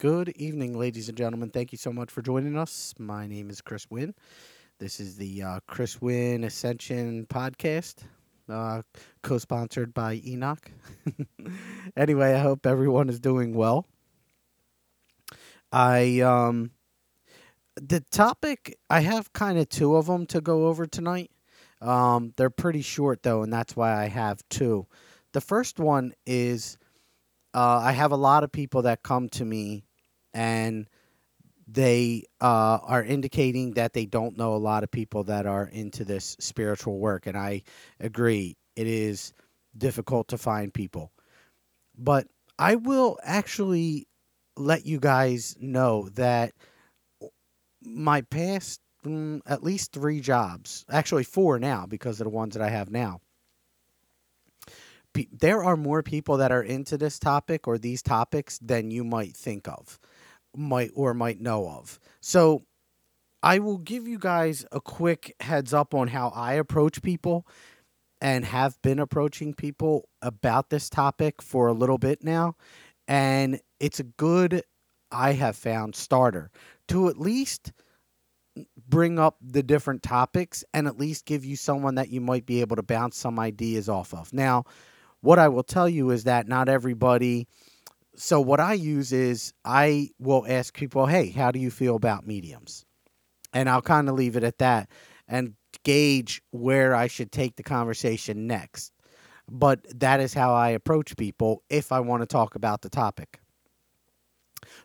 Good 0.00 0.30
evening, 0.36 0.78
ladies 0.78 1.10
and 1.10 1.18
gentlemen. 1.18 1.50
Thank 1.50 1.72
you 1.72 1.76
so 1.76 1.92
much 1.92 2.10
for 2.10 2.22
joining 2.22 2.56
us. 2.56 2.94
My 2.98 3.26
name 3.26 3.50
is 3.50 3.60
Chris 3.60 3.86
Wynne. 3.90 4.14
This 4.78 4.98
is 4.98 5.18
the 5.18 5.42
uh, 5.42 5.60
Chris 5.66 6.00
Wynne 6.00 6.42
Ascension 6.44 7.26
podcast, 7.26 7.96
uh, 8.48 8.80
co 9.22 9.36
sponsored 9.36 9.92
by 9.92 10.22
Enoch. 10.24 10.70
anyway, 11.98 12.32
I 12.32 12.38
hope 12.38 12.64
everyone 12.64 13.10
is 13.10 13.20
doing 13.20 13.52
well. 13.52 13.84
I, 15.70 16.20
um, 16.20 16.70
the 17.76 18.00
topic, 18.10 18.78
I 18.88 19.00
have 19.00 19.34
kind 19.34 19.58
of 19.58 19.68
two 19.68 19.96
of 19.96 20.06
them 20.06 20.24
to 20.28 20.40
go 20.40 20.68
over 20.68 20.86
tonight. 20.86 21.30
Um, 21.82 22.32
they're 22.38 22.48
pretty 22.48 22.80
short, 22.80 23.22
though, 23.22 23.42
and 23.42 23.52
that's 23.52 23.76
why 23.76 24.02
I 24.02 24.06
have 24.06 24.40
two. 24.48 24.86
The 25.34 25.42
first 25.42 25.78
one 25.78 26.14
is 26.24 26.78
uh, 27.52 27.82
I 27.84 27.92
have 27.92 28.12
a 28.12 28.16
lot 28.16 28.44
of 28.44 28.50
people 28.50 28.80
that 28.82 29.02
come 29.02 29.28
to 29.30 29.44
me 29.44 29.84
and 30.34 30.86
they 31.72 32.24
uh, 32.40 32.78
are 32.82 33.02
indicating 33.04 33.72
that 33.72 33.92
they 33.92 34.06
don't 34.06 34.36
know 34.36 34.54
a 34.54 34.56
lot 34.56 34.82
of 34.82 34.90
people 34.90 35.24
that 35.24 35.46
are 35.46 35.66
into 35.66 36.04
this 36.04 36.36
spiritual 36.40 36.98
work. 36.98 37.26
And 37.26 37.36
I 37.36 37.62
agree, 38.00 38.56
it 38.76 38.86
is 38.86 39.32
difficult 39.76 40.28
to 40.28 40.38
find 40.38 40.74
people. 40.74 41.12
But 41.96 42.26
I 42.58 42.76
will 42.76 43.18
actually 43.22 44.08
let 44.56 44.84
you 44.84 44.98
guys 44.98 45.56
know 45.60 46.08
that 46.10 46.52
my 47.82 48.22
past 48.22 48.80
mm, 49.04 49.40
at 49.46 49.62
least 49.62 49.92
three 49.92 50.20
jobs, 50.20 50.84
actually 50.90 51.24
four 51.24 51.58
now 51.58 51.86
because 51.86 52.20
of 52.20 52.24
the 52.24 52.30
ones 52.30 52.54
that 52.54 52.62
I 52.62 52.70
have 52.70 52.90
now. 52.90 53.20
there 55.32 55.62
are 55.62 55.76
more 55.76 56.02
people 56.02 56.36
that 56.38 56.52
are 56.52 56.62
into 56.62 56.98
this 56.98 57.18
topic 57.18 57.68
or 57.68 57.78
these 57.78 58.02
topics 58.02 58.58
than 58.58 58.90
you 58.90 59.04
might 59.04 59.36
think 59.36 59.68
of 59.68 59.98
might 60.56 60.90
or 60.94 61.14
might 61.14 61.40
know 61.40 61.68
of. 61.68 61.98
So 62.20 62.62
I 63.42 63.58
will 63.58 63.78
give 63.78 64.06
you 64.06 64.18
guys 64.18 64.64
a 64.72 64.80
quick 64.80 65.34
heads 65.40 65.72
up 65.72 65.94
on 65.94 66.08
how 66.08 66.28
I 66.34 66.54
approach 66.54 67.02
people 67.02 67.46
and 68.20 68.44
have 68.44 68.80
been 68.82 68.98
approaching 68.98 69.54
people 69.54 70.08
about 70.20 70.68
this 70.68 70.90
topic 70.90 71.40
for 71.40 71.68
a 71.68 71.72
little 71.72 71.98
bit 71.98 72.22
now. 72.22 72.56
And 73.08 73.60
it's 73.78 73.98
a 73.98 74.04
good, 74.04 74.62
I 75.10 75.32
have 75.32 75.56
found, 75.56 75.96
starter 75.96 76.50
to 76.88 77.08
at 77.08 77.18
least 77.18 77.72
bring 78.88 79.18
up 79.18 79.36
the 79.40 79.62
different 79.62 80.02
topics 80.02 80.64
and 80.74 80.86
at 80.86 80.98
least 80.98 81.24
give 81.24 81.44
you 81.44 81.56
someone 81.56 81.94
that 81.94 82.10
you 82.10 82.20
might 82.20 82.44
be 82.44 82.60
able 82.60 82.76
to 82.76 82.82
bounce 82.82 83.16
some 83.16 83.38
ideas 83.38 83.88
off 83.88 84.12
of. 84.12 84.32
Now, 84.32 84.64
what 85.22 85.38
I 85.38 85.48
will 85.48 85.62
tell 85.62 85.88
you 85.88 86.10
is 86.10 86.24
that 86.24 86.48
not 86.48 86.68
everybody 86.68 87.46
so 88.16 88.40
what 88.40 88.60
I 88.60 88.74
use 88.74 89.12
is 89.12 89.52
I 89.64 90.10
will 90.18 90.44
ask 90.48 90.74
people, 90.74 91.06
"Hey, 91.06 91.30
how 91.30 91.50
do 91.50 91.58
you 91.58 91.70
feel 91.70 91.96
about 91.96 92.26
mediums?" 92.26 92.84
And 93.52 93.68
I'll 93.68 93.82
kind 93.82 94.08
of 94.08 94.14
leave 94.14 94.36
it 94.36 94.44
at 94.44 94.58
that 94.58 94.88
and 95.26 95.54
gauge 95.84 96.42
where 96.50 96.94
I 96.94 97.06
should 97.06 97.32
take 97.32 97.56
the 97.56 97.62
conversation 97.62 98.46
next. 98.46 98.92
But 99.50 99.84
that 99.98 100.20
is 100.20 100.34
how 100.34 100.54
I 100.54 100.70
approach 100.70 101.16
people 101.16 101.62
if 101.68 101.92
I 101.92 102.00
want 102.00 102.22
to 102.22 102.26
talk 102.26 102.54
about 102.54 102.82
the 102.82 102.88
topic. 102.88 103.40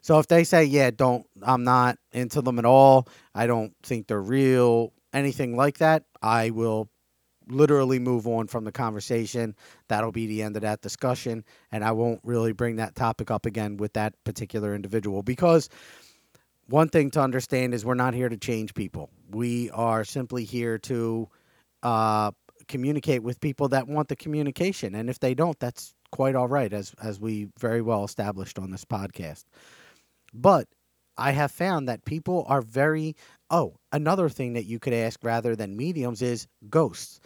So 0.01 0.19
if 0.19 0.27
they 0.27 0.43
say, 0.43 0.63
"Yeah, 0.63 0.91
don't 0.91 1.27
I'm 1.41 1.63
not 1.63 1.97
into 2.11 2.41
them 2.41 2.59
at 2.59 2.65
all. 2.65 3.07
I 3.33 3.47
don't 3.47 3.75
think 3.83 4.07
they're 4.07 4.21
real." 4.21 4.93
Anything 5.13 5.55
like 5.55 5.77
that, 5.77 6.05
I 6.21 6.49
will 6.49 6.89
literally 7.47 7.99
move 7.99 8.27
on 8.27 8.47
from 8.47 8.63
the 8.63 8.71
conversation. 8.71 9.55
That'll 9.87 10.11
be 10.11 10.27
the 10.27 10.41
end 10.41 10.55
of 10.55 10.61
that 10.63 10.81
discussion. 10.81 11.43
And 11.71 11.83
I 11.83 11.91
won't 11.91 12.21
really 12.23 12.53
bring 12.53 12.77
that 12.77 12.95
topic 12.95 13.31
up 13.31 13.45
again 13.45 13.77
with 13.77 13.93
that 13.93 14.13
particular 14.23 14.75
individual 14.75 15.23
because 15.23 15.69
one 16.67 16.89
thing 16.89 17.11
to 17.11 17.21
understand 17.21 17.73
is 17.73 17.85
we're 17.85 17.93
not 17.93 18.13
here 18.13 18.29
to 18.29 18.37
change 18.37 18.73
people. 18.73 19.09
We 19.29 19.69
are 19.71 20.03
simply 20.03 20.43
here 20.43 20.77
to 20.79 21.29
uh, 21.83 22.31
communicate 22.67 23.23
with 23.23 23.39
people 23.39 23.69
that 23.69 23.87
want 23.87 24.09
the 24.09 24.15
communication. 24.15 24.95
And 24.95 25.09
if 25.09 25.19
they 25.19 25.35
don't, 25.35 25.59
that's 25.59 25.93
quite 26.11 26.35
all 26.35 26.47
right, 26.47 26.71
as, 26.73 26.93
as 27.01 27.19
we 27.19 27.49
very 27.59 27.81
well 27.81 28.03
established 28.03 28.57
on 28.57 28.71
this 28.71 28.85
podcast. 28.85 29.45
But 30.33 30.67
I 31.17 31.31
have 31.31 31.51
found 31.51 31.87
that 31.87 32.05
people 32.05 32.45
are 32.47 32.61
very. 32.61 33.15
Oh, 33.49 33.75
another 33.91 34.29
thing 34.29 34.53
that 34.53 34.65
you 34.65 34.79
could 34.79 34.93
ask 34.93 35.23
rather 35.23 35.55
than 35.55 35.77
mediums 35.77 36.21
is 36.21 36.47
ghosts. 36.69 37.19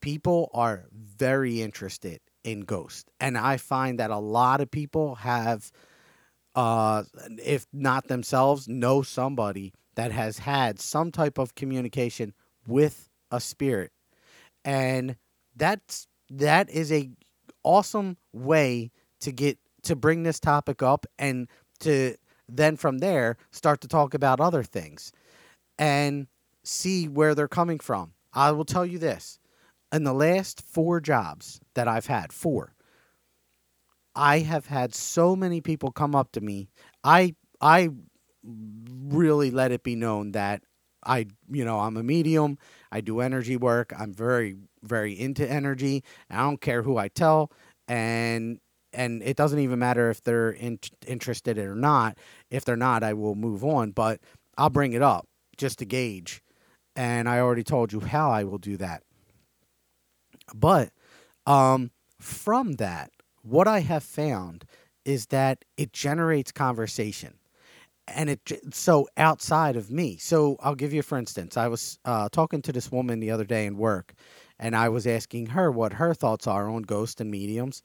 People 0.00 0.50
are 0.52 0.86
very 0.92 1.62
interested 1.62 2.20
in 2.44 2.60
ghosts. 2.62 3.04
And 3.20 3.38
I 3.38 3.56
find 3.56 3.98
that 4.00 4.10
a 4.10 4.18
lot 4.18 4.60
of 4.60 4.70
people 4.70 5.16
have, 5.16 5.70
uh, 6.54 7.04
if 7.44 7.66
not 7.72 8.08
themselves, 8.08 8.68
know 8.68 9.02
somebody 9.02 9.72
that 9.94 10.12
has 10.12 10.38
had 10.38 10.80
some 10.80 11.12
type 11.12 11.38
of 11.38 11.54
communication 11.54 12.34
with 12.66 13.08
a 13.30 13.40
spirit. 13.40 13.92
And 14.64 15.16
that's 15.56 16.06
that 16.30 16.70
is 16.70 16.92
a 16.92 17.10
awesome 17.62 18.16
way 18.32 18.90
to 19.20 19.32
get 19.32 19.58
to 19.82 19.96
bring 19.96 20.22
this 20.22 20.40
topic 20.40 20.82
up 20.82 21.06
and 21.18 21.48
to 21.80 22.14
then 22.48 22.76
from 22.76 22.98
there 22.98 23.36
start 23.50 23.80
to 23.80 23.88
talk 23.88 24.14
about 24.14 24.40
other 24.40 24.62
things 24.62 25.12
and 25.80 26.28
see 26.64 27.08
where 27.08 27.34
they're 27.34 27.48
coming 27.48 27.80
from. 27.80 28.12
I 28.34 28.52
will 28.52 28.66
tell 28.66 28.86
you 28.86 29.00
this 29.00 29.40
in 29.92 30.04
the 30.04 30.14
last 30.14 30.62
four 30.62 31.00
jobs 31.00 31.60
that 31.74 31.88
I've 31.88 32.06
had, 32.06 32.32
four, 32.32 32.74
I 34.14 34.40
have 34.40 34.66
had 34.66 34.94
so 34.94 35.36
many 35.36 35.60
people 35.60 35.92
come 35.92 36.14
up 36.14 36.32
to 36.32 36.40
me. 36.40 36.68
I 37.04 37.34
I 37.60 37.90
really 38.44 39.50
let 39.50 39.72
it 39.72 39.82
be 39.82 39.96
known 39.96 40.32
that 40.32 40.62
I, 41.04 41.26
you 41.50 41.64
know, 41.64 41.80
I'm 41.80 41.96
a 41.96 42.02
medium. 42.02 42.58
I 42.92 43.00
do 43.00 43.20
energy 43.20 43.56
work. 43.56 43.92
I'm 43.98 44.12
very, 44.12 44.56
very 44.82 45.18
into 45.18 45.48
energy. 45.50 46.04
I 46.30 46.38
don't 46.38 46.60
care 46.60 46.82
who 46.82 46.98
I 46.98 47.08
tell, 47.08 47.52
and 47.88 48.58
and 48.92 49.22
it 49.22 49.36
doesn't 49.36 49.58
even 49.60 49.78
matter 49.78 50.10
if 50.10 50.22
they're 50.22 50.50
in, 50.50 50.78
interested 51.06 51.58
or 51.58 51.74
not. 51.74 52.18
If 52.50 52.64
they're 52.64 52.76
not, 52.76 53.02
I 53.02 53.14
will 53.14 53.34
move 53.36 53.64
on, 53.64 53.92
but 53.92 54.20
I'll 54.58 54.70
bring 54.70 54.92
it 54.92 55.02
up 55.02 55.26
just 55.60 55.78
to 55.78 55.84
gauge. 55.84 56.42
And 56.96 57.28
I 57.28 57.38
already 57.38 57.62
told 57.62 57.92
you 57.92 58.00
how 58.00 58.30
I 58.30 58.44
will 58.44 58.58
do 58.58 58.76
that. 58.78 59.02
But 60.54 60.90
um, 61.46 61.92
from 62.18 62.72
that, 62.74 63.12
what 63.42 63.68
I 63.68 63.80
have 63.80 64.02
found 64.02 64.64
is 65.04 65.26
that 65.26 65.64
it 65.76 65.92
generates 65.92 66.50
conversation. 66.50 67.34
And 68.08 68.28
it 68.28 68.40
so 68.72 69.06
outside 69.16 69.76
of 69.76 69.90
me. 69.90 70.16
So 70.16 70.56
I'll 70.60 70.74
give 70.74 70.92
you 70.92 71.02
for 71.02 71.16
instance. 71.16 71.56
I 71.56 71.68
was 71.68 71.98
uh, 72.04 72.28
talking 72.32 72.60
to 72.62 72.72
this 72.72 72.90
woman 72.90 73.20
the 73.20 73.30
other 73.30 73.44
day 73.44 73.66
in 73.66 73.76
work, 73.76 74.14
and 74.58 74.74
I 74.74 74.88
was 74.88 75.06
asking 75.06 75.46
her 75.46 75.70
what 75.70 75.92
her 75.92 76.12
thoughts 76.12 76.48
are 76.48 76.68
on 76.68 76.82
ghosts 76.82 77.20
and 77.20 77.30
mediums 77.30 77.82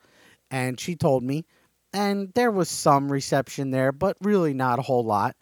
and 0.51 0.79
she 0.79 0.95
told 0.95 1.23
me 1.23 1.45
and 1.93 2.31
there 2.33 2.51
was 2.51 2.69
some 2.69 3.11
reception 3.11 3.71
there 3.71 3.91
but 3.91 4.17
really 4.21 4.53
not 4.53 4.79
a 4.79 4.83
whole 4.83 5.03
lot 5.03 5.35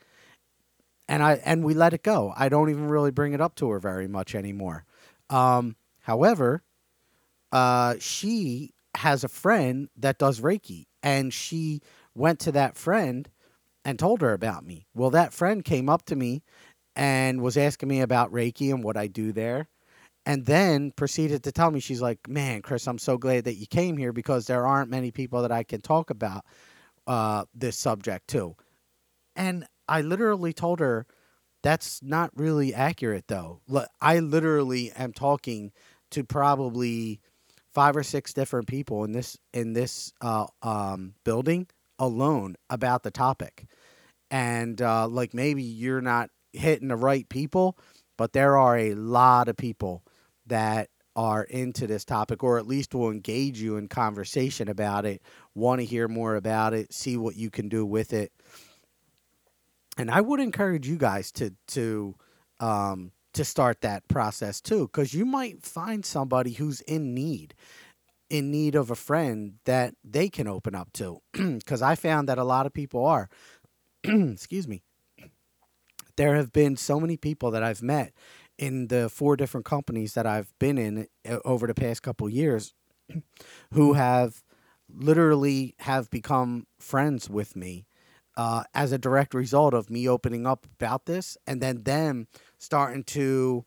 and 1.14 1.24
i 1.24 1.34
and 1.46 1.64
we 1.64 1.74
let 1.74 1.94
it 1.94 2.04
go. 2.04 2.34
I 2.36 2.50
don't 2.50 2.70
even 2.70 2.88
really 2.88 3.12
bring 3.12 3.34
it 3.34 3.42
up 3.42 3.56
to 3.56 3.70
her 3.70 3.80
very 3.80 4.08
much 4.08 4.36
anymore. 4.36 4.86
Um, 5.30 5.76
however 6.00 6.64
uh, 7.52 7.96
she 8.00 8.74
has 8.96 9.24
a 9.24 9.28
friend 9.28 9.90
that 9.98 10.18
does 10.18 10.42
reiki 10.42 10.86
and 11.04 11.32
she 11.32 11.82
went 12.16 12.40
to 12.40 12.52
that 12.54 12.78
friend 12.78 13.30
and 13.86 14.00
told 14.00 14.22
her 14.22 14.34
about 14.34 14.66
me. 14.66 14.88
Well 14.96 15.12
that 15.12 15.34
friend 15.34 15.64
came 15.64 15.88
up 15.88 16.04
to 16.06 16.16
me 16.16 16.42
and 16.96 17.42
was 17.42 17.58
asking 17.58 17.90
me 17.90 18.02
about 18.02 18.32
reiki 18.32 18.74
and 18.74 18.84
what 18.84 18.98
i 18.98 19.08
do 19.08 19.32
there 19.32 19.68
and 20.26 20.46
then 20.46 20.92
proceeded 20.92 21.44
to 21.44 21.52
tell 21.52 21.72
me 21.72 21.80
she's 21.80 22.04
like 22.04 22.20
man 22.30 22.62
chris 22.62 22.88
i'm 22.88 23.00
so 23.00 23.18
glad 23.18 23.46
that 23.46 23.56
you 23.56 23.66
came 23.66 23.98
here 23.98 24.14
because 24.14 24.46
there 24.46 24.68
aren't 24.68 24.92
many 24.92 25.10
people 25.10 25.42
that 25.42 25.52
i 25.52 25.64
can 25.64 25.82
talk 25.82 26.12
about 26.12 26.46
uh, 27.08 27.46
this 27.54 27.78
subject 27.78 28.28
to. 28.30 28.56
And 29.36 29.66
i 29.94 30.02
literally 30.02 30.54
told 30.54 30.80
her 30.80 31.06
that's 31.62 32.02
not 32.04 32.32
really 32.36 32.74
accurate 32.74 33.28
though 33.28 33.60
i 34.02 34.20
literally 34.20 34.92
am 34.94 35.14
talking 35.14 35.72
to 36.12 36.24
probably 36.24 37.20
five 37.74 37.96
or 37.96 38.04
six 38.04 38.34
different 38.34 38.68
people 38.68 39.04
in 39.04 39.12
this 39.12 39.38
in 39.54 39.74
this 39.74 40.14
uh, 40.22 40.46
um, 40.62 41.14
building 41.24 41.68
alone 42.00 42.56
about 42.70 43.04
the 43.04 43.12
topic 43.12 43.66
and 44.30 44.82
uh, 44.82 45.08
like 45.08 45.34
maybe 45.34 45.64
you're 45.64 46.02
not 46.02 46.30
hitting 46.54 46.88
the 46.88 46.96
right 46.96 47.28
people 47.30 47.78
but 48.18 48.34
there 48.34 48.58
are 48.58 48.78
a 48.78 48.94
lot 48.94 49.48
of 49.48 49.58
people 49.58 50.04
that 50.46 50.90
are 51.16 51.44
into 51.44 51.88
this 51.88 52.06
topic 52.06 52.44
or 52.44 52.58
at 52.58 52.68
least 52.68 52.96
will 52.96 53.12
engage 53.12 53.62
you 53.62 53.78
in 53.78 53.88
conversation 53.88 54.68
about 54.68 55.06
it, 55.06 55.22
want 55.54 55.80
to 55.80 55.86
hear 55.86 56.08
more 56.08 56.36
about 56.36 56.74
it, 56.74 56.92
see 56.94 57.18
what 57.18 57.36
you 57.36 57.50
can 57.50 57.70
do 57.70 57.86
with 57.86 58.14
it. 58.14 58.32
And 59.98 60.10
I 60.10 60.22
would 60.22 60.40
encourage 60.40 60.88
you 60.88 60.98
guys 60.98 61.32
to 61.34 61.54
to 61.70 62.16
um, 62.60 63.12
to 63.34 63.44
start 63.44 63.82
that 63.82 64.08
process 64.08 64.62
too, 64.62 64.88
because 64.88 65.14
you 65.14 65.26
might 65.26 65.64
find 65.64 66.06
somebody 66.06 66.54
who's 66.54 66.82
in 66.82 67.14
need, 67.14 67.54
in 68.30 68.52
need 68.52 68.76
of 68.76 68.92
a 68.92 68.96
friend 68.96 69.56
that 69.66 69.96
they 70.04 70.30
can 70.30 70.48
open 70.48 70.76
up 70.76 70.92
to. 70.94 71.20
Because 71.34 71.82
I 71.82 71.96
found 71.96 72.30
that 72.30 72.38
a 72.38 72.44
lot 72.44 72.66
of 72.66 72.74
people 72.74 73.06
are. 73.06 73.30
excuse 74.04 74.68
me, 74.68 74.82
there 76.16 76.36
have 76.36 76.52
been 76.52 76.76
so 76.78 77.00
many 77.00 77.18
people 77.18 77.52
that 77.52 77.64
I've 77.64 77.82
met 77.82 78.14
in 78.58 78.88
the 78.88 79.10
four 79.10 79.36
different 79.36 79.66
companies 79.66 80.14
that 80.14 80.26
I've 80.26 80.54
been 80.60 80.78
in 80.78 81.08
uh, 81.28 81.40
over 81.44 81.68
the 81.68 81.74
past 81.74 82.04
couple 82.04 82.30
years 82.30 82.74
who 83.74 83.94
have 83.94 84.44
literally 84.90 85.76
have 85.80 86.10
become 86.10 86.68
friends 86.80 87.30
with 87.30 87.56
me 87.56 87.86
uh, 88.38 88.64
as 88.74 88.92
a 88.92 88.98
direct 88.98 89.34
result 89.34 89.74
of 89.74 89.90
me 89.90 90.08
opening 90.08 90.48
up 90.48 90.68
about 90.80 91.06
this 91.06 91.38
and 91.48 91.62
then 91.62 91.84
them 91.84 92.28
starting 92.58 93.04
to 93.04 93.66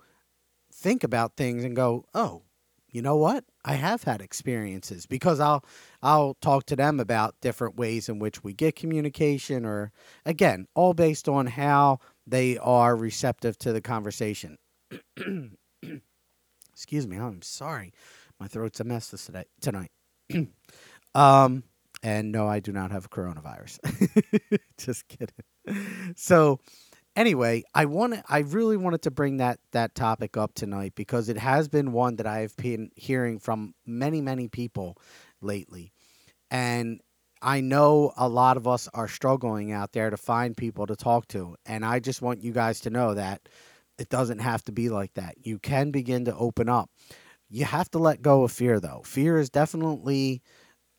think 0.72 1.04
about 1.04 1.36
things 1.36 1.64
and 1.64 1.74
go, 1.76 2.04
oh, 2.14 2.42
you 2.90 3.02
know 3.02 3.16
what? 3.16 3.44
I 3.64 3.74
have 3.74 4.04
had 4.04 4.22
experiences 4.22 5.06
because 5.06 5.40
I'll 5.40 5.64
I'll 6.02 6.34
talk 6.40 6.64
to 6.66 6.76
them 6.76 7.00
about 7.00 7.34
different 7.42 7.76
ways 7.76 8.08
in 8.08 8.18
which 8.18 8.42
we 8.42 8.54
get 8.54 8.76
communication 8.76 9.66
or 9.66 9.92
again, 10.24 10.66
all 10.74 10.94
based 10.94 11.28
on 11.28 11.46
how 11.46 11.98
they 12.26 12.56
are 12.58 12.96
receptive 12.96 13.58
to 13.58 13.72
the 13.72 13.80
conversation. 13.80 14.56
Excuse 16.72 17.06
me, 17.06 17.18
I'm 17.18 17.42
sorry. 17.42 17.92
My 18.40 18.46
throat's 18.48 18.80
a 18.80 18.84
mess 18.84 19.10
this 19.10 19.26
today 19.26 19.44
tonight. 19.60 19.90
um 21.14 21.64
and 22.02 22.32
no, 22.32 22.46
I 22.46 22.60
do 22.60 22.72
not 22.72 22.90
have 22.90 23.10
coronavirus. 23.10 23.78
Just 24.78 25.08
kidding. 25.08 26.14
So, 26.16 26.60
anyway, 27.14 27.64
I 27.74 27.86
want 27.86 28.16
I 28.28 28.40
really 28.40 28.76
wanted 28.76 29.02
to 29.02 29.10
bring 29.10 29.38
that 29.38 29.58
that 29.72 29.94
topic 29.94 30.36
up 30.36 30.54
tonight 30.54 30.92
because 30.94 31.28
it 31.28 31.38
has 31.38 31.68
been 31.68 31.92
one 31.92 32.16
that 32.16 32.26
I've 32.26 32.56
been 32.56 32.90
hearing 32.96 33.38
from 33.38 33.74
many 33.86 34.20
many 34.20 34.48
people 34.48 34.96
lately, 35.40 35.92
and 36.50 37.00
I 37.42 37.60
know 37.60 38.12
a 38.16 38.28
lot 38.28 38.56
of 38.56 38.66
us 38.66 38.88
are 38.94 39.08
struggling 39.08 39.72
out 39.72 39.92
there 39.92 40.10
to 40.10 40.16
find 40.16 40.56
people 40.56 40.86
to 40.86 40.96
talk 40.96 41.28
to, 41.28 41.56
and 41.66 41.84
I 41.84 41.98
just 42.00 42.22
want 42.22 42.42
you 42.42 42.52
guys 42.52 42.80
to 42.80 42.90
know 42.90 43.14
that 43.14 43.48
it 43.98 44.08
doesn't 44.08 44.40
have 44.40 44.62
to 44.64 44.72
be 44.72 44.88
like 44.88 45.14
that. 45.14 45.34
You 45.46 45.58
can 45.58 45.90
begin 45.90 46.24
to 46.26 46.36
open 46.36 46.68
up. 46.68 46.90
You 47.48 47.64
have 47.64 47.90
to 47.92 47.98
let 47.98 48.22
go 48.22 48.42
of 48.42 48.52
fear, 48.52 48.80
though. 48.80 49.02
Fear 49.04 49.38
is 49.38 49.50
definitely 49.50 50.42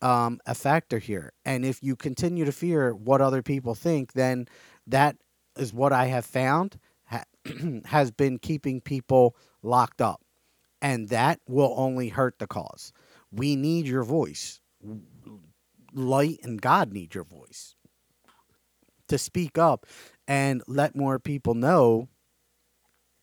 um, 0.02 0.40
a 0.46 0.56
factor 0.56 1.00
here. 1.00 1.34
And 1.46 1.66
if 1.66 1.82
you 1.82 1.96
continue 1.96 2.46
to 2.46 2.52
fear 2.52 2.94
what 2.94 3.22
other 3.22 3.42
people 3.42 3.76
think, 3.76 4.14
then 4.14 4.48
that 4.86 5.18
is 5.58 5.74
what 5.74 5.94
I 5.94 6.06
have 6.06 6.26
found 6.26 6.80
ha- 7.06 7.26
has 7.86 8.12
been 8.12 8.40
keeping 8.40 8.82
people 8.82 9.36
locked 9.62 10.02
up. 10.02 10.22
And 10.82 11.10
that 11.10 11.40
will 11.48 11.74
only 11.76 12.10
hurt 12.10 12.38
the 12.38 12.48
cause. 12.48 12.94
We 13.32 13.56
need 13.56 13.88
your 13.88 14.04
voice. 14.04 14.60
Light 15.94 16.40
and 16.44 16.62
God 16.62 16.94
need 16.94 17.16
your 17.16 17.24
voice 17.24 17.76
to 19.08 19.18
speak 19.18 19.58
up 19.58 19.86
and 20.28 20.62
let 20.68 20.96
more 20.96 21.18
people 21.18 21.56
know 21.56 22.10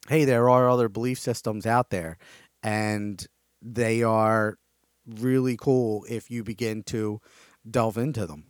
hey, 0.09 0.25
there 0.25 0.51
are 0.51 0.69
other 0.69 0.89
belief 0.89 1.19
systems 1.19 1.65
out 1.65 1.91
there 1.91 2.19
and 2.63 3.27
they 3.63 4.03
are 4.03 4.59
really 5.07 5.57
cool 5.57 6.05
if 6.09 6.31
you 6.31 6.43
begin 6.45 6.83
to 6.85 7.21
delve 7.69 7.99
into 7.99 8.27
them. 8.27 8.47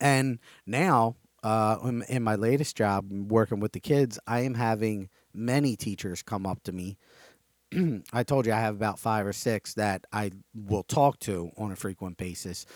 And 0.00 0.38
now, 0.66 1.16
uh, 1.42 1.78
in, 1.84 2.02
in 2.08 2.22
my 2.22 2.36
latest 2.36 2.76
job 2.76 3.06
working 3.10 3.60
with 3.60 3.72
the 3.72 3.80
kids, 3.80 4.18
I 4.26 4.40
am 4.40 4.54
having 4.54 5.08
many 5.32 5.76
teachers 5.76 6.22
come 6.22 6.46
up 6.46 6.62
to 6.64 6.72
me. 6.72 6.96
I 8.12 8.22
told 8.22 8.46
you 8.46 8.52
I 8.52 8.60
have 8.60 8.74
about 8.74 8.98
five 8.98 9.26
or 9.26 9.32
six 9.32 9.74
that 9.74 10.06
I 10.12 10.32
will 10.54 10.82
talk 10.84 11.18
to 11.20 11.50
on 11.56 11.72
a 11.72 11.76
frequent 11.76 12.16
basis, 12.16 12.66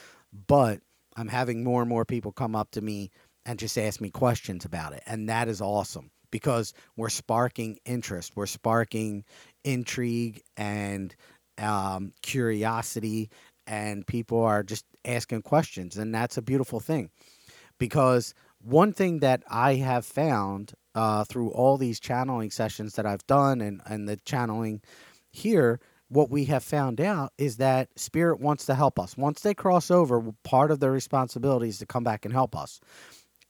but 0.47 0.81
I'm 1.17 1.29
having 1.29 1.65
more 1.65 1.81
and 1.83 1.89
more 1.89 2.05
people 2.05 2.33
come 2.33 2.55
up 2.55 2.71
to 2.73 2.81
me 2.81 3.11
and 3.45 3.59
just 3.59 3.79
ask 3.79 4.01
me 4.01 4.11
questions 4.11 4.65
about 4.65 4.93
it. 4.93 5.03
And 5.07 5.29
that 5.29 5.49
is 5.49 5.61
awesome 5.61 6.11
because 6.31 6.75
we're 6.97 7.09
sparking 7.09 7.79
interest, 7.85 8.33
we're 8.37 8.47
sparking 8.47 9.25
intrigue 9.65 10.43
and 10.57 11.15
um, 11.59 12.13
curiosity, 12.23 13.31
and 13.67 14.07
people 14.07 14.43
are 14.43 14.63
just 14.63 14.85
asking 15.05 15.43
questions, 15.43 15.97
and 15.97 16.15
that's 16.15 16.37
a 16.37 16.43
beautiful 16.43 16.81
thing. 16.81 17.11
Because 17.79 18.35
one 18.61 18.93
thing 18.93 19.21
that 19.21 19.43
I 19.49 19.75
have 19.77 20.05
found 20.05 20.73
uh, 20.95 21.25
through 21.25 21.51
all 21.51 21.77
these 21.77 22.01
channeling 22.01 22.51
sessions 22.51 22.95
that 22.95 23.07
I've 23.07 23.27
done, 23.27 23.61
and 23.61 23.81
and 23.87 24.09
the 24.09 24.17
channeling 24.17 24.81
here, 25.31 25.81
what 26.09 26.31
we 26.31 26.47
have 26.47 26.65
found 26.65 27.01
out 27.01 27.33
is 27.39 27.59
that 27.59 27.89
spirit 27.97 28.41
wants 28.41 28.67
to 28.67 28.75
help 28.75 28.99
us. 28.99 29.17
Once 29.17 29.41
they 29.41 29.55
cross 29.55 29.91
over, 29.91 30.33
part 30.43 30.71
of 30.71 30.81
their 30.81 30.93
responsibility 30.93 31.69
is 31.69 31.79
to 31.79 31.87
come 31.87 32.05
back 32.05 32.25
and 32.25 32.33
help 32.33 32.57
us. 32.57 32.81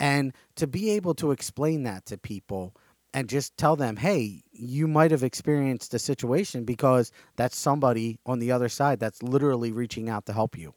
And 0.00 0.32
to 0.56 0.66
be 0.66 0.90
able 0.90 1.14
to 1.14 1.32
explain 1.32 1.82
that 1.84 2.06
to 2.06 2.18
people 2.18 2.74
and 3.14 3.28
just 3.28 3.56
tell 3.56 3.76
them, 3.76 3.96
hey, 3.96 4.42
you 4.52 4.86
might 4.86 5.10
have 5.10 5.22
experienced 5.22 5.94
a 5.94 5.98
situation 5.98 6.64
because 6.64 7.10
that's 7.36 7.56
somebody 7.56 8.18
on 8.26 8.38
the 8.38 8.52
other 8.52 8.68
side 8.68 9.00
that's 9.00 9.22
literally 9.22 9.72
reaching 9.72 10.08
out 10.08 10.26
to 10.26 10.32
help 10.32 10.56
you. 10.58 10.74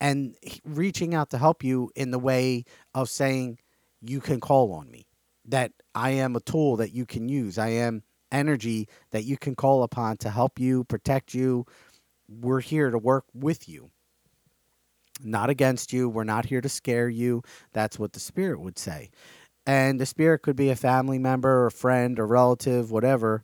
And 0.00 0.34
reaching 0.64 1.14
out 1.14 1.30
to 1.30 1.38
help 1.38 1.62
you 1.62 1.90
in 1.94 2.10
the 2.10 2.18
way 2.18 2.64
of 2.94 3.08
saying, 3.08 3.58
you 4.00 4.20
can 4.20 4.40
call 4.40 4.72
on 4.72 4.90
me, 4.90 5.06
that 5.46 5.72
I 5.94 6.10
am 6.10 6.34
a 6.34 6.40
tool 6.40 6.76
that 6.76 6.92
you 6.92 7.06
can 7.06 7.28
use. 7.28 7.56
I 7.56 7.68
am 7.68 8.02
energy 8.32 8.88
that 9.12 9.24
you 9.24 9.36
can 9.36 9.54
call 9.54 9.82
upon 9.82 10.16
to 10.18 10.30
help 10.30 10.58
you, 10.58 10.84
protect 10.84 11.34
you. 11.34 11.66
We're 12.28 12.60
here 12.60 12.90
to 12.90 12.98
work 12.98 13.26
with 13.32 13.68
you, 13.68 13.90
not 15.22 15.50
against 15.50 15.92
you. 15.92 16.08
We're 16.08 16.24
not 16.24 16.46
here 16.46 16.60
to 16.60 16.68
scare 16.68 17.08
you. 17.08 17.42
That's 17.72 17.98
what 17.98 18.12
the 18.12 18.20
spirit 18.20 18.60
would 18.60 18.78
say 18.78 19.10
and 19.66 20.00
the 20.00 20.06
spirit 20.06 20.40
could 20.40 20.56
be 20.56 20.70
a 20.70 20.76
family 20.76 21.18
member 21.18 21.64
or 21.64 21.70
friend 21.70 22.18
or 22.18 22.26
relative 22.26 22.90
whatever 22.90 23.42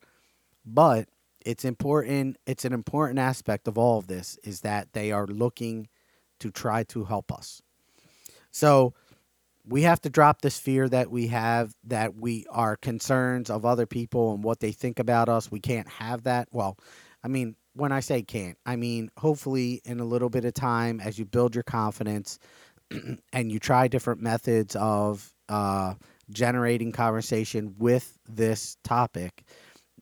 but 0.65 1.09
it's 1.45 1.65
important 1.65 2.37
it's 2.47 2.65
an 2.65 2.73
important 2.73 3.19
aspect 3.19 3.69
of 3.69 3.79
all 3.79 3.99
of 3.99 4.07
this 4.07 4.39
is 4.45 4.61
that 4.61 4.93
they 4.93 5.13
are 5.13 5.27
looking 5.27 5.89
to 6.41 6.51
try 6.51 6.85
to 6.85 7.05
help 7.05 7.33
us. 7.33 7.63
So 8.51 8.95
we 9.67 9.83
have 9.83 10.01
to 10.03 10.11
drop 10.11 10.41
this 10.41 10.59
fear 10.59 10.89
that 10.89 11.11
we 11.11 11.29
have 11.29 11.75
that 11.85 12.17
we 12.17 12.47
are 12.51 12.77
concerns 12.77 13.51
of 13.51 13.65
other 13.67 13.87
people 13.87 14.35
and 14.35 14.43
what 14.43 14.61
they 14.61 14.73
think 14.73 14.99
about 14.99 15.29
us. 15.29 15.51
We 15.51 15.61
can't 15.61 15.89
have 15.89 16.25
that. 16.25 16.49
Well 16.53 16.77
i 17.25 17.27
mean 17.27 17.57
when 17.75 17.91
i 17.91 17.99
say 17.99 18.23
can't 18.23 18.57
i 18.65 18.77
mean 18.77 19.11
hopefully 19.19 19.81
in 19.85 19.99
a 19.99 20.05
little 20.05 20.31
bit 20.31 20.45
of 20.45 20.55
time 20.55 21.01
as 21.01 21.19
you 21.19 21.25
build 21.25 21.53
your 21.53 21.65
confidence 21.65 22.39
and 23.33 23.51
you 23.51 23.59
try 23.59 23.89
different 23.89 24.23
methods 24.23 24.77
of 24.77 25.33
uh, 25.49 25.95
generating 26.31 26.93
conversation 26.93 27.75
with 27.79 28.19
this 28.29 28.77
topic, 28.85 29.45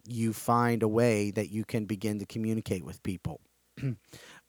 you 0.07 0.33
find 0.33 0.83
a 0.83 0.89
way 0.89 1.31
that 1.33 1.51
you 1.51 1.65
can 1.65 1.85
begin 1.85 2.19
to 2.19 2.27
communicate 2.27 2.85
with 2.85 3.03
people. 3.03 3.41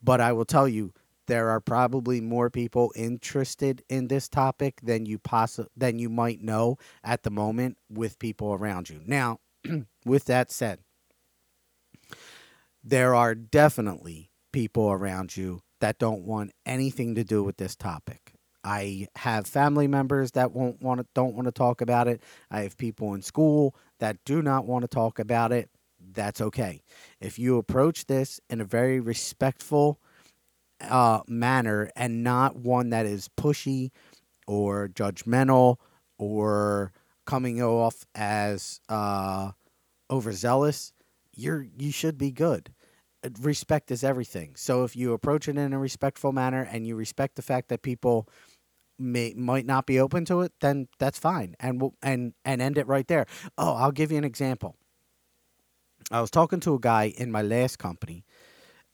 but 0.03 0.21
I 0.21 0.31
will 0.33 0.45
tell 0.45 0.67
you, 0.67 0.93
there 1.27 1.49
are 1.49 1.59
probably 1.59 2.21
more 2.21 2.49
people 2.49 2.93
interested 2.95 3.83
in 3.89 4.07
this 4.07 4.29
topic 4.29 4.79
than 4.81 5.05
you 5.05 5.19
possi- 5.19 5.67
than 5.75 5.99
you 5.99 6.09
might 6.09 6.41
know 6.41 6.77
at 7.03 7.23
the 7.23 7.29
moment 7.29 7.77
with 7.89 8.17
people 8.19 8.53
around 8.53 8.89
you. 8.89 9.01
Now, 9.05 9.39
with 10.05 10.25
that 10.25 10.51
said, 10.51 10.79
there 12.83 13.13
are 13.13 13.35
definitely 13.35 14.31
people 14.53 14.89
around 14.89 15.35
you 15.35 15.61
that 15.81 15.99
don't 15.99 16.23
want 16.23 16.51
anything 16.65 17.15
to 17.15 17.23
do 17.23 17.43
with 17.43 17.57
this 17.57 17.75
topic. 17.75 18.33
I 18.67 19.07
have 19.15 19.47
family 19.47 19.87
members 19.87 20.31
that 20.31 20.51
won't 20.51 20.81
want 20.81 20.99
to 20.99 21.07
don't 21.13 21.35
want 21.35 21.47
to 21.47 21.53
talk 21.53 21.79
about 21.79 22.09
it. 22.09 22.21
I 22.51 22.63
have 22.63 22.77
people 22.77 23.13
in 23.13 23.21
school 23.21 23.73
that 23.99 24.17
do 24.25 24.41
not 24.41 24.65
want 24.65 24.83
to 24.83 24.89
talk 24.89 25.19
about 25.19 25.53
it. 25.53 25.69
That's 26.13 26.41
okay. 26.41 26.83
If 27.21 27.39
you 27.39 27.57
approach 27.57 28.07
this 28.07 28.41
in 28.49 28.59
a 28.59 28.65
very 28.65 28.99
respectful 28.99 30.01
uh, 30.81 31.21
manner 31.29 31.89
and 31.95 32.25
not 32.25 32.57
one 32.57 32.89
that 32.89 33.05
is 33.05 33.29
pushy 33.37 33.91
or 34.47 34.89
judgmental 34.89 35.77
or 36.17 36.91
coming 37.25 37.61
off 37.61 38.05
as 38.15 38.81
uh, 38.89 39.51
overzealous, 40.11 40.91
you're 41.33 41.65
you 41.77 41.93
should 41.93 42.17
be 42.17 42.31
good 42.31 42.73
respect 43.41 43.91
is 43.91 44.03
everything. 44.03 44.55
So 44.55 44.83
if 44.83 44.95
you 44.95 45.13
approach 45.13 45.47
it 45.47 45.57
in 45.57 45.73
a 45.73 45.79
respectful 45.79 46.31
manner 46.31 46.67
and 46.71 46.85
you 46.85 46.95
respect 46.95 47.35
the 47.35 47.41
fact 47.41 47.69
that 47.69 47.81
people 47.81 48.27
may 48.99 49.33
might 49.35 49.65
not 49.65 49.85
be 49.85 49.99
open 49.99 50.25
to 50.25 50.41
it, 50.41 50.53
then 50.61 50.87
that's 50.99 51.19
fine, 51.19 51.55
and 51.59 51.81
we'll 51.81 51.93
and 52.01 52.33
and 52.45 52.61
end 52.61 52.77
it 52.77 52.87
right 52.87 53.07
there. 53.07 53.25
Oh, 53.57 53.73
I'll 53.73 53.91
give 53.91 54.11
you 54.11 54.17
an 54.17 54.23
example. 54.23 54.75
I 56.11 56.21
was 56.21 56.31
talking 56.31 56.59
to 56.61 56.73
a 56.75 56.79
guy 56.79 57.13
in 57.17 57.31
my 57.31 57.41
last 57.41 57.79
company, 57.79 58.25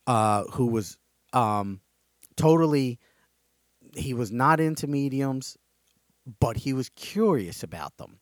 uh, 0.08 0.46
who 0.54 0.68
was 0.68 0.98
um, 1.34 1.82
totally. 2.36 3.00
He 3.96 4.14
was 4.14 4.32
not 4.32 4.60
into 4.60 4.88
mediums, 4.88 5.58
but 6.40 6.58
he 6.58 6.74
was 6.74 6.90
curious 6.90 7.62
about 7.64 7.98
them, 7.98 8.20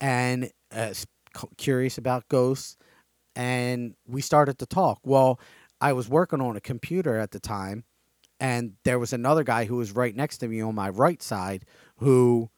and 0.00 0.50
uh, 0.72 0.92
curious 1.56 1.98
about 1.98 2.28
ghosts, 2.28 2.76
and 3.34 3.94
we 4.06 4.20
started 4.20 4.58
to 4.58 4.66
talk. 4.66 5.00
Well, 5.04 5.40
I 5.80 5.92
was 5.92 6.08
working 6.08 6.40
on 6.40 6.56
a 6.56 6.60
computer 6.60 7.16
at 7.18 7.30
the 7.30 7.40
time 7.40 7.84
and 8.40 8.74
there 8.84 8.98
was 8.98 9.12
another 9.12 9.44
guy 9.44 9.64
who 9.64 9.76
was 9.76 9.92
right 9.92 10.14
next 10.14 10.38
to 10.38 10.48
me 10.48 10.60
on 10.60 10.74
my 10.74 10.88
right 10.88 11.22
side 11.22 11.64
who 11.96 12.50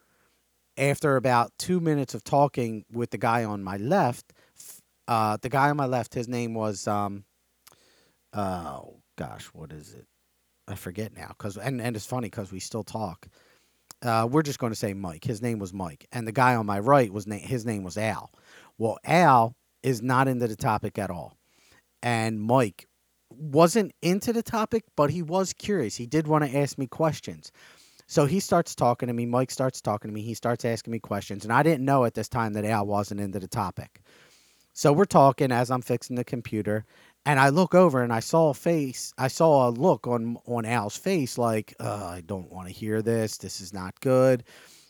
after 0.76 1.16
about 1.16 1.52
two 1.58 1.80
minutes 1.80 2.14
of 2.14 2.24
talking 2.24 2.84
with 2.90 3.10
the 3.10 3.18
guy 3.18 3.44
on 3.44 3.62
my 3.62 3.76
left, 3.76 4.32
uh, 5.08 5.36
the 5.42 5.48
guy 5.48 5.70
on 5.70 5.76
my 5.76 5.86
left, 5.86 6.14
his 6.14 6.28
name 6.28 6.54
was, 6.54 6.86
um, 6.88 7.24
oh 8.32 8.96
gosh, 9.16 9.46
what 9.46 9.72
is 9.72 9.94
it? 9.94 10.06
I 10.66 10.74
forget 10.76 11.14
now. 11.16 11.34
Cause 11.38 11.56
and 11.56 11.80
and 11.80 11.96
it's 11.96 12.06
funny 12.06 12.28
because 12.28 12.52
we 12.52 12.60
still 12.60 12.84
talk. 12.84 13.26
Uh, 14.02 14.26
we're 14.30 14.42
just 14.42 14.58
going 14.58 14.72
to 14.72 14.78
say 14.78 14.94
Mike. 14.94 15.24
His 15.24 15.42
name 15.42 15.58
was 15.58 15.74
Mike, 15.74 16.06
and 16.12 16.26
the 16.26 16.32
guy 16.32 16.54
on 16.54 16.64
my 16.64 16.78
right 16.78 17.12
was 17.12 17.26
na- 17.26 17.36
his 17.36 17.66
name 17.66 17.82
was 17.82 17.98
Al. 17.98 18.30
Well, 18.78 18.98
Al 19.04 19.54
is 19.82 20.00
not 20.00 20.28
into 20.28 20.46
the 20.48 20.56
topic 20.56 20.96
at 20.98 21.10
all, 21.10 21.36
and 22.02 22.40
Mike 22.40 22.86
wasn't 23.30 23.92
into 24.02 24.32
the 24.32 24.42
topic, 24.42 24.84
but 24.96 25.10
he 25.10 25.22
was 25.22 25.52
curious. 25.52 25.96
He 25.96 26.06
did 26.06 26.26
want 26.26 26.44
to 26.44 26.58
ask 26.58 26.78
me 26.78 26.86
questions. 26.86 27.52
So 28.06 28.26
he 28.26 28.40
starts 28.40 28.74
talking 28.74 29.06
to 29.06 29.12
me. 29.12 29.24
Mike 29.24 29.52
starts 29.52 29.80
talking 29.80 30.10
to 30.10 30.14
me. 30.14 30.22
He 30.22 30.34
starts 30.34 30.64
asking 30.64 30.90
me 30.90 30.98
questions. 30.98 31.44
And 31.44 31.52
I 31.52 31.62
didn't 31.62 31.84
know 31.84 32.04
at 32.04 32.14
this 32.14 32.28
time 32.28 32.54
that 32.54 32.64
Al 32.64 32.86
wasn't 32.86 33.20
into 33.20 33.38
the 33.38 33.46
topic. 33.46 34.00
So 34.72 34.92
we're 34.92 35.04
talking 35.04 35.52
as 35.52 35.70
I'm 35.70 35.82
fixing 35.82 36.16
the 36.16 36.24
computer. 36.24 36.84
And 37.24 37.38
I 37.38 37.50
look 37.50 37.74
over 37.74 38.02
and 38.02 38.12
I 38.12 38.20
saw 38.20 38.50
a 38.50 38.54
face. 38.54 39.12
I 39.18 39.28
saw 39.28 39.68
a 39.68 39.70
look 39.70 40.06
on 40.06 40.38
on 40.46 40.64
Al's 40.64 40.96
face 40.96 41.38
like, 41.38 41.74
I 41.78 42.22
don't 42.26 42.50
want 42.50 42.66
to 42.66 42.74
hear 42.74 43.02
this. 43.02 43.36
This 43.38 43.60
is 43.60 43.72
not 43.72 44.00
good. 44.00 44.42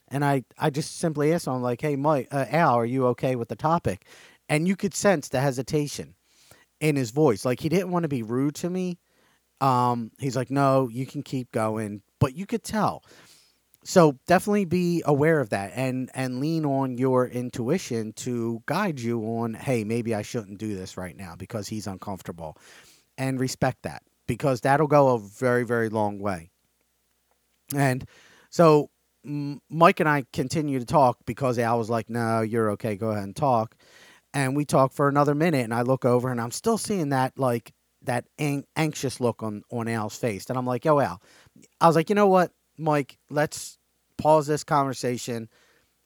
And 0.08 0.24
I, 0.24 0.44
I 0.58 0.70
just 0.70 0.98
simply 0.98 1.32
asked 1.32 1.46
him, 1.46 1.60
like, 1.62 1.80
hey, 1.80 1.96
Mike, 1.96 2.28
uh, 2.30 2.46
Al, 2.50 2.74
are 2.76 2.86
you 2.86 3.06
okay 3.08 3.36
with 3.36 3.48
the 3.48 3.56
topic? 3.56 4.06
And 4.48 4.66
you 4.66 4.76
could 4.76 4.94
sense 4.94 5.28
the 5.28 5.40
hesitation 5.40 6.14
in 6.80 6.96
his 6.96 7.10
voice. 7.10 7.44
Like 7.44 7.60
he 7.60 7.68
didn't 7.68 7.90
want 7.90 8.04
to 8.04 8.08
be 8.08 8.22
rude 8.22 8.54
to 8.56 8.70
me. 8.70 8.98
Um, 9.60 10.10
he's 10.18 10.36
like, 10.36 10.50
no, 10.50 10.88
you 10.88 11.06
can 11.06 11.22
keep 11.22 11.52
going, 11.52 12.02
but 12.18 12.34
you 12.34 12.46
could 12.46 12.64
tell. 12.64 13.04
So 13.84 14.18
definitely 14.26 14.66
be 14.66 15.02
aware 15.06 15.40
of 15.40 15.50
that 15.50 15.72
and 15.74 16.10
and 16.14 16.40
lean 16.40 16.66
on 16.66 16.98
your 16.98 17.26
intuition 17.26 18.12
to 18.14 18.62
guide 18.66 19.00
you 19.00 19.20
on, 19.22 19.54
hey, 19.54 19.84
maybe 19.84 20.14
I 20.14 20.22
shouldn't 20.22 20.58
do 20.58 20.74
this 20.74 20.96
right 20.96 21.16
now 21.16 21.34
because 21.36 21.68
he's 21.68 21.86
uncomfortable. 21.86 22.56
And 23.16 23.38
respect 23.40 23.82
that 23.82 24.02
because 24.26 24.62
that'll 24.62 24.86
go 24.86 25.14
a 25.14 25.18
very 25.18 25.64
very 25.64 25.88
long 25.88 26.18
way. 26.18 26.50
And 27.74 28.04
so 28.50 28.90
Mike 29.24 30.00
and 30.00 30.08
I 30.08 30.24
continue 30.32 30.78
to 30.78 30.86
talk 30.86 31.18
because 31.26 31.58
Al 31.58 31.78
was 31.78 31.90
like, 31.90 32.08
"No, 32.08 32.40
you're 32.40 32.70
okay. 32.72 32.96
Go 32.96 33.10
ahead 33.10 33.24
and 33.24 33.36
talk." 33.36 33.76
And 34.34 34.56
we 34.56 34.64
talk 34.64 34.92
for 34.92 35.08
another 35.08 35.34
minute 35.34 35.64
and 35.64 35.74
I 35.74 35.82
look 35.82 36.04
over 36.04 36.30
and 36.30 36.40
I'm 36.40 36.50
still 36.50 36.78
seeing 36.78 37.10
that 37.10 37.38
like 37.38 37.72
that 38.02 38.24
ang- 38.38 38.66
anxious 38.76 39.20
look 39.20 39.42
on 39.42 39.62
on 39.70 39.88
Al's 39.88 40.16
face 40.16 40.46
and 40.48 40.58
I'm 40.58 40.66
like 40.66 40.84
yo 40.84 41.00
Al. 41.00 41.20
I 41.80 41.86
was 41.86 41.96
like 41.96 42.08
you 42.08 42.14
know 42.14 42.28
what 42.28 42.52
Mike? 42.78 43.18
Let's 43.28 43.78
pause 44.16 44.46
this 44.46 44.64
conversation. 44.64 45.48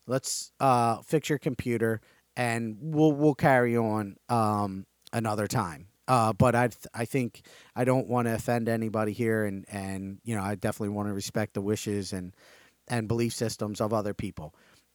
Let's 0.06 0.52
uh 0.60 1.02
fix 1.02 1.28
your 1.28 1.38
computer 1.38 2.00
and 2.36 2.76
we'll 2.80 3.12
we'll 3.12 3.34
carry 3.34 3.76
on 3.76 4.16
um 4.28 4.86
another 5.12 5.46
time. 5.46 5.88
Uh 6.08 6.32
but 6.32 6.54
I 6.54 6.68
th- 6.68 6.86
I 6.94 7.04
think 7.04 7.42
I 7.76 7.84
don't 7.84 8.08
want 8.08 8.26
to 8.28 8.34
offend 8.34 8.68
anybody 8.68 9.12
here 9.12 9.44
and 9.44 9.64
and 9.68 10.18
you 10.24 10.34
know 10.34 10.42
I 10.42 10.54
definitely 10.54 10.94
want 10.94 11.08
to 11.08 11.14
respect 11.14 11.54
the 11.54 11.62
wishes 11.62 12.12
and 12.12 12.34
and 12.88 13.08
belief 13.08 13.32
systems 13.32 13.80
of 13.80 13.94
other 13.94 14.12
people 14.12 14.54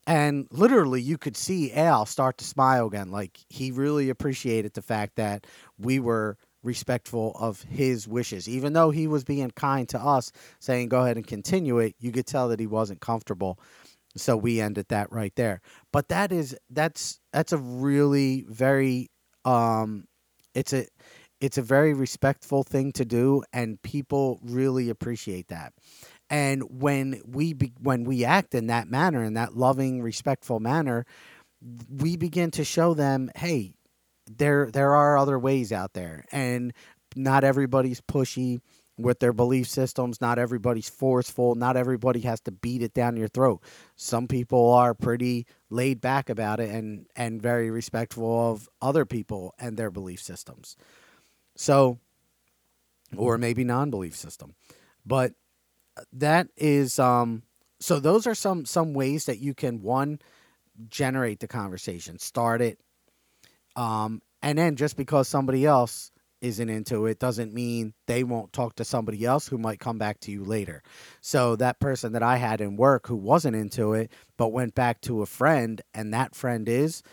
and 0.10 0.48
literally, 0.50 1.04
you 1.04 1.20
could 1.20 1.38
see 1.38 1.72
Al 1.72 2.08
start 2.08 2.40
to 2.40 2.44
smile 2.46 2.88
again. 2.88 3.12
Like 3.12 3.38
he 3.48 3.70
really 3.70 4.10
appreciated 4.10 4.74
the 4.74 4.82
fact 4.82 5.18
that 5.18 5.46
we 5.78 6.00
were 6.00 6.36
respectful 6.64 7.36
of 7.40 7.62
his 7.62 8.08
wishes. 8.08 8.50
Even 8.50 8.74
though 8.74 8.90
he 8.90 9.06
was 9.08 9.24
being 9.24 9.52
kind 9.52 9.88
to 9.90 10.00
us, 10.00 10.32
saying, 10.60 10.90
go 10.90 11.04
ahead 11.04 11.18
and 11.18 11.28
continue 11.28 11.78
it, 11.78 11.94
you 12.00 12.12
could 12.12 12.26
tell 12.26 12.48
that 12.50 12.60
he 12.60 12.66
wasn't 12.66 13.02
comfortable. 13.02 13.60
So 14.18 14.36
we 14.36 14.60
ended 14.60 14.88
that 14.90 15.12
right 15.12 15.34
there. 15.36 15.62
But 15.94 16.10
that 16.10 16.32
is 16.32 16.58
that's 16.72 17.20
that's 17.32 17.54
a 17.54 17.60
really 17.60 18.46
very 18.50 19.12
um 19.46 20.06
it's 20.56 20.74
a 20.74 20.88
it's 21.40 21.60
a 21.60 21.62
very 21.62 21.94
respectful 21.94 22.64
thing 22.64 22.92
to 22.94 23.06
do 23.06 23.44
and 23.54 23.80
people 23.84 24.40
really 24.42 24.90
appreciate 24.90 25.50
that. 25.50 25.72
And 26.30 26.82
when 26.82 27.22
we 27.26 27.54
be, 27.54 27.74
when 27.82 28.04
we 28.04 28.24
act 28.24 28.54
in 28.54 28.68
that 28.68 28.90
manner, 28.90 29.24
in 29.24 29.34
that 29.34 29.56
loving, 29.58 30.02
respectful 30.02 30.60
manner, 30.60 31.06
we 31.90 32.18
begin 32.18 32.52
to 32.52 32.64
show 32.64 32.94
them, 32.94 33.32
hey, 33.36 33.74
there 34.30 34.70
there 34.72 34.94
are 34.96 35.18
other 35.18 35.40
ways 35.40 35.72
out 35.72 35.94
there, 35.94 36.26
and 36.32 36.74
not 37.16 37.44
everybody's 37.44 38.02
pushy 38.02 38.60
with 39.00 39.20
their 39.20 39.34
belief 39.34 39.68
systems. 39.68 40.22
Not 40.22 40.38
everybody's 40.38 40.90
forceful. 40.90 41.56
Not 41.56 41.78
everybody 41.78 42.20
has 42.22 42.42
to 42.42 42.52
beat 42.52 42.84
it 42.84 42.94
down 42.94 43.18
your 43.18 43.30
throat. 43.30 43.64
Some 43.96 44.28
people 44.28 44.72
are 44.72 44.94
pretty 44.94 45.48
laid 45.70 46.02
back 46.02 46.30
about 46.30 46.60
it 46.60 46.70
and 46.70 47.08
and 47.16 47.42
very 47.42 47.72
respectful 47.72 48.52
of 48.52 48.70
other 48.82 49.06
people 49.06 49.56
and 49.58 49.78
their 49.78 49.90
belief 49.90 50.22
systems. 50.22 50.76
So, 51.56 52.00
or 53.18 53.38
maybe 53.38 53.64
non-belief 53.64 54.16
system, 54.16 54.54
but 55.06 55.34
that 56.14 56.48
is 56.58 57.00
um 57.00 57.44
so 57.80 58.00
those 58.00 58.28
are 58.28 58.36
some 58.36 58.66
some 58.66 58.94
ways 58.94 59.26
that 59.26 59.40
you 59.40 59.54
can 59.54 59.82
one 59.82 60.20
generate 60.90 61.40
the 61.40 61.48
conversation, 61.48 62.20
start 62.20 62.62
it. 62.62 62.80
Um 63.76 64.22
and 64.42 64.58
then 64.58 64.76
just 64.76 64.96
because 64.98 65.28
somebody 65.28 65.66
else 65.66 66.12
isn't 66.42 66.70
into 66.70 67.06
it 67.06 67.20
doesn't 67.20 67.54
mean 67.54 67.94
they 68.08 68.24
won't 68.24 68.54
talk 68.54 68.76
to 68.76 68.86
somebody 68.86 69.26
else 69.26 69.48
who 69.48 69.58
might 69.58 69.80
come 69.80 69.98
back 69.98 70.20
to 70.22 70.32
you 70.32 70.44
later. 70.44 70.82
So 71.22 71.58
that 71.58 71.80
person 71.82 72.14
that 72.14 72.24
I 72.24 72.38
had 72.38 72.62
in 72.62 72.78
work 72.78 73.08
who 73.08 73.16
wasn't 73.18 73.58
into 73.58 73.94
it 73.94 74.12
but 74.38 74.54
went 74.54 74.74
back 74.76 75.02
to 75.02 75.22
a 75.22 75.26
friend 75.26 75.82
and 75.94 76.14
that 76.14 76.36
friend 76.36 76.68
is 76.70 77.04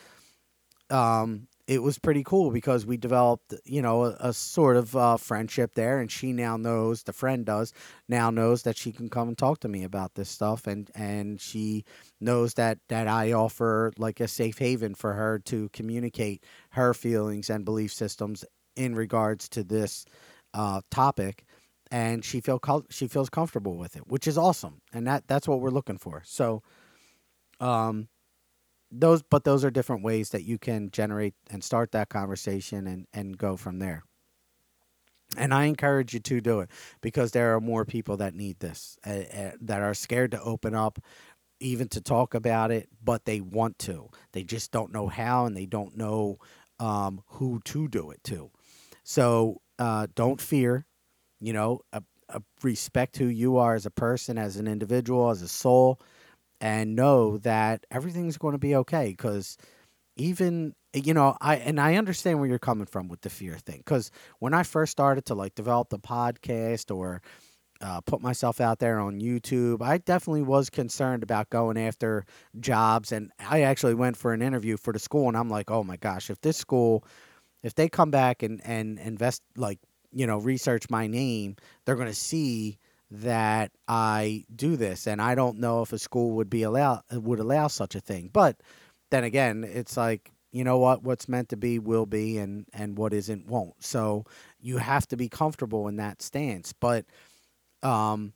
um 0.91 1.49
it 1.67 1.83
was 1.83 1.99
pretty 1.99 2.23
cool 2.23 2.53
because 2.53 2.87
we 2.87 2.97
developed, 2.97 3.53
you 3.65 3.83
know, 3.83 4.05
a, 4.05 4.17
a 4.21 4.33
sort 4.33 4.77
of 4.77 4.95
uh, 4.95 5.17
friendship 5.17 5.75
there, 5.75 5.99
and 5.99 6.11
she 6.11 6.33
now 6.33 6.57
knows 6.57 7.03
the 7.03 7.13
friend 7.13 7.45
does 7.45 7.73
now 8.09 8.31
knows 8.31 8.63
that 8.63 8.77
she 8.77 8.93
can 8.93 9.09
come 9.09 9.29
and 9.29 9.37
talk 9.37 9.59
to 9.61 9.69
me 9.69 9.83
about 9.83 10.15
this 10.15 10.29
stuff, 10.29 10.67
and 10.67 10.91
and 10.95 11.41
she 11.41 11.85
knows 12.21 12.55
that 12.55 12.79
that 12.89 13.09
I 13.09 13.33
offer 13.33 13.93
like 13.99 14.21
a 14.21 14.29
safe 14.29 14.59
haven 14.59 14.95
for 14.95 15.15
her 15.15 15.41
to 15.47 15.69
communicate 15.71 16.45
her 16.71 16.95
feelings 16.95 17.51
and 17.51 17.65
belief 17.65 17.93
systems 17.93 18.45
in 18.77 18.95
regards 18.95 19.49
to 19.49 19.65
this 19.65 20.05
uh, 20.55 20.83
topic, 20.91 21.45
and 21.91 22.25
she 22.25 22.41
feel 22.41 22.61
she 22.91 23.09
feels 23.09 23.29
comfortable 23.29 23.77
with 23.77 23.97
it, 23.97 24.07
which 24.07 24.29
is 24.29 24.39
awesome, 24.39 24.81
and 24.93 25.07
that 25.07 25.27
that's 25.27 25.49
what 25.49 25.61
we're 25.61 25.71
looking 25.71 25.99
for. 25.99 26.23
So, 26.25 26.63
um, 27.59 28.09
those 29.01 29.23
but 29.23 29.45
those 29.45 29.65
are 29.65 29.71
different 29.71 30.03
ways 30.03 30.31
that 30.31 30.45
you 30.45 30.59
can 30.59 30.91
generate 30.91 31.35
and 31.51 31.63
start 31.63 31.93
that 31.93 32.09
conversation 32.09 32.87
and 32.87 33.07
and 33.13 33.39
go 33.39 33.57
from 33.57 33.79
there. 33.79 34.05
And 35.37 35.53
i 35.53 35.65
encourage 35.65 36.15
you 36.15 36.21
to 36.21 36.41
do 36.41 36.61
it 36.61 36.71
because 37.01 37.33
there 37.33 37.55
are 37.55 37.61
more 37.61 37.85
people 37.85 38.17
that 38.19 38.35
need 38.35 38.61
this 38.61 38.97
uh, 39.07 39.11
uh, 39.11 39.51
that 39.61 39.83
are 39.83 39.95
scared 39.95 40.31
to 40.33 40.41
open 40.41 40.75
up 40.75 40.99
even 41.59 41.89
to 41.89 42.01
talk 42.01 42.35
about 42.35 42.71
it 42.71 42.89
but 43.03 43.25
they 43.25 43.41
want 43.41 43.79
to. 43.81 44.09
They 44.33 44.45
just 44.45 44.73
don't 44.73 44.93
know 44.93 45.09
how 45.09 45.47
and 45.47 45.57
they 45.57 45.67
don't 45.67 45.97
know 45.97 46.39
um, 46.79 47.23
who 47.27 47.61
to 47.65 47.89
do 47.89 48.11
it 48.11 48.23
to. 48.25 48.51
So 49.05 49.63
uh, 49.79 50.07
don't 50.15 50.41
fear 50.41 50.87
you 51.41 51.53
know 51.53 51.83
respect 52.63 53.17
who 53.17 53.27
you 53.27 53.57
are 53.57 53.75
as 53.75 53.87
a 53.87 53.91
person 53.91 54.39
as 54.39 54.57
an 54.57 54.67
individual 54.67 55.31
as 55.31 55.43
a 55.43 55.49
soul 55.49 56.01
and 56.61 56.97
know 56.97 57.39
that 57.39 57.85
everything's 57.91 58.39
going 58.39 58.53
to 58.53 58.59
be 58.59 58.75
okay 58.75 59.11
because 59.11 59.57
even 60.17 60.75
you 60.95 61.13
know 61.13 61.37
i 61.41 61.57
and 61.57 61.81
i 61.81 61.97
understand 61.97 62.39
where 62.39 62.49
you're 62.49 62.59
coming 62.59 62.87
from 62.87 63.09
with 63.09 63.21
the 63.21 63.31
fear 63.31 63.57
thing 63.59 63.79
because 63.79 64.11
when 64.39 64.55
i 64.55 64.63
first 64.63 64.93
started 64.93 65.25
to 65.27 65.35
like 65.35 65.55
develop 65.55 65.91
the 65.91 65.99
podcast 65.99 66.95
or 66.95 67.21
uh, 67.83 68.01
put 68.01 68.23
myself 68.23 68.59
out 68.59 68.79
there 68.79 68.99
on 68.99 69.21
youtube 69.21 69.83
i 69.83 69.99
definitely 69.99 70.43
was 70.43 70.71
concerned 70.71 71.23
about 71.23 71.51
going 71.51 71.77
after 71.77 72.25
jobs 72.59 73.13
and 73.13 73.31
i 73.39 73.61
actually 73.61 73.95
went 73.95 74.17
for 74.17 74.33
an 74.33 74.41
interview 74.41 74.79
for 74.79 74.95
the 74.95 74.99
school 74.99 75.29
and 75.29 75.37
i'm 75.37 75.51
like 75.51 75.71
oh 75.71 75.85
my 75.85 75.97
gosh 75.97 76.31
if 76.31 76.41
this 76.41 76.57
school 76.57 77.05
if 77.63 77.75
they 77.75 77.89
come 77.89 78.11
back 78.11 78.43
and 78.43 78.63
and 78.65 78.99
invest 78.99 79.43
like 79.57 79.79
you 80.11 80.27
know 80.27 80.39
research 80.39 80.89
my 80.89 81.07
name 81.07 81.55
they're 81.85 81.97
going 81.97 82.09
to 82.09 82.15
see 82.15 82.79
that 83.11 83.71
I 83.87 84.45
do 84.55 84.77
this, 84.77 85.07
and 85.07 85.21
I 85.21 85.35
don't 85.35 85.59
know 85.59 85.83
if 85.83 85.93
a 85.93 85.99
school 85.99 86.33
would 86.33 86.51
be 86.51 86.63
allow 86.63 87.03
would 87.13 87.39
allow 87.39 87.69
such 87.69 87.95
a 87.95 88.01
thing. 88.01 88.31
But 88.33 88.61
then 89.11 89.25
again, 89.25 89.65
it's 89.65 89.97
like 89.97 90.33
you 90.53 90.65
know 90.65 90.79
what 90.79 91.03
what's 91.03 91.29
meant 91.29 91.51
to 91.51 91.57
be 91.57 91.79
will 91.79 92.07
be, 92.07 92.39
and 92.39 92.67
and 92.73 92.99
what 92.99 93.13
isn't 93.13 93.47
won't. 93.47 93.83
So 93.83 94.25
you 94.61 94.79
have 94.79 95.07
to 95.09 95.17
be 95.17 95.29
comfortable 95.29 95.89
in 95.89 95.97
that 95.97 96.23
stance, 96.23 96.73
but 96.73 97.07
um, 97.83 98.33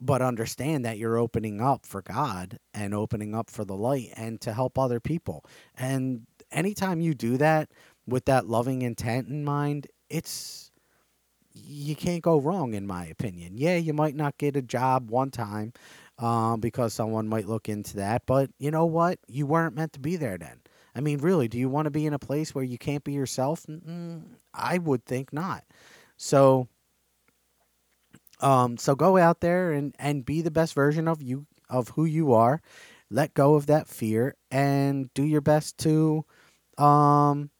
but 0.00 0.20
understand 0.20 0.84
that 0.84 0.98
you're 0.98 1.16
opening 1.16 1.60
up 1.60 1.86
for 1.86 2.02
God 2.02 2.58
and 2.74 2.92
opening 2.92 3.36
up 3.36 3.48
for 3.48 3.64
the 3.64 3.76
light 3.76 4.08
and 4.16 4.40
to 4.40 4.52
help 4.52 4.76
other 4.76 4.98
people. 4.98 5.44
And 5.76 6.26
anytime 6.50 7.00
you 7.00 7.14
do 7.14 7.36
that 7.36 7.70
with 8.06 8.24
that 8.24 8.48
loving 8.48 8.82
intent 8.82 9.28
in 9.28 9.44
mind, 9.44 9.86
it's 10.10 10.71
you 11.54 11.94
can't 11.96 12.22
go 12.22 12.38
wrong 12.40 12.74
in 12.74 12.86
my 12.86 13.06
opinion. 13.06 13.56
Yeah, 13.56 13.76
you 13.76 13.92
might 13.92 14.14
not 14.16 14.38
get 14.38 14.56
a 14.56 14.62
job 14.62 15.10
one 15.10 15.30
time, 15.30 15.72
um, 16.18 16.60
because 16.60 16.94
someone 16.94 17.28
might 17.28 17.48
look 17.48 17.68
into 17.68 17.96
that. 17.96 18.22
But 18.26 18.50
you 18.58 18.70
know 18.70 18.86
what? 18.86 19.18
You 19.28 19.46
weren't 19.46 19.76
meant 19.76 19.92
to 19.94 20.00
be 20.00 20.16
there 20.16 20.38
then. 20.38 20.60
I 20.94 21.00
mean, 21.00 21.18
really, 21.20 21.48
do 21.48 21.58
you 21.58 21.68
want 21.68 21.86
to 21.86 21.90
be 21.90 22.06
in 22.06 22.12
a 22.14 22.18
place 22.18 22.54
where 22.54 22.64
you 22.64 22.78
can't 22.78 23.04
be 23.04 23.12
yourself? 23.12 23.64
Mm, 23.66 24.22
I 24.54 24.78
would 24.78 25.04
think 25.06 25.32
not. 25.32 25.64
So, 26.16 26.68
um, 28.40 28.76
so 28.76 28.94
go 28.94 29.16
out 29.16 29.40
there 29.40 29.72
and 29.72 29.94
and 29.98 30.24
be 30.24 30.40
the 30.42 30.50
best 30.50 30.74
version 30.74 31.08
of 31.08 31.22
you 31.22 31.46
of 31.70 31.88
who 31.90 32.04
you 32.04 32.32
are. 32.32 32.60
Let 33.10 33.34
go 33.34 33.54
of 33.54 33.66
that 33.66 33.88
fear 33.88 34.34
and 34.50 35.12
do 35.14 35.22
your 35.22 35.42
best 35.42 35.76
to, 35.78 36.24
um, 36.78 37.50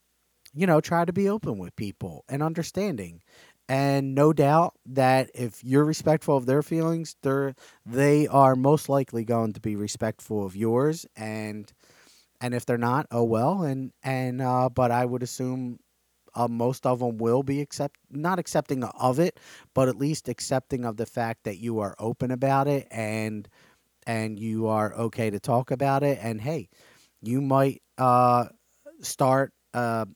you 0.55 0.67
know, 0.67 0.81
try 0.81 1.05
to 1.05 1.13
be 1.13 1.29
open 1.29 1.59
with 1.59 1.77
people 1.77 2.25
and 2.29 2.43
understanding. 2.43 3.23
And 3.69 4.15
no 4.15 4.33
doubt 4.33 4.75
that 4.87 5.31
if 5.35 5.65
you're 5.65 5.85
respectful 5.85 6.37
of 6.37 6.47
their 6.47 6.63
feelings, 6.63 7.17
they're 7.23 7.55
they 7.87 8.27
are 8.27 8.55
most 8.55 8.89
likely 8.89 9.25
going 9.25 9.53
to 9.55 9.61
be 9.61 9.77
respectful 9.77 10.45
of 10.45 10.57
yours. 10.57 11.07
And 11.17 11.73
and 12.41 12.55
if 12.55 12.67
they're 12.67 12.79
not, 12.79 13.07
oh 13.11 13.25
well. 13.25 13.63
And 13.63 13.93
and 14.03 14.43
uh, 14.43 14.69
but 14.69 14.91
I 14.91 15.05
would 15.05 15.23
assume 15.23 15.79
uh, 16.35 16.49
most 16.49 16.87
of 16.87 17.01
them 17.01 17.19
will 17.19 17.43
be 17.43 17.61
accept 17.61 17.97
not 18.11 18.39
accepting 18.39 18.85
of 18.85 19.19
it, 19.21 19.39
but 19.75 19.89
at 19.89 19.97
least 19.97 20.29
accepting 20.29 20.85
of 20.85 20.97
the 20.97 21.07
fact 21.07 21.45
that 21.45 21.59
you 21.59 21.81
are 21.81 21.95
open 21.99 22.31
about 22.31 22.69
it 22.69 22.89
and 22.91 23.49
and 24.07 24.39
you 24.39 24.67
are 24.69 24.95
okay 24.95 25.31
to 25.31 25.41
talk 25.41 25.71
about 25.71 26.03
it. 26.03 26.19
And 26.23 26.41
hey, 26.41 26.69
you 27.23 27.41
might 27.41 27.83
uh, 27.99 28.47
start 29.03 29.53
uh, 29.75 30.07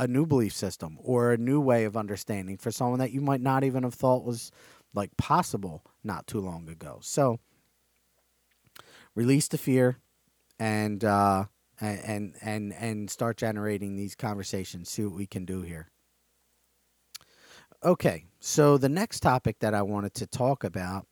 a 0.00 0.08
new 0.08 0.24
belief 0.24 0.54
system 0.54 0.96
or 1.02 1.30
a 1.30 1.36
new 1.36 1.60
way 1.60 1.84
of 1.84 1.94
understanding 1.94 2.56
for 2.56 2.70
someone 2.70 2.98
that 2.98 3.12
you 3.12 3.20
might 3.20 3.42
not 3.42 3.62
even 3.62 3.82
have 3.82 3.92
thought 3.92 4.24
was 4.24 4.50
like 4.94 5.14
possible 5.18 5.84
not 6.02 6.26
too 6.26 6.40
long 6.40 6.70
ago. 6.70 6.98
So 7.02 7.38
release 9.14 9.46
the 9.46 9.58
fear 9.58 9.98
and 10.58 11.04
uh, 11.04 11.44
and 11.82 12.34
and 12.40 12.72
and 12.72 13.10
start 13.10 13.36
generating 13.36 13.94
these 13.94 14.14
conversations. 14.14 14.88
See 14.88 15.04
what 15.04 15.14
we 15.14 15.26
can 15.26 15.44
do 15.44 15.60
here. 15.60 15.90
Okay, 17.84 18.24
so 18.40 18.78
the 18.78 18.88
next 18.88 19.20
topic 19.20 19.58
that 19.60 19.74
I 19.74 19.82
wanted 19.82 20.14
to 20.14 20.26
talk 20.26 20.64
about 20.64 21.06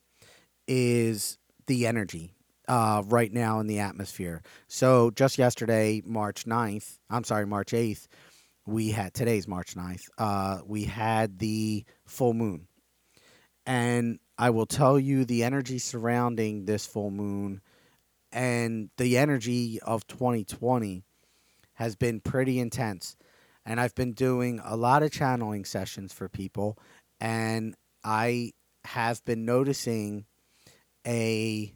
is 0.67 1.37
the 1.67 1.85
energy 1.85 2.33
uh, 2.67 3.03
right 3.05 3.31
now 3.31 3.59
in 3.59 3.67
the 3.67 3.79
atmosphere. 3.79 4.41
So 4.67 5.11
just 5.11 5.37
yesterday, 5.37 6.01
March 6.05 6.45
9th, 6.45 6.99
I'm 7.09 7.23
sorry, 7.23 7.47
March 7.47 7.71
8th, 7.71 8.07
we 8.69 8.91
had 8.91 9.13
today's 9.13 9.47
March 9.47 9.75
9th. 9.75 10.03
Uh, 10.17 10.59
we 10.65 10.83
had 10.83 11.39
the 11.39 11.83
full 12.05 12.33
moon. 12.33 12.67
And 13.65 14.19
I 14.37 14.51
will 14.51 14.65
tell 14.65 14.99
you 14.99 15.25
the 15.25 15.43
energy 15.43 15.79
surrounding 15.79 16.65
this 16.65 16.85
full 16.85 17.11
moon 17.11 17.61
and 18.31 18.89
the 18.97 19.17
energy 19.17 19.79
of 19.81 20.05
2020 20.07 21.03
has 21.73 21.95
been 21.95 22.19
pretty 22.19 22.59
intense. 22.59 23.15
And 23.65 23.79
I've 23.79 23.95
been 23.95 24.13
doing 24.13 24.61
a 24.63 24.75
lot 24.75 25.03
of 25.03 25.11
channeling 25.11 25.65
sessions 25.65 26.13
for 26.13 26.29
people, 26.29 26.77
and 27.19 27.75
I 28.03 28.53
have 28.85 29.23
been 29.25 29.45
noticing 29.45 30.25
a 31.05 31.75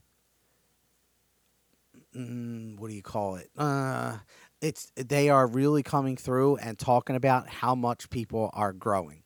mm, 2.15 2.79
what 2.79 2.89
do 2.89 2.95
you 2.95 3.03
call 3.03 3.35
it? 3.35 3.49
Uh, 3.57 4.17
it's 4.63 4.91
they 4.95 5.29
are 5.29 5.45
really 5.45 5.83
coming 5.83 6.15
through 6.15 6.55
and 6.55 6.79
talking 6.79 7.17
about 7.17 7.49
how 7.49 7.75
much 7.75 8.09
people 8.09 8.49
are 8.53 8.71
growing. 8.71 9.23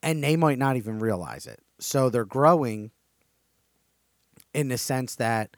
And 0.00 0.22
they 0.22 0.36
might 0.36 0.58
not 0.58 0.76
even 0.76 1.00
realize 1.00 1.46
it. 1.46 1.60
So 1.80 2.08
they're 2.08 2.24
growing 2.24 2.92
in 4.54 4.68
the 4.68 4.78
sense 4.78 5.16
that 5.16 5.56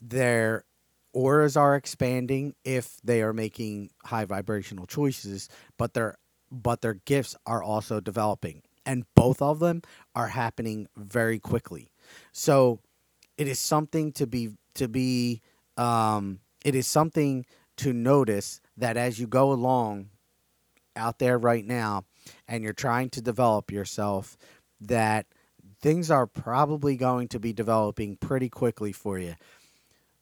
their 0.00 0.64
auras 1.12 1.56
are 1.56 1.74
expanding 1.74 2.54
if 2.64 2.96
they 3.02 3.22
are 3.22 3.32
making 3.32 3.90
high 4.04 4.24
vibrational 4.24 4.86
choices 4.86 5.48
but 5.76 5.92
their 5.92 6.16
but 6.50 6.80
their 6.80 6.94
gifts 6.94 7.34
are 7.44 7.62
also 7.62 7.98
developing. 7.98 8.62
And 8.86 9.04
both 9.16 9.42
of 9.42 9.58
them 9.58 9.82
are 10.14 10.28
happening 10.28 10.86
very 10.96 11.40
quickly. 11.40 11.90
So 12.30 12.78
it 13.36 13.48
is 13.48 13.58
something 13.58 14.12
to 14.12 14.28
be 14.28 14.50
to 14.74 14.86
be 14.86 15.42
um, 15.76 16.38
it 16.64 16.76
is 16.76 16.86
something 16.86 17.44
to 17.82 17.92
notice 17.92 18.60
that 18.76 18.96
as 18.96 19.18
you 19.18 19.26
go 19.26 19.50
along 19.52 20.08
out 20.94 21.18
there 21.18 21.36
right 21.36 21.66
now 21.66 22.04
and 22.46 22.62
you're 22.62 22.72
trying 22.72 23.10
to 23.10 23.20
develop 23.20 23.72
yourself, 23.72 24.36
that 24.80 25.26
things 25.80 26.08
are 26.08 26.28
probably 26.28 26.96
going 26.96 27.26
to 27.26 27.40
be 27.40 27.52
developing 27.52 28.16
pretty 28.16 28.48
quickly 28.48 28.92
for 28.92 29.18
you. 29.18 29.34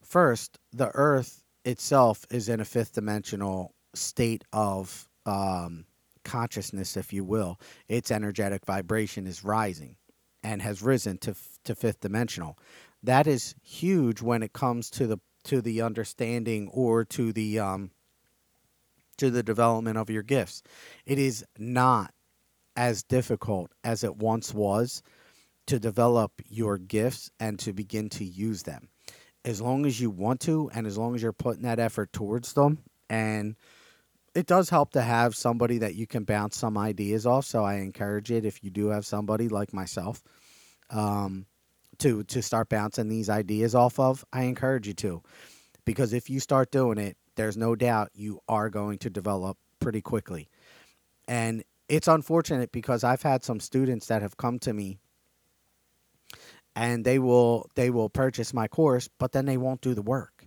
First, 0.03 0.59
the 0.73 0.91
earth 0.95 1.45
itself 1.67 2.25
is 2.31 2.49
in 2.49 2.61
a 2.61 2.65
fifth 2.65 2.95
dimensional 2.95 3.75
state 3.95 4.43
of 4.55 5.07
um, 5.27 5.85
consciousness, 6.25 6.97
if 6.97 7.13
you 7.13 7.25
will. 7.25 7.61
Its 7.89 8.11
energetic 8.11 8.65
vibration 8.65 9.27
is 9.27 9.45
rising 9.45 9.97
and 10.43 10.63
has 10.63 10.81
risen 10.81 11.19
to, 11.19 11.35
to 11.65 11.75
fifth 11.75 12.01
dimensional. 12.01 12.57
That 13.03 13.27
is 13.27 13.55
huge 13.63 14.23
when 14.23 14.43
it 14.43 14.55
comes 14.55 14.89
to 14.93 15.07
the 15.07 15.19
to 15.45 15.61
the 15.61 15.83
understanding 15.83 16.69
or 16.73 17.05
to 17.05 17.33
the 17.33 17.59
um, 17.59 17.91
to 19.19 19.31
the 19.31 19.43
development 19.43 19.99
of 19.99 20.11
your 20.11 20.23
gifts. 20.23 20.63
It 21.05 21.19
is 21.19 21.45
not 21.59 22.13
as 22.77 23.03
difficult 23.03 23.71
as 23.85 24.03
it 24.03 24.17
once 24.17 24.55
was 24.55 25.03
to 25.67 25.79
develop 25.79 26.33
your 26.49 26.79
gifts 26.79 27.31
and 27.39 27.59
to 27.59 27.73
begin 27.73 28.09
to 28.09 28.25
use 28.25 28.63
them. 28.63 28.89
As 29.45 29.61
long 29.61 29.87
as 29.87 30.01
you 30.01 30.11
want 30.11 30.41
to 30.41 30.71
and 30.75 30.87
as 30.87 30.97
long 30.97 31.15
as 31.15 31.23
you're 31.23 31.33
putting 31.33 31.63
that 31.63 31.79
effort 31.79 32.13
towards 32.13 32.55
them 32.55 32.79
and 33.09 33.57
it 34.35 34.47
does 34.47 34.71
help 34.71 34.93
to 34.93 35.03
have 35.03 35.35
somebody 35.35 35.79
that 35.79 35.95
you 35.95 36.07
can 36.07 36.25
bounce 36.25 36.57
some 36.57 36.79
ideas 36.79 37.27
off. 37.27 37.45
So 37.45 37.65
I 37.65 37.77
encourage 37.77 38.31
it 38.31 38.45
if 38.45 38.63
you 38.63 38.71
do 38.71 38.89
have 38.89 39.05
somebody 39.05 39.49
like 39.49 39.73
myself. 39.73 40.23
Um, 40.89 41.47
to 42.01 42.25
to 42.25 42.43
start 42.43 42.69
bouncing 42.69 43.09
these 43.09 43.31
ideas 43.31 43.75
off 43.75 43.99
of, 43.99 44.25
I 44.33 44.45
encourage 44.45 44.87
you 44.87 44.95
to. 44.95 45.23
Because 45.85 46.13
if 46.13 46.29
you 46.29 46.41
start 46.41 46.71
doing 46.71 46.99
it, 46.99 47.17
there's 47.37 47.57
no 47.57 47.75
doubt 47.75 48.11
you 48.15 48.41
are 48.49 48.69
going 48.69 48.99
to 48.99 49.11
develop 49.11 49.57
pretty 49.81 50.01
quickly. 50.01 50.49
And 51.27 51.65
it's 51.89 52.09
unfortunate 52.09 52.71
because 52.73 53.03
I've 53.03 53.23
had 53.23 53.45
some 53.45 53.61
students 53.61 54.07
that 54.07 54.23
have 54.23 54.37
come 54.37 54.59
to 54.61 54.73
me 54.73 54.99
and 56.77 57.05
they 57.05 57.19
will 57.19 57.69
they 57.75 57.91
will 57.91 58.09
purchase 58.09 58.55
my 58.55 58.69
course, 58.69 59.09
but 59.19 59.33
then 59.33 59.47
they 59.47 59.57
won't 59.57 59.81
do 59.81 59.95
the 59.95 60.03
work. 60.03 60.47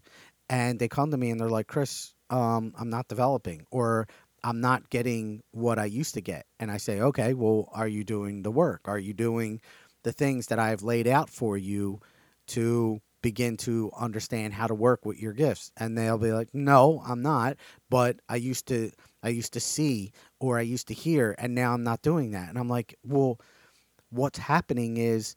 And 0.49 0.79
they 0.79 0.87
come 0.87 1.11
to 1.11 1.17
me 1.17 1.29
and 1.31 1.39
they're 1.39 1.49
like, 1.49 1.67
"Chris, 1.67 2.13
um, 2.29 2.73
I'm 2.77 2.89
not 2.89 3.07
developing 3.07 3.65
or 3.71 4.07
I'm 4.43 4.61
not 4.61 4.89
getting 4.89 5.41
what 5.51 5.79
I 5.79 5.85
used 5.85 6.13
to 6.15 6.21
get." 6.21 6.45
And 6.59 6.71
I 6.71 6.77
say, 6.77 7.01
"Okay, 7.01 7.33
well, 7.33 7.69
are 7.73 7.87
you 7.87 8.03
doing 8.03 8.43
the 8.43 8.51
work? 8.51 8.81
Are 8.85 8.99
you 8.99 9.13
doing 9.13 9.61
the 10.03 10.11
things 10.11 10.47
that 10.47 10.59
I 10.59 10.69
have 10.69 10.83
laid 10.83 11.07
out 11.07 11.29
for 11.29 11.57
you 11.57 11.99
to 12.47 13.01
begin 13.21 13.55
to 13.55 13.89
understand 13.97 14.53
how 14.53 14.67
to 14.67 14.75
work 14.75 15.05
with 15.05 15.19
your 15.19 15.33
gifts. 15.33 15.71
And 15.77 15.97
they'll 15.97 16.17
be 16.17 16.31
like 16.31 16.53
no 16.53 17.01
i'm 17.07 17.21
not. 17.21 17.57
But 17.89 18.17
i 18.29 18.35
used 18.35 18.67
to 18.67 18.91
i 19.23 19.29
used 19.29 19.53
to 19.53 19.59
see 19.59 20.11
or 20.39 20.59
i 20.59 20.61
used 20.61 20.87
to 20.89 20.93
hear 20.93 21.33
and 21.39 21.55
now 21.55 21.73
i'm 21.73 21.83
not 21.83 22.01
doing 22.01 22.31
that. 22.31 22.49
And 22.49 22.59
i'm 22.59 22.69
like 22.69 22.95
well 23.03 23.39
what's 24.09 24.37
happening 24.37 24.97
is 24.97 25.35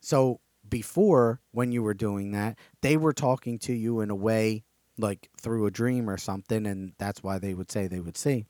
so 0.00 0.40
before 0.68 1.40
when 1.52 1.72
you 1.72 1.82
were 1.82 1.94
doing 1.94 2.32
that 2.32 2.58
they 2.82 2.96
were 2.96 3.14
talking 3.14 3.58
to 3.58 3.72
you 3.72 4.00
in 4.00 4.10
a 4.10 4.14
way 4.14 4.62
like 4.98 5.30
through 5.40 5.64
a 5.64 5.70
dream 5.70 6.10
or 6.10 6.18
something 6.18 6.66
and 6.66 6.92
that's 6.98 7.22
why 7.22 7.38
they 7.38 7.54
would 7.54 7.70
say 7.70 7.86
they 7.86 8.00
would 8.00 8.18
see. 8.18 8.44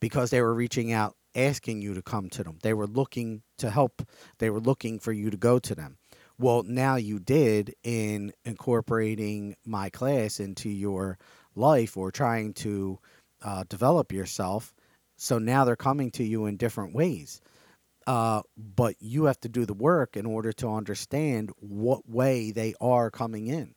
Because 0.00 0.30
they 0.30 0.42
were 0.42 0.52
reaching 0.52 0.92
out 0.92 1.16
asking 1.34 1.82
you 1.82 1.94
to 1.94 2.02
come 2.02 2.28
to 2.30 2.44
them. 2.44 2.58
They 2.62 2.74
were 2.74 2.86
looking 2.86 3.42
to 3.58 3.70
help. 3.70 4.02
They 4.38 4.50
were 4.50 4.60
looking 4.60 4.98
for 4.98 5.12
you 5.12 5.30
to 5.30 5.36
go 5.36 5.58
to 5.58 5.74
them. 5.74 5.98
Well, 6.38 6.62
now 6.64 6.96
you 6.96 7.18
did 7.18 7.74
in 7.82 8.32
incorporating 8.44 9.56
my 9.64 9.90
class 9.90 10.40
into 10.40 10.68
your 10.68 11.18
life 11.54 11.96
or 11.96 12.10
trying 12.10 12.54
to 12.54 12.98
uh, 13.42 13.64
develop 13.68 14.12
yourself. 14.12 14.74
So 15.16 15.38
now 15.38 15.64
they're 15.64 15.76
coming 15.76 16.10
to 16.12 16.24
you 16.24 16.46
in 16.46 16.56
different 16.56 16.94
ways. 16.94 17.40
Uh, 18.06 18.42
but 18.56 18.96
you 18.98 19.24
have 19.24 19.38
to 19.40 19.48
do 19.48 19.64
the 19.64 19.74
work 19.74 20.16
in 20.16 20.26
order 20.26 20.52
to 20.52 20.68
understand 20.68 21.52
what 21.60 22.08
way 22.08 22.50
they 22.50 22.74
are 22.80 23.10
coming 23.10 23.46
in. 23.46 23.74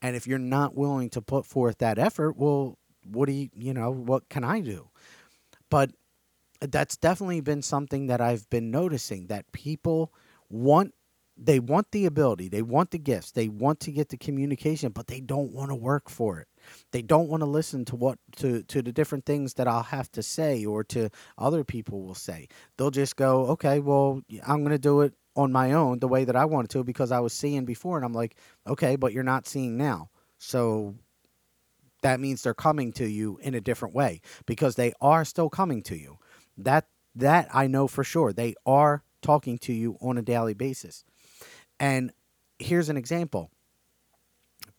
And 0.00 0.16
if 0.16 0.26
you're 0.26 0.38
not 0.38 0.74
willing 0.74 1.10
to 1.10 1.20
put 1.20 1.44
forth 1.44 1.78
that 1.78 1.98
effort, 1.98 2.36
well, 2.36 2.78
what 3.04 3.26
do 3.26 3.32
you, 3.32 3.50
you 3.54 3.74
know, 3.74 3.90
what 3.90 4.28
can 4.28 4.44
I 4.44 4.60
do? 4.60 4.88
But 5.70 5.90
that's 6.60 6.96
definitely 6.96 7.40
been 7.40 7.62
something 7.62 8.06
that 8.06 8.20
I've 8.20 8.48
been 8.50 8.70
noticing 8.70 9.26
that 9.28 9.50
people 9.52 10.12
want 10.48 10.94
they 11.38 11.60
want 11.60 11.90
the 11.92 12.06
ability, 12.06 12.48
they 12.48 12.62
want 12.62 12.92
the 12.92 12.98
gifts, 12.98 13.32
they 13.32 13.48
want 13.48 13.78
to 13.80 13.92
get 13.92 14.08
the 14.08 14.16
communication, 14.16 14.90
but 14.90 15.06
they 15.06 15.20
don't 15.20 15.52
want 15.52 15.68
to 15.70 15.74
work 15.74 16.08
for 16.08 16.40
it. 16.40 16.48
They 16.92 17.02
don't 17.02 17.28
want 17.28 17.42
to 17.42 17.46
listen 17.46 17.84
to 17.86 17.96
what 17.96 18.18
to 18.36 18.62
to 18.64 18.82
the 18.82 18.92
different 18.92 19.26
things 19.26 19.54
that 19.54 19.68
I'll 19.68 19.82
have 19.82 20.10
to 20.12 20.22
say 20.22 20.64
or 20.64 20.82
to 20.84 21.10
other 21.36 21.62
people 21.62 22.02
will 22.02 22.14
say. 22.14 22.48
They'll 22.76 22.90
just 22.90 23.16
go, 23.16 23.46
"Okay, 23.48 23.80
well, 23.80 24.22
I'm 24.46 24.60
going 24.60 24.72
to 24.72 24.78
do 24.78 25.02
it 25.02 25.14
on 25.36 25.52
my 25.52 25.72
own 25.72 25.98
the 25.98 26.08
way 26.08 26.24
that 26.24 26.34
I 26.34 26.46
wanted 26.46 26.70
to 26.70 26.82
because 26.82 27.12
I 27.12 27.20
was 27.20 27.32
seeing 27.32 27.64
before 27.64 27.96
and 27.96 28.04
I'm 28.04 28.14
like, 28.14 28.36
okay, 28.66 28.96
but 28.96 29.12
you're 29.12 29.22
not 29.22 29.46
seeing 29.46 29.76
now. 29.76 30.08
So 30.38 30.94
that 32.02 32.20
means 32.20 32.42
they're 32.42 32.54
coming 32.54 32.92
to 32.92 33.08
you 33.08 33.38
in 33.42 33.54
a 33.54 33.60
different 33.60 33.94
way 33.94 34.20
because 34.46 34.76
they 34.76 34.92
are 35.00 35.24
still 35.24 35.50
coming 35.50 35.82
to 35.84 35.96
you. 35.96 36.18
That 36.56 36.86
that 37.14 37.48
I 37.52 37.66
know 37.66 37.86
for 37.88 38.04
sure. 38.04 38.32
They 38.32 38.54
are 38.64 39.02
talking 39.22 39.58
to 39.58 39.72
you 39.72 39.96
on 40.00 40.18
a 40.18 40.22
daily 40.22 40.54
basis. 40.54 41.04
And 41.80 42.12
here's 42.58 42.88
an 42.88 42.96
example. 42.96 43.50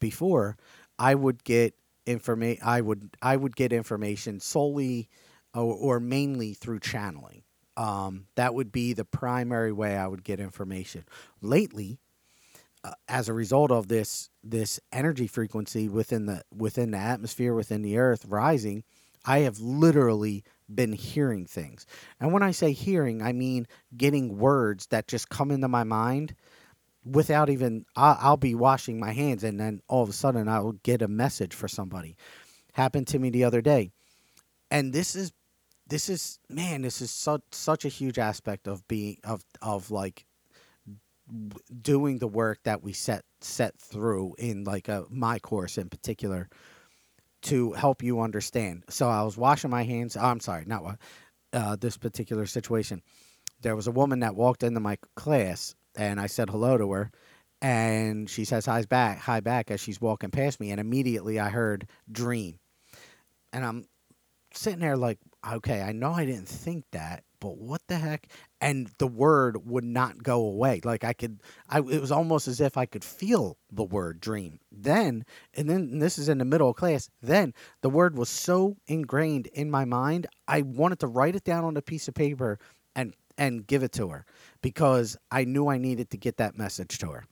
Before, 0.00 0.56
I 0.98 1.14
would 1.14 1.44
get 1.44 1.74
information 2.06 2.62
I 2.64 2.80
would 2.80 3.10
I 3.20 3.36
would 3.36 3.56
get 3.56 3.72
information 3.72 4.40
solely 4.40 5.08
or, 5.54 5.74
or 5.74 6.00
mainly 6.00 6.54
through 6.54 6.80
channeling. 6.80 7.42
Um, 7.76 8.26
that 8.34 8.54
would 8.54 8.72
be 8.72 8.92
the 8.92 9.04
primary 9.04 9.72
way 9.72 9.96
I 9.96 10.06
would 10.06 10.24
get 10.24 10.40
information. 10.40 11.04
Lately, 11.40 12.00
uh, 12.82 12.92
as 13.08 13.28
a 13.28 13.32
result 13.32 13.70
of 13.70 13.88
this 13.88 14.30
this 14.42 14.80
energy 14.92 15.26
frequency 15.26 15.88
within 15.88 16.26
the 16.26 16.42
within 16.54 16.90
the 16.92 16.98
atmosphere 16.98 17.54
within 17.54 17.82
the 17.82 17.98
earth 17.98 18.24
rising, 18.26 18.84
I 19.24 19.40
have 19.40 19.60
literally 19.60 20.44
been 20.72 20.92
hearing 20.92 21.46
things. 21.46 21.86
And 22.20 22.32
when 22.32 22.42
I 22.42 22.50
say 22.50 22.72
hearing, 22.72 23.22
I 23.22 23.32
mean 23.32 23.66
getting 23.96 24.38
words 24.38 24.86
that 24.88 25.08
just 25.08 25.28
come 25.28 25.50
into 25.50 25.68
my 25.68 25.84
mind 25.84 26.34
without 27.04 27.48
even 27.48 27.86
I'll, 27.96 28.36
be 28.36 28.54
washing 28.54 29.00
my 29.00 29.12
hands 29.12 29.44
and 29.44 29.58
then 29.58 29.80
all 29.88 30.02
of 30.02 30.08
a 30.08 30.12
sudden 30.12 30.48
I'll 30.48 30.72
get 30.82 31.02
a 31.02 31.08
message 31.08 31.54
for 31.54 31.68
somebody. 31.68 32.16
Happened 32.72 33.06
to 33.08 33.18
me 33.18 33.30
the 33.30 33.44
other 33.44 33.60
day. 33.60 33.90
And 34.70 34.92
this 34.92 35.16
is 35.16 35.32
this 35.86 36.10
is 36.10 36.38
man, 36.50 36.82
this 36.82 37.00
is 37.00 37.10
such 37.10 37.40
such 37.50 37.84
a 37.86 37.88
huge 37.88 38.18
aspect 38.18 38.68
of 38.68 38.86
being 38.88 39.16
of 39.24 39.42
of 39.62 39.90
like 39.90 40.26
doing 41.82 42.18
the 42.18 42.28
work 42.28 42.60
that 42.64 42.82
we 42.82 42.92
set 42.92 43.24
set 43.40 43.78
through 43.78 44.34
in 44.38 44.64
like 44.64 44.88
a 44.88 45.04
my 45.10 45.38
course 45.38 45.78
in 45.78 45.88
particular 45.88 46.48
to 47.42 47.72
help 47.72 48.02
you 48.02 48.20
understand. 48.20 48.84
So 48.88 49.08
I 49.08 49.22
was 49.22 49.36
washing 49.36 49.70
my 49.70 49.84
hands. 49.84 50.16
Oh, 50.16 50.20
I'm 50.20 50.40
sorry, 50.40 50.64
not 50.66 50.98
uh, 51.52 51.76
this 51.76 51.96
particular 51.96 52.46
situation. 52.46 53.02
There 53.60 53.76
was 53.76 53.86
a 53.86 53.92
woman 53.92 54.20
that 54.20 54.36
walked 54.36 54.62
into 54.62 54.80
my 54.80 54.98
class 55.16 55.74
and 55.96 56.20
I 56.20 56.26
said 56.26 56.48
hello 56.50 56.78
to 56.78 56.92
her, 56.92 57.10
and 57.60 58.30
she 58.30 58.44
says 58.44 58.66
hi 58.66 58.82
back, 58.82 59.18
hi 59.18 59.40
back 59.40 59.70
as 59.70 59.80
she's 59.80 60.00
walking 60.00 60.30
past 60.30 60.60
me, 60.60 60.70
and 60.70 60.80
immediately 60.80 61.40
I 61.40 61.48
heard 61.48 61.88
dream, 62.10 62.60
and 63.52 63.64
I'm 63.64 63.86
sitting 64.54 64.78
there 64.78 64.96
like, 64.96 65.18
okay, 65.44 65.82
I 65.82 65.92
know 65.92 66.12
I 66.12 66.24
didn't 66.24 66.48
think 66.48 66.84
that, 66.92 67.24
but 67.40 67.58
what 67.58 67.82
the 67.88 67.96
heck? 67.96 68.28
And 68.60 68.90
the 68.98 69.06
word 69.06 69.68
would 69.68 69.84
not 69.84 70.22
go 70.22 70.44
away. 70.44 70.80
Like 70.84 71.04
I 71.04 71.12
could, 71.12 71.40
I 71.68 71.78
it 71.78 72.00
was 72.00 72.12
almost 72.12 72.48
as 72.48 72.60
if 72.60 72.76
I 72.76 72.86
could 72.86 73.04
feel 73.04 73.56
the 73.70 73.84
word 73.84 74.20
dream. 74.20 74.60
Then, 74.70 75.24
and 75.54 75.68
then 75.68 75.88
and 75.92 76.02
this 76.02 76.18
is 76.18 76.28
in 76.28 76.38
the 76.38 76.44
middle 76.44 76.70
of 76.70 76.76
class. 76.76 77.10
Then 77.22 77.54
the 77.82 77.90
word 77.90 78.16
was 78.16 78.28
so 78.28 78.76
ingrained 78.86 79.46
in 79.48 79.70
my 79.70 79.84
mind, 79.84 80.26
I 80.46 80.62
wanted 80.62 80.98
to 81.00 81.06
write 81.06 81.36
it 81.36 81.44
down 81.44 81.64
on 81.64 81.76
a 81.76 81.82
piece 81.82 82.08
of 82.08 82.14
paper 82.14 82.58
and 82.94 83.14
and 83.36 83.66
give 83.66 83.82
it 83.82 83.92
to 83.92 84.08
her 84.08 84.26
because 84.62 85.16
I 85.30 85.44
knew 85.44 85.68
I 85.68 85.78
needed 85.78 86.10
to 86.10 86.16
get 86.16 86.38
that 86.38 86.58
message 86.58 86.98
to 86.98 87.10
her. 87.10 87.24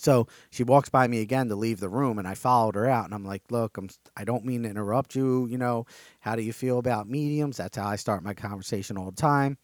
So 0.00 0.26
she 0.50 0.62
walks 0.62 0.88
by 0.88 1.08
me 1.08 1.20
again 1.20 1.48
to 1.48 1.56
leave 1.56 1.80
the 1.80 1.88
room, 1.88 2.18
and 2.18 2.26
I 2.28 2.34
followed 2.34 2.74
her 2.74 2.86
out. 2.86 3.04
And 3.04 3.14
I'm 3.14 3.24
like, 3.24 3.42
"Look, 3.50 3.76
I'm 3.78 3.88
I 4.16 4.24
don't 4.24 4.44
mean 4.44 4.62
to 4.62 4.68
interrupt 4.70 5.14
you. 5.14 5.46
You 5.46 5.58
know, 5.58 5.86
how 6.20 6.36
do 6.36 6.42
you 6.42 6.52
feel 6.52 6.78
about 6.78 7.08
mediums? 7.08 7.56
That's 7.58 7.76
how 7.76 7.88
I 7.88 7.96
start 7.96 8.22
my 8.22 8.34
conversation 8.34 8.96
all 8.96 9.10
the 9.10 9.16
time. 9.16 9.58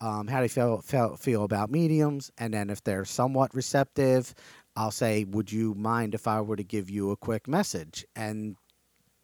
Um, 0.00 0.26
how 0.28 0.38
do 0.38 0.44
you 0.44 0.48
feel, 0.48 0.80
feel 0.82 1.16
feel 1.16 1.44
about 1.44 1.70
mediums? 1.70 2.30
And 2.38 2.54
then 2.54 2.70
if 2.70 2.82
they're 2.84 3.04
somewhat 3.04 3.54
receptive, 3.54 4.34
I'll 4.76 4.90
say, 4.90 5.24
"Would 5.24 5.52
you 5.52 5.74
mind 5.74 6.14
if 6.14 6.26
I 6.26 6.40
were 6.40 6.56
to 6.56 6.64
give 6.64 6.90
you 6.90 7.10
a 7.10 7.16
quick 7.16 7.48
message?" 7.48 8.06
And 8.16 8.56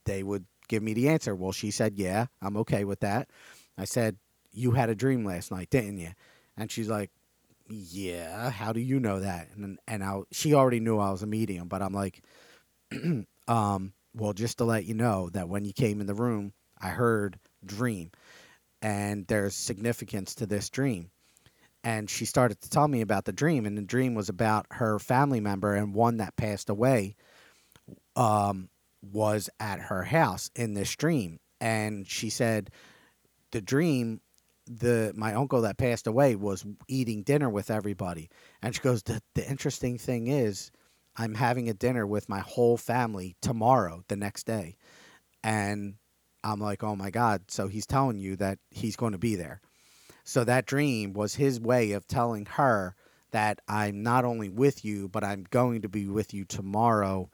they 0.05 0.23
would 0.23 0.45
give 0.67 0.83
me 0.83 0.93
the 0.93 1.09
answer. 1.09 1.35
Well, 1.35 1.51
she 1.51 1.71
said, 1.71 1.97
"Yeah, 1.97 2.27
I'm 2.41 2.57
okay 2.57 2.83
with 2.85 3.01
that." 3.01 3.29
I 3.77 3.85
said, 3.85 4.17
"You 4.51 4.71
had 4.71 4.89
a 4.89 4.95
dream 4.95 5.25
last 5.25 5.51
night, 5.51 5.69
didn't 5.69 5.97
you?" 5.97 6.11
And 6.57 6.71
she's 6.71 6.89
like, 6.89 7.11
"Yeah, 7.71 8.49
how 8.49 8.73
do 8.73 8.79
you 8.79 8.99
know 8.99 9.19
that?" 9.19 9.49
And 9.55 9.79
and 9.87 10.03
I 10.03 10.21
she 10.31 10.53
already 10.53 10.79
knew 10.79 10.99
I 10.99 11.11
was 11.11 11.23
a 11.23 11.27
medium, 11.27 11.67
but 11.67 11.81
I'm 11.81 11.93
like, 11.93 12.23
um, 13.47 13.93
well, 14.13 14.33
just 14.33 14.57
to 14.57 14.65
let 14.65 14.85
you 14.85 14.93
know 14.93 15.29
that 15.29 15.49
when 15.49 15.65
you 15.65 15.73
came 15.73 16.01
in 16.01 16.07
the 16.07 16.13
room, 16.13 16.53
I 16.79 16.89
heard 16.89 17.39
dream, 17.65 18.11
and 18.81 19.25
there's 19.27 19.55
significance 19.55 20.35
to 20.35 20.45
this 20.45 20.69
dream. 20.69 21.11
And 21.83 22.09
she 22.09 22.25
started 22.25 22.61
to 22.61 22.69
tell 22.69 22.87
me 22.87 23.01
about 23.01 23.25
the 23.25 23.33
dream, 23.33 23.65
and 23.65 23.77
the 23.77 23.81
dream 23.81 24.13
was 24.13 24.29
about 24.29 24.67
her 24.71 24.99
family 24.99 25.39
member 25.39 25.73
and 25.73 25.95
one 25.95 26.17
that 26.17 26.35
passed 26.35 26.69
away. 26.69 27.15
Um, 28.15 28.69
was 29.01 29.49
at 29.59 29.79
her 29.79 30.03
house 30.03 30.51
in 30.55 30.73
this 30.73 30.95
dream, 30.95 31.39
and 31.59 32.07
she 32.07 32.29
said 32.29 32.69
the 33.51 33.61
dream 33.61 34.21
the 34.79 35.11
my 35.15 35.33
uncle 35.33 35.61
that 35.61 35.77
passed 35.77 36.07
away 36.07 36.35
was 36.35 36.65
eating 36.87 37.23
dinner 37.23 37.49
with 37.49 37.69
everybody. 37.69 38.29
And 38.61 38.73
she 38.73 38.81
goes 38.81 39.03
the, 39.03 39.21
the 39.35 39.47
interesting 39.49 39.97
thing 39.97 40.27
is 40.27 40.71
i'm 41.17 41.35
having 41.35 41.67
a 41.67 41.73
dinner 41.73 42.07
with 42.07 42.29
my 42.29 42.39
whole 42.39 42.77
family 42.77 43.35
tomorrow 43.41 44.03
the 44.07 44.15
next 44.15 44.45
day. 44.45 44.77
And 45.43 45.95
i'm 46.43 46.59
like 46.59 46.83
oh 46.83 46.95
my 46.95 47.09
god. 47.09 47.51
So 47.51 47.67
he's 47.67 47.85
telling 47.85 48.19
you 48.19 48.35
that 48.37 48.59
he's 48.69 48.95
going 48.95 49.11
to 49.11 49.17
be 49.17 49.35
there. 49.35 49.61
So 50.23 50.43
that 50.45 50.67
dream 50.67 51.13
was 51.13 51.35
his 51.35 51.59
way 51.59 51.91
of 51.91 52.07
telling 52.07 52.45
her 52.45 52.95
that 53.31 53.59
i'm 53.67 54.03
not 54.03 54.23
only 54.23 54.49
with 54.49 54.85
you 54.85 55.09
but 55.09 55.23
i'm 55.23 55.45
going 55.49 55.81
to 55.81 55.89
be 55.89 56.07
with 56.07 56.33
you 56.33 56.45
tomorrow 56.45 57.29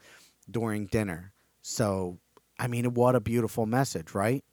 during 0.50 0.88
dinner. 0.88 1.34
So 1.62 2.18
i 2.60 2.68
mean 2.68 2.96
what 2.96 3.16
a 3.16 3.20
beautiful 3.20 3.68
message 3.68 4.16
right? 4.16 4.44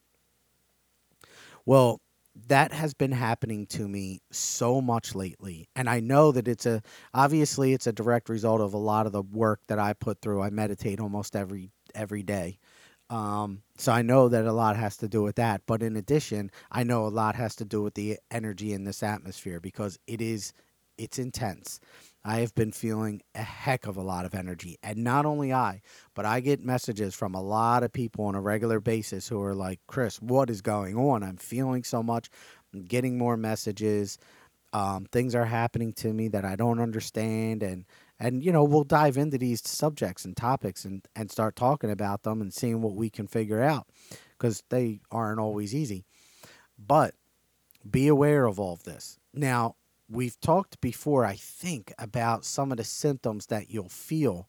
Well 1.64 2.02
that 2.48 2.72
has 2.72 2.94
been 2.94 3.12
happening 3.12 3.66
to 3.66 3.86
me 3.86 4.20
so 4.30 4.80
much 4.80 5.14
lately 5.14 5.68
and 5.76 5.88
i 5.88 6.00
know 6.00 6.32
that 6.32 6.48
it's 6.48 6.66
a 6.66 6.82
obviously 7.12 7.72
it's 7.72 7.86
a 7.86 7.92
direct 7.92 8.28
result 8.28 8.60
of 8.60 8.74
a 8.74 8.78
lot 8.78 9.06
of 9.06 9.12
the 9.12 9.22
work 9.22 9.60
that 9.68 9.78
i 9.78 9.92
put 9.92 10.20
through. 10.20 10.42
I 10.42 10.50
meditate 10.50 11.00
almost 11.00 11.36
every 11.36 11.70
every 11.94 12.22
day. 12.22 12.58
Um, 13.10 13.62
so 13.76 13.92
i 13.92 14.02
know 14.02 14.28
that 14.28 14.46
a 14.46 14.52
lot 14.52 14.76
has 14.76 14.96
to 14.98 15.08
do 15.08 15.22
with 15.22 15.36
that 15.36 15.60
but 15.66 15.82
in 15.82 15.96
addition 15.96 16.50
i 16.72 16.82
know 16.82 17.06
a 17.06 17.08
lot 17.08 17.34
has 17.36 17.54
to 17.56 17.64
do 17.64 17.82
with 17.82 17.94
the 17.94 18.18
energy 18.30 18.72
in 18.72 18.84
this 18.84 19.02
atmosphere 19.02 19.60
because 19.60 19.98
it 20.06 20.22
is 20.22 20.52
it's 20.96 21.18
intense 21.18 21.80
I 22.24 22.38
have 22.38 22.54
been 22.54 22.72
feeling 22.72 23.20
a 23.34 23.42
heck 23.42 23.86
of 23.86 23.98
a 23.98 24.02
lot 24.02 24.24
of 24.24 24.34
energy. 24.34 24.78
And 24.82 25.04
not 25.04 25.26
only 25.26 25.52
I, 25.52 25.82
but 26.14 26.24
I 26.24 26.40
get 26.40 26.64
messages 26.64 27.14
from 27.14 27.34
a 27.34 27.42
lot 27.42 27.82
of 27.82 27.92
people 27.92 28.24
on 28.24 28.34
a 28.34 28.40
regular 28.40 28.80
basis 28.80 29.28
who 29.28 29.42
are 29.42 29.54
like, 29.54 29.80
Chris, 29.86 30.22
what 30.22 30.48
is 30.48 30.62
going 30.62 30.96
on? 30.96 31.22
I'm 31.22 31.36
feeling 31.36 31.84
so 31.84 32.02
much. 32.02 32.30
I'm 32.72 32.84
getting 32.84 33.18
more 33.18 33.36
messages. 33.36 34.16
Um, 34.72 35.06
things 35.12 35.34
are 35.34 35.44
happening 35.44 35.92
to 35.94 36.12
me 36.12 36.28
that 36.28 36.46
I 36.46 36.56
don't 36.56 36.80
understand. 36.80 37.62
And, 37.62 37.84
and 38.18 38.42
you 38.42 38.52
know, 38.52 38.64
we'll 38.64 38.84
dive 38.84 39.18
into 39.18 39.36
these 39.36 39.60
subjects 39.68 40.24
and 40.24 40.34
topics 40.34 40.86
and, 40.86 41.06
and 41.14 41.30
start 41.30 41.56
talking 41.56 41.90
about 41.90 42.22
them 42.22 42.40
and 42.40 42.54
seeing 42.54 42.80
what 42.80 42.94
we 42.94 43.10
can 43.10 43.26
figure 43.26 43.62
out 43.62 43.86
because 44.38 44.62
they 44.70 45.00
aren't 45.10 45.40
always 45.40 45.74
easy. 45.74 46.06
But 46.78 47.14
be 47.88 48.08
aware 48.08 48.46
of 48.46 48.58
all 48.58 48.72
of 48.72 48.84
this. 48.84 49.18
Now, 49.34 49.76
we've 50.08 50.38
talked 50.40 50.80
before, 50.80 51.24
I 51.24 51.34
think, 51.36 51.92
about 51.98 52.44
some 52.44 52.70
of 52.70 52.78
the 52.78 52.84
symptoms 52.84 53.46
that 53.46 53.70
you'll 53.70 53.88
feel 53.88 54.48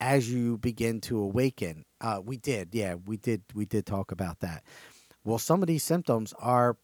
as 0.00 0.30
you 0.30 0.58
begin 0.58 1.00
to 1.02 1.18
awaken. 1.18 1.84
Uh, 2.00 2.20
we 2.24 2.36
did, 2.36 2.70
yeah, 2.72 2.94
we 2.94 3.16
did, 3.16 3.42
we 3.54 3.64
did 3.64 3.86
talk 3.86 4.12
about 4.12 4.40
that. 4.40 4.64
Well, 5.24 5.38
some 5.38 5.62
of 5.62 5.68
these 5.68 5.82
symptoms 5.82 6.34
are 6.38 6.76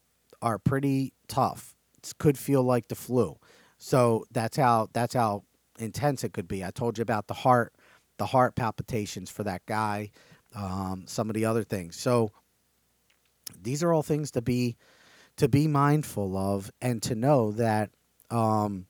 are 0.42 0.58
pretty 0.58 1.12
tough. 1.28 1.74
It 2.02 2.14
could 2.18 2.38
feel 2.38 2.62
like 2.62 2.88
the 2.88 2.94
flu. 2.94 3.36
So 3.76 4.24
that's 4.30 4.56
how 4.56 4.88
that's 4.92 5.14
how 5.14 5.44
intense 5.78 6.24
it 6.24 6.32
could 6.32 6.48
be. 6.48 6.64
I 6.64 6.70
told 6.70 6.98
you 6.98 7.02
about 7.02 7.26
the 7.26 7.34
heart, 7.34 7.74
the 8.18 8.26
heart 8.26 8.54
palpitations 8.54 9.30
for 9.30 9.44
that 9.44 9.66
guy, 9.66 10.10
um, 10.54 11.04
some 11.06 11.28
of 11.28 11.34
the 11.34 11.44
other 11.44 11.64
things. 11.64 11.96
So 11.96 12.30
these 13.60 13.82
are 13.82 13.92
all 13.92 14.02
things 14.02 14.30
to 14.32 14.42
be 14.42 14.76
to 15.36 15.48
be 15.48 15.66
mindful 15.66 16.36
of 16.36 16.70
and 16.80 17.02
to 17.02 17.14
know 17.14 17.52
that 17.52 17.90
um, 18.30 18.86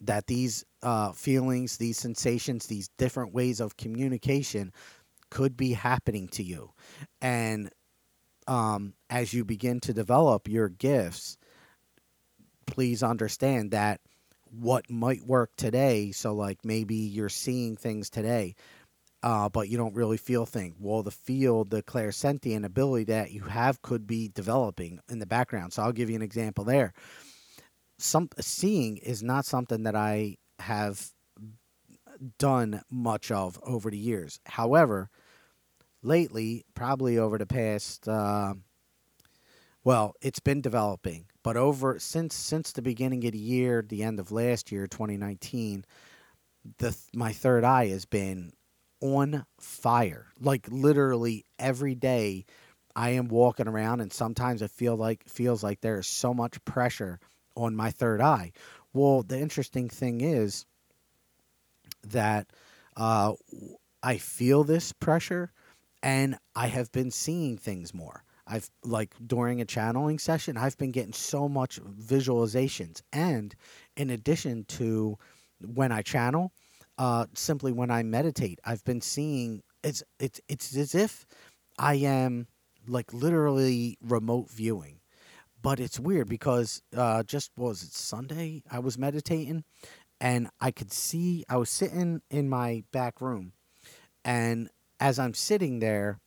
that 0.00 0.26
these 0.26 0.64
uh, 0.82 1.12
feelings, 1.12 1.76
these 1.76 1.98
sensations, 1.98 2.66
these 2.66 2.88
different 2.98 3.32
ways 3.32 3.60
of 3.60 3.76
communication 3.76 4.72
could 5.30 5.56
be 5.56 5.72
happening 5.72 6.28
to 6.28 6.42
you. 6.42 6.70
And 7.20 7.70
um, 8.46 8.94
as 9.08 9.32
you 9.32 9.44
begin 9.44 9.80
to 9.80 9.92
develop 9.92 10.48
your 10.48 10.68
gifts, 10.68 11.38
please 12.66 13.02
understand 13.02 13.70
that 13.70 14.00
what 14.50 14.90
might 14.90 15.22
work 15.22 15.50
today, 15.56 16.12
so 16.12 16.34
like 16.34 16.58
maybe 16.64 16.96
you're 16.96 17.30
seeing 17.30 17.76
things 17.76 18.10
today, 18.10 18.54
uh, 19.22 19.48
but 19.48 19.68
you 19.68 19.78
don't 19.78 19.94
really 19.94 20.18
feel 20.18 20.44
things. 20.44 20.74
Well, 20.78 21.02
the 21.02 21.10
field, 21.10 21.70
the 21.70 21.82
clairsentient 21.82 22.64
ability 22.64 23.04
that 23.04 23.30
you 23.30 23.42
have 23.42 23.80
could 23.80 24.06
be 24.06 24.28
developing 24.28 25.00
in 25.08 25.20
the 25.20 25.26
background. 25.26 25.72
So 25.72 25.82
I'll 25.82 25.92
give 25.92 26.10
you 26.10 26.16
an 26.16 26.22
example 26.22 26.64
there 26.64 26.92
some 27.98 28.28
seeing 28.40 28.96
is 28.98 29.22
not 29.22 29.44
something 29.44 29.84
that 29.84 29.94
I 29.94 30.36
have 30.58 31.12
done 32.38 32.82
much 32.90 33.30
of 33.30 33.58
over 33.62 33.90
the 33.90 33.98
years. 33.98 34.40
However, 34.46 35.10
lately, 36.02 36.64
probably 36.74 37.18
over 37.18 37.38
the 37.38 37.46
past, 37.46 38.08
uh, 38.08 38.54
well, 39.84 40.14
it's 40.20 40.40
been 40.40 40.60
developing, 40.60 41.26
but 41.42 41.56
over 41.56 41.98
since 41.98 42.34
since 42.34 42.72
the 42.72 42.82
beginning 42.82 43.24
of 43.26 43.32
the 43.32 43.38
year, 43.38 43.84
the 43.86 44.02
end 44.02 44.20
of 44.20 44.30
last 44.30 44.70
year, 44.70 44.86
2019, 44.86 45.84
the 46.78 46.96
my 47.12 47.32
third 47.32 47.64
eye 47.64 47.88
has 47.88 48.04
been 48.04 48.52
on 49.00 49.44
fire. 49.58 50.26
Like 50.40 50.68
literally 50.70 51.44
every 51.58 51.94
day, 51.96 52.44
I 52.94 53.10
am 53.10 53.28
walking 53.28 53.66
around, 53.66 54.00
and 54.00 54.12
sometimes 54.12 54.62
it 54.62 54.70
feel 54.70 54.96
like 54.96 55.28
feels 55.28 55.64
like 55.64 55.80
there 55.80 55.98
is 55.98 56.06
so 56.06 56.32
much 56.32 56.64
pressure 56.64 57.18
on 57.54 57.76
my 57.76 57.90
third 57.90 58.20
eye. 58.20 58.52
Well, 58.92 59.22
the 59.22 59.38
interesting 59.38 59.88
thing 59.88 60.20
is 60.20 60.66
that 62.06 62.48
uh, 62.96 63.34
I 64.02 64.16
feel 64.18 64.64
this 64.64 64.92
pressure 64.92 65.52
and 66.02 66.36
I 66.54 66.66
have 66.66 66.90
been 66.92 67.10
seeing 67.10 67.56
things 67.56 67.94
more. 67.94 68.24
I've 68.46 68.70
like 68.84 69.14
during 69.24 69.60
a 69.60 69.64
channeling 69.64 70.18
session, 70.18 70.56
I've 70.56 70.76
been 70.76 70.90
getting 70.90 71.12
so 71.12 71.48
much 71.48 71.80
visualizations. 71.80 73.00
And 73.12 73.54
in 73.96 74.10
addition 74.10 74.64
to 74.64 75.16
when 75.64 75.92
I 75.92 76.02
channel, 76.02 76.52
uh, 76.98 77.26
simply 77.34 77.72
when 77.72 77.90
I 77.90 78.02
meditate, 78.02 78.58
I've 78.64 78.84
been 78.84 79.00
seeing 79.00 79.62
it's 79.84 80.02
it's 80.18 80.40
it's 80.48 80.76
as 80.76 80.94
if 80.94 81.24
I 81.78 81.94
am 81.94 82.48
like 82.86 83.12
literally 83.14 83.96
remote 84.02 84.50
viewing. 84.50 84.98
But 85.62 85.78
it's 85.78 86.00
weird 86.00 86.28
because 86.28 86.82
uh, 86.96 87.22
just 87.22 87.52
was 87.56 87.82
it 87.84 87.92
Sunday? 87.92 88.64
I 88.70 88.80
was 88.80 88.98
meditating, 88.98 89.64
and 90.20 90.50
I 90.60 90.72
could 90.72 90.92
see 90.92 91.44
I 91.48 91.56
was 91.56 91.70
sitting 91.70 92.20
in 92.30 92.48
my 92.48 92.82
back 92.92 93.20
room, 93.20 93.52
and 94.24 94.68
as 94.98 95.18
I'm 95.18 95.34
sitting 95.34 95.78
there, 95.78 96.18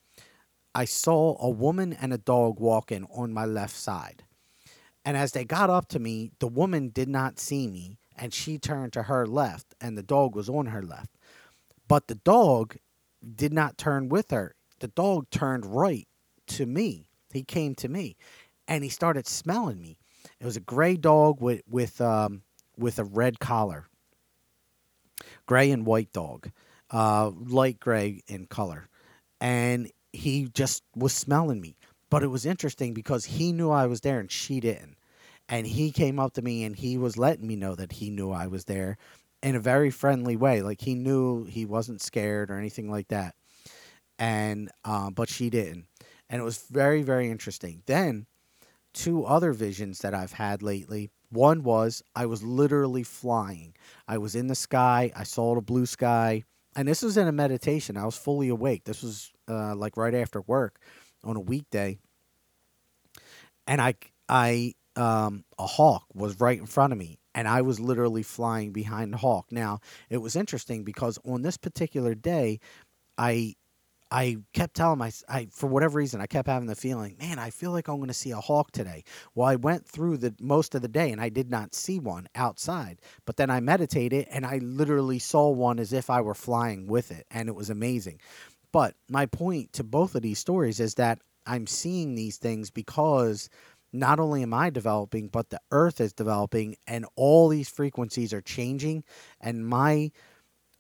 I 0.73 0.83
saw 0.83 1.37
a 1.39 1.49
woman 1.49 1.93
and 1.93 2.13
a 2.13 2.17
dog 2.17 2.59
walking 2.59 3.07
on 3.15 3.33
my 3.33 3.45
left 3.45 3.75
side. 3.75 4.23
And 5.05 5.15
as 5.15 5.31
they 5.31 5.45
got 5.45 5.69
up 5.69 5.87
to 5.89 5.99
me, 5.99 6.31
the 6.39 6.47
woman 6.47 6.89
did 6.89 7.07
not 7.07 7.39
see 7.39 7.67
me 7.67 7.97
and 8.17 8.33
she 8.33 8.57
turned 8.57 8.91
to 8.93 9.03
her 9.03 9.25
left 9.25 9.73
and 9.79 9.97
the 9.97 10.03
dog 10.03 10.35
was 10.35 10.49
on 10.49 10.67
her 10.67 10.81
left. 10.81 11.11
But 11.87 12.07
the 12.07 12.15
dog 12.15 12.75
did 13.35 13.53
not 13.53 13.77
turn 13.77 14.09
with 14.09 14.31
her. 14.31 14.55
The 14.79 14.89
dog 14.89 15.29
turned 15.29 15.65
right 15.65 16.07
to 16.47 16.65
me. 16.65 17.07
He 17.31 17.43
came 17.43 17.75
to 17.75 17.87
me 17.87 18.17
and 18.67 18.83
he 18.83 18.89
started 18.89 19.27
smelling 19.27 19.79
me. 19.79 19.97
It 20.39 20.45
was 20.45 20.57
a 20.57 20.61
gray 20.61 20.95
dog 20.95 21.41
with 21.41 21.61
with 21.69 22.01
um, 22.01 22.41
with 22.77 22.99
a 22.99 23.03
red 23.03 23.39
collar. 23.39 23.87
Gray 25.45 25.71
and 25.71 25.85
white 25.85 26.11
dog 26.11 26.49
uh, 26.91 27.31
light 27.35 27.79
gray 27.79 28.21
in 28.27 28.45
color, 28.47 28.89
and 29.41 29.91
he 30.13 30.47
just 30.53 30.83
was 30.95 31.13
smelling 31.13 31.61
me. 31.61 31.77
But 32.09 32.23
it 32.23 32.27
was 32.27 32.45
interesting 32.45 32.93
because 32.93 33.25
he 33.25 33.51
knew 33.51 33.71
I 33.71 33.87
was 33.87 34.01
there 34.01 34.19
and 34.19 34.31
she 34.31 34.59
didn't. 34.59 34.95
And 35.49 35.67
he 35.67 35.91
came 35.91 36.19
up 36.19 36.33
to 36.33 36.41
me 36.41 36.63
and 36.63 36.75
he 36.75 36.97
was 36.97 37.17
letting 37.17 37.45
me 37.45 37.55
know 37.55 37.75
that 37.75 37.91
he 37.91 38.09
knew 38.09 38.31
I 38.31 38.47
was 38.47 38.65
there 38.65 38.97
in 39.43 39.55
a 39.55 39.59
very 39.59 39.91
friendly 39.91 40.35
way. 40.35 40.61
Like 40.61 40.81
he 40.81 40.95
knew 40.95 41.45
he 41.45 41.65
wasn't 41.65 42.01
scared 42.01 42.49
or 42.49 42.57
anything 42.57 42.89
like 42.89 43.09
that. 43.09 43.35
And 44.17 44.71
um, 44.85 45.13
but 45.13 45.29
she 45.29 45.49
didn't. 45.49 45.85
And 46.29 46.41
it 46.41 46.45
was 46.45 46.65
very, 46.69 47.01
very 47.01 47.29
interesting. 47.29 47.83
Then 47.85 48.27
two 48.95 49.25
other 49.25 49.53
visions 49.53 49.99
that 49.99 50.15
I've 50.15 50.33
had 50.33 50.63
lately. 50.63 51.11
One 51.29 51.61
was 51.61 52.01
I 52.15 52.25
was 52.25 52.41
literally 52.41 53.03
flying. 53.03 53.75
I 54.07 54.17
was 54.17 54.35
in 54.35 54.47
the 54.47 54.55
sky. 54.55 55.11
I 55.15 55.23
saw 55.23 55.53
the 55.53 55.61
blue 55.61 55.85
sky 55.85 56.43
and 56.75 56.87
this 56.87 57.01
was 57.01 57.17
in 57.17 57.27
a 57.27 57.31
meditation. 57.31 57.97
I 57.97 58.05
was 58.05 58.17
fully 58.17 58.49
awake. 58.49 58.83
This 58.83 59.01
was 59.01 59.31
uh, 59.47 59.75
like 59.75 59.97
right 59.97 60.13
after 60.13 60.41
work 60.41 60.79
on 61.23 61.35
a 61.37 61.39
weekday, 61.39 61.97
and 63.65 63.81
I 63.81 63.95
I 64.27 64.73
um, 64.95 65.45
a 65.57 65.65
hawk 65.65 66.05
was 66.13 66.39
right 66.39 66.59
in 66.59 66.65
front 66.65 66.91
of 66.93 66.99
me, 66.99 67.19
and 67.33 67.47
I 67.47 67.61
was 67.61 67.79
literally 67.79 68.23
flying 68.23 68.73
behind 68.73 69.13
the 69.13 69.17
hawk. 69.17 69.47
Now 69.51 69.79
it 70.09 70.17
was 70.17 70.35
interesting 70.35 70.83
because 70.83 71.17
on 71.25 71.41
this 71.41 71.57
particular 71.57 72.13
day, 72.13 72.59
I 73.17 73.55
I 74.11 74.37
kept 74.53 74.75
telling 74.75 74.99
my, 74.99 75.11
I 75.27 75.47
for 75.51 75.67
whatever 75.67 75.97
reason, 75.97 76.21
I 76.21 76.27
kept 76.27 76.47
having 76.47 76.67
the 76.67 76.75
feeling, 76.75 77.17
man, 77.19 77.39
I 77.39 77.49
feel 77.49 77.71
like 77.71 77.87
I'm 77.87 77.97
going 77.97 78.07
to 78.07 78.13
see 78.13 78.31
a 78.31 78.39
hawk 78.39 78.71
today. 78.71 79.03
Well, 79.33 79.47
I 79.47 79.55
went 79.55 79.87
through 79.87 80.17
the 80.17 80.35
most 80.39 80.75
of 80.75 80.81
the 80.81 80.87
day 80.87 81.11
and 81.11 81.19
I 81.19 81.29
did 81.29 81.49
not 81.49 81.73
see 81.73 81.99
one 81.99 82.27
outside. 82.35 83.01
But 83.25 83.37
then 83.37 83.49
I 83.49 83.59
meditated 83.59 84.27
and 84.29 84.45
I 84.45 84.59
literally 84.59 85.19
saw 85.19 85.49
one 85.49 85.79
as 85.79 85.91
if 85.91 86.09
I 86.09 86.21
were 86.21 86.35
flying 86.35 86.87
with 86.87 87.11
it, 87.11 87.25
and 87.31 87.49
it 87.49 87.55
was 87.55 87.69
amazing. 87.69 88.21
But 88.71 88.95
my 89.09 89.25
point 89.25 89.73
to 89.73 89.83
both 89.83 90.15
of 90.15 90.21
these 90.21 90.39
stories 90.39 90.79
is 90.79 90.95
that 90.95 91.19
I'm 91.45 91.67
seeing 91.67 92.15
these 92.15 92.37
things 92.37 92.69
because 92.69 93.49
not 93.93 94.19
only 94.19 94.43
am 94.43 94.53
I 94.53 94.69
developing, 94.69 95.29
but 95.29 95.49
the 95.49 95.61
earth 95.71 96.01
is 96.01 96.11
developing 96.11 96.75
and 96.85 97.05
all 97.15 97.47
these 97.47 97.69
frequencies 97.69 98.33
are 98.33 98.41
changing 98.41 99.03
and 99.39 99.65
my 99.65 100.11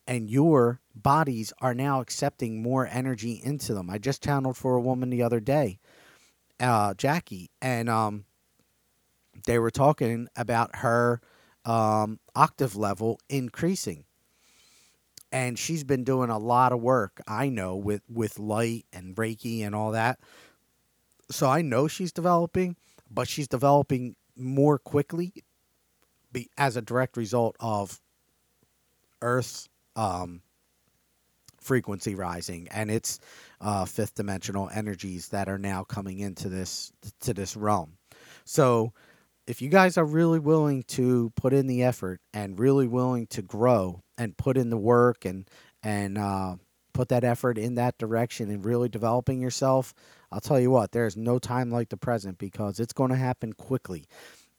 and 0.07 0.29
your 0.29 0.79
bodies 0.95 1.51
are 1.61 1.73
now 1.73 2.01
accepting 2.01 2.61
more 2.61 2.87
energy 2.87 3.41
into 3.43 3.73
them. 3.73 3.89
I 3.89 3.97
just 3.97 4.23
channeled 4.23 4.57
for 4.57 4.75
a 4.75 4.81
woman 4.81 5.09
the 5.09 5.23
other 5.23 5.39
day, 5.39 5.79
uh, 6.59 6.93
Jackie, 6.93 7.49
and 7.61 7.89
um, 7.89 8.25
they 9.45 9.59
were 9.59 9.71
talking 9.71 10.27
about 10.35 10.77
her 10.77 11.21
um, 11.65 12.19
octave 12.35 12.75
level 12.75 13.19
increasing. 13.29 14.05
And 15.31 15.59
she's 15.59 15.83
been 15.83 16.03
doing 16.05 16.29
a 16.29 16.37
lot 16.37 16.71
of 16.71 16.81
work, 16.81 17.21
I 17.27 17.49
know, 17.49 17.75
with, 17.75 18.03
with 18.09 18.39
light 18.39 18.85
and 18.93 19.15
Reiki 19.15 19.65
and 19.65 19.75
all 19.75 19.91
that. 19.91 20.19
So 21.29 21.49
I 21.49 21.61
know 21.61 21.87
she's 21.87 22.13
developing, 22.13 22.77
but 23.11 23.27
she's 23.27 23.47
developing 23.47 24.15
more 24.37 24.77
quickly 24.77 25.33
be, 26.31 26.49
as 26.57 26.77
a 26.77 26.81
direct 26.81 27.17
result 27.17 27.55
of 27.59 27.99
Earth's 29.21 29.67
um, 29.95 30.41
frequency 31.65 32.15
rising, 32.15 32.67
and 32.69 32.91
it's 32.91 33.19
uh, 33.59 33.85
fifth 33.85 34.15
dimensional 34.15 34.69
energies 34.73 35.29
that 35.29 35.49
are 35.49 35.57
now 35.57 35.83
coming 35.83 36.19
into 36.19 36.47
this 36.47 36.91
to 37.21 37.33
this 37.33 37.57
realm. 37.57 37.97
So, 38.45 38.93
if 39.47 39.61
you 39.61 39.69
guys 39.69 39.97
are 39.97 40.05
really 40.05 40.39
willing 40.39 40.83
to 40.83 41.31
put 41.35 41.53
in 41.53 41.67
the 41.67 41.83
effort 41.83 42.21
and 42.33 42.59
really 42.59 42.87
willing 42.87 43.27
to 43.27 43.41
grow 43.41 44.01
and 44.17 44.37
put 44.37 44.57
in 44.57 44.69
the 44.69 44.77
work 44.77 45.25
and 45.25 45.49
and 45.83 46.17
uh, 46.17 46.55
put 46.93 47.09
that 47.09 47.23
effort 47.23 47.57
in 47.57 47.75
that 47.75 47.97
direction 47.97 48.49
and 48.49 48.63
really 48.65 48.89
developing 48.89 49.41
yourself, 49.41 49.93
I'll 50.31 50.39
tell 50.39 50.59
you 50.59 50.71
what, 50.71 50.91
there 50.91 51.05
is 51.05 51.17
no 51.17 51.39
time 51.39 51.69
like 51.69 51.89
the 51.89 51.97
present 51.97 52.37
because 52.37 52.79
it's 52.79 52.93
going 52.93 53.11
to 53.11 53.17
happen 53.17 53.53
quickly. 53.53 54.05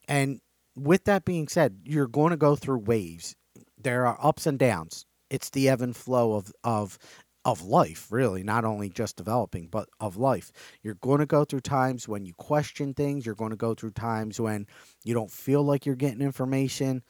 And 0.07 0.41
with 0.77 1.05
that 1.05 1.25
being 1.25 1.49
said, 1.49 1.81
you're 1.85 2.07
going 2.07 2.31
to 2.31 2.37
go 2.37 2.55
through 2.55 2.79
waves. 2.81 3.35
There 3.83 4.07
are 4.07 4.19
ups 4.21 4.47
and 4.47 4.59
downs 4.59 5.06
it's 5.31 5.51
the 5.51 5.69
ebb 5.69 5.83
and 5.83 5.97
flow 5.97 6.35
of 6.35 6.53
of 6.65 6.99
of 7.47 7.63
life, 7.63 8.09
really, 8.11 8.43
not 8.43 8.65
only 8.65 8.89
just 8.89 9.15
developing, 9.17 9.69
but 9.69 9.89
of 10.01 10.17
life. 10.17 10.51
You're 10.83 10.95
going 10.95 11.21
to 11.21 11.27
go 11.27 11.45
through 11.45 11.61
times 11.61 12.09
when 12.09 12.27
you 12.27 12.35
question 12.35 12.93
things. 12.93 13.25
You're 13.25 13.37
going 13.37 13.53
to 13.53 13.57
go 13.57 13.73
through 13.73 13.93
times 13.93 14.41
when 14.41 14.67
you 15.05 15.15
don't 15.15 15.31
feel 15.31 15.63
like 15.63 15.87
you're 15.87 15.95
getting 15.95 16.23
information. 16.23 17.05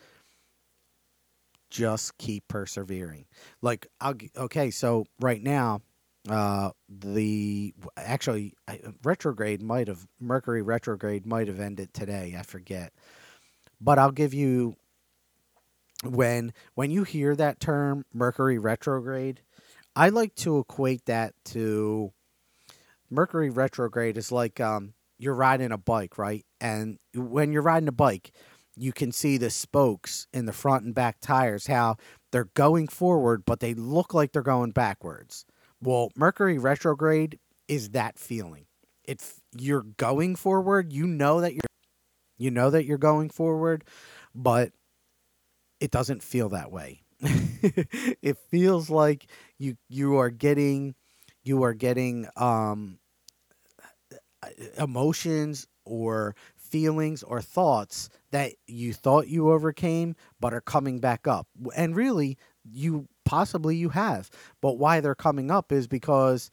Just 1.70 2.18
keep 2.18 2.46
persevering. 2.48 3.24
Like, 3.62 3.86
I'll, 3.98 4.14
okay, 4.36 4.70
so 4.70 5.06
right 5.20 5.42
now, 5.42 5.80
uh, 6.28 6.70
the 6.88 7.72
actually 7.96 8.52
retrograde 9.04 9.62
might 9.62 9.88
have 9.88 10.06
Mercury 10.20 10.60
retrograde 10.60 11.24
might 11.24 11.48
have 11.48 11.60
ended 11.60 11.94
today. 11.94 12.36
I 12.38 12.42
forget, 12.42 12.92
but 13.80 13.98
I'll 13.98 14.12
give 14.12 14.34
you 14.34 14.76
when 16.12 16.52
when 16.74 16.90
you 16.90 17.04
hear 17.04 17.34
that 17.36 17.60
term 17.60 18.04
Mercury 18.12 18.58
retrograde, 18.58 19.40
I 19.94 20.10
like 20.10 20.34
to 20.36 20.58
equate 20.58 21.06
that 21.06 21.34
to 21.46 22.12
Mercury 23.10 23.50
retrograde 23.50 24.16
is 24.16 24.32
like 24.32 24.60
um, 24.60 24.94
you're 25.18 25.34
riding 25.34 25.72
a 25.72 25.78
bike, 25.78 26.18
right? 26.18 26.44
And 26.60 26.98
when 27.14 27.52
you're 27.52 27.62
riding 27.62 27.88
a 27.88 27.92
bike, 27.92 28.32
you 28.76 28.92
can 28.92 29.12
see 29.12 29.38
the 29.38 29.50
spokes 29.50 30.26
in 30.32 30.46
the 30.46 30.52
front 30.52 30.84
and 30.84 30.94
back 30.94 31.16
tires 31.20 31.66
how 31.66 31.96
they're 32.30 32.50
going 32.54 32.88
forward, 32.88 33.44
but 33.46 33.60
they 33.60 33.74
look 33.74 34.12
like 34.12 34.32
they're 34.32 34.42
going 34.42 34.72
backwards. 34.72 35.46
Well, 35.80 36.10
Mercury 36.14 36.58
retrograde 36.58 37.38
is 37.68 37.90
that 37.90 38.18
feeling. 38.18 38.66
If 39.04 39.40
you're 39.56 39.86
going 39.96 40.36
forward, 40.36 40.92
you 40.92 41.06
know 41.06 41.40
that 41.40 41.54
you're 41.54 41.60
you 42.38 42.50
know 42.50 42.68
that 42.68 42.84
you're 42.84 42.98
going 42.98 43.30
forward, 43.30 43.84
but 44.34 44.72
it 45.80 45.90
doesn't 45.90 46.22
feel 46.22 46.48
that 46.50 46.70
way. 46.70 47.02
it 47.20 48.36
feels 48.50 48.90
like 48.90 49.26
you 49.58 49.76
you 49.88 50.16
are 50.18 50.30
getting 50.30 50.94
you 51.42 51.62
are 51.62 51.74
getting 51.74 52.28
um, 52.36 52.98
emotions 54.78 55.66
or 55.84 56.34
feelings 56.56 57.22
or 57.22 57.40
thoughts 57.40 58.10
that 58.32 58.52
you 58.66 58.92
thought 58.92 59.28
you 59.28 59.50
overcame 59.50 60.14
but 60.40 60.52
are 60.52 60.60
coming 60.60 60.98
back 60.98 61.26
up. 61.26 61.46
And 61.74 61.94
really, 61.94 62.36
you 62.64 63.06
possibly 63.24 63.76
you 63.76 63.90
have. 63.90 64.30
But 64.60 64.78
why 64.78 65.00
they're 65.00 65.14
coming 65.14 65.50
up 65.50 65.72
is 65.72 65.86
because 65.86 66.50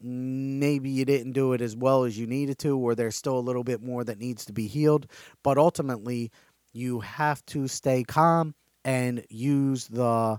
maybe 0.00 0.90
you 0.90 1.04
didn't 1.04 1.32
do 1.32 1.52
it 1.52 1.60
as 1.60 1.74
well 1.74 2.04
as 2.04 2.18
you 2.18 2.26
needed 2.26 2.58
to 2.60 2.78
or 2.78 2.94
there's 2.94 3.16
still 3.16 3.38
a 3.38 3.40
little 3.40 3.64
bit 3.64 3.82
more 3.82 4.04
that 4.04 4.18
needs 4.18 4.44
to 4.46 4.52
be 4.52 4.66
healed, 4.66 5.06
but 5.42 5.58
ultimately 5.58 6.30
you 6.72 7.00
have 7.00 7.44
to 7.46 7.66
stay 7.66 8.04
calm 8.04 8.54
and 8.86 9.26
use 9.28 9.88
the 9.88 10.38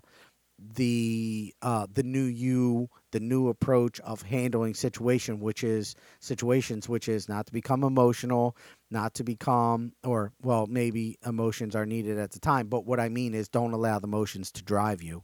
the 0.74 1.54
uh, 1.62 1.86
the 1.94 2.02
new 2.02 2.24
you, 2.24 2.90
the 3.12 3.20
new 3.20 3.50
approach 3.50 4.00
of 4.00 4.24
handling 4.24 4.74
situation, 4.74 5.42
which 5.42 5.64
is 5.64 5.96
situations, 6.22 6.90
which 6.90 7.10
is 7.10 7.30
not 7.30 7.46
to 7.46 7.54
become 7.54 7.84
emotional, 7.84 8.56
not 8.90 9.14
to 9.16 9.24
become, 9.24 9.92
or 10.04 10.32
well, 10.42 10.66
maybe 10.66 11.20
emotions 11.26 11.76
are 11.76 11.86
needed 11.86 12.18
at 12.18 12.32
the 12.32 12.40
time, 12.40 12.68
but 12.70 12.86
what 12.86 13.02
I 13.02 13.10
mean 13.10 13.36
is 13.36 13.50
don't 13.50 13.74
allow 13.74 14.00
the 14.00 14.08
emotions 14.08 14.52
to 14.54 14.64
drive 14.64 15.04
you, 15.04 15.24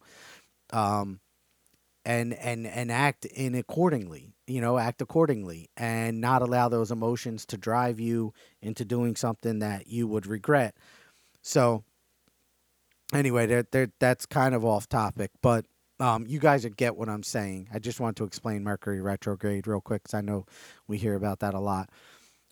um, 0.71 1.21
and 2.05 2.33
and 2.33 2.67
and 2.67 2.91
act 2.91 3.25
in 3.25 3.55
accordingly. 3.55 4.33
You 4.45 4.59
know, 4.59 4.77
act 4.77 5.01
accordingly, 5.01 5.69
and 5.77 6.19
not 6.19 6.41
allow 6.41 6.67
those 6.67 6.91
emotions 6.91 7.45
to 7.47 7.57
drive 7.57 8.01
you 8.01 8.33
into 8.62 8.83
doing 8.83 9.15
something 9.15 9.59
that 9.59 9.88
you 9.88 10.07
would 10.07 10.27
regret. 10.27 10.75
So 11.41 11.86
anyway, 13.13 13.45
they're, 13.45 13.65
they're, 13.71 13.89
that's 13.99 14.25
kind 14.25 14.53
of 14.55 14.63
off 14.63 14.87
topic, 14.87 15.31
but 15.41 15.65
um, 15.99 16.25
you 16.27 16.39
guys 16.39 16.65
get 16.75 16.95
what 16.95 17.09
I'm 17.09 17.23
saying. 17.23 17.69
I 17.73 17.79
just 17.79 17.99
want 17.99 18.17
to 18.17 18.23
explain 18.23 18.63
Mercury 18.63 19.01
retrograde 19.01 19.67
real 19.67 19.81
quick 19.81 20.03
because 20.03 20.13
I 20.13 20.21
know 20.21 20.45
we 20.87 20.97
hear 20.97 21.15
about 21.15 21.39
that 21.39 21.53
a 21.53 21.59
lot. 21.59 21.89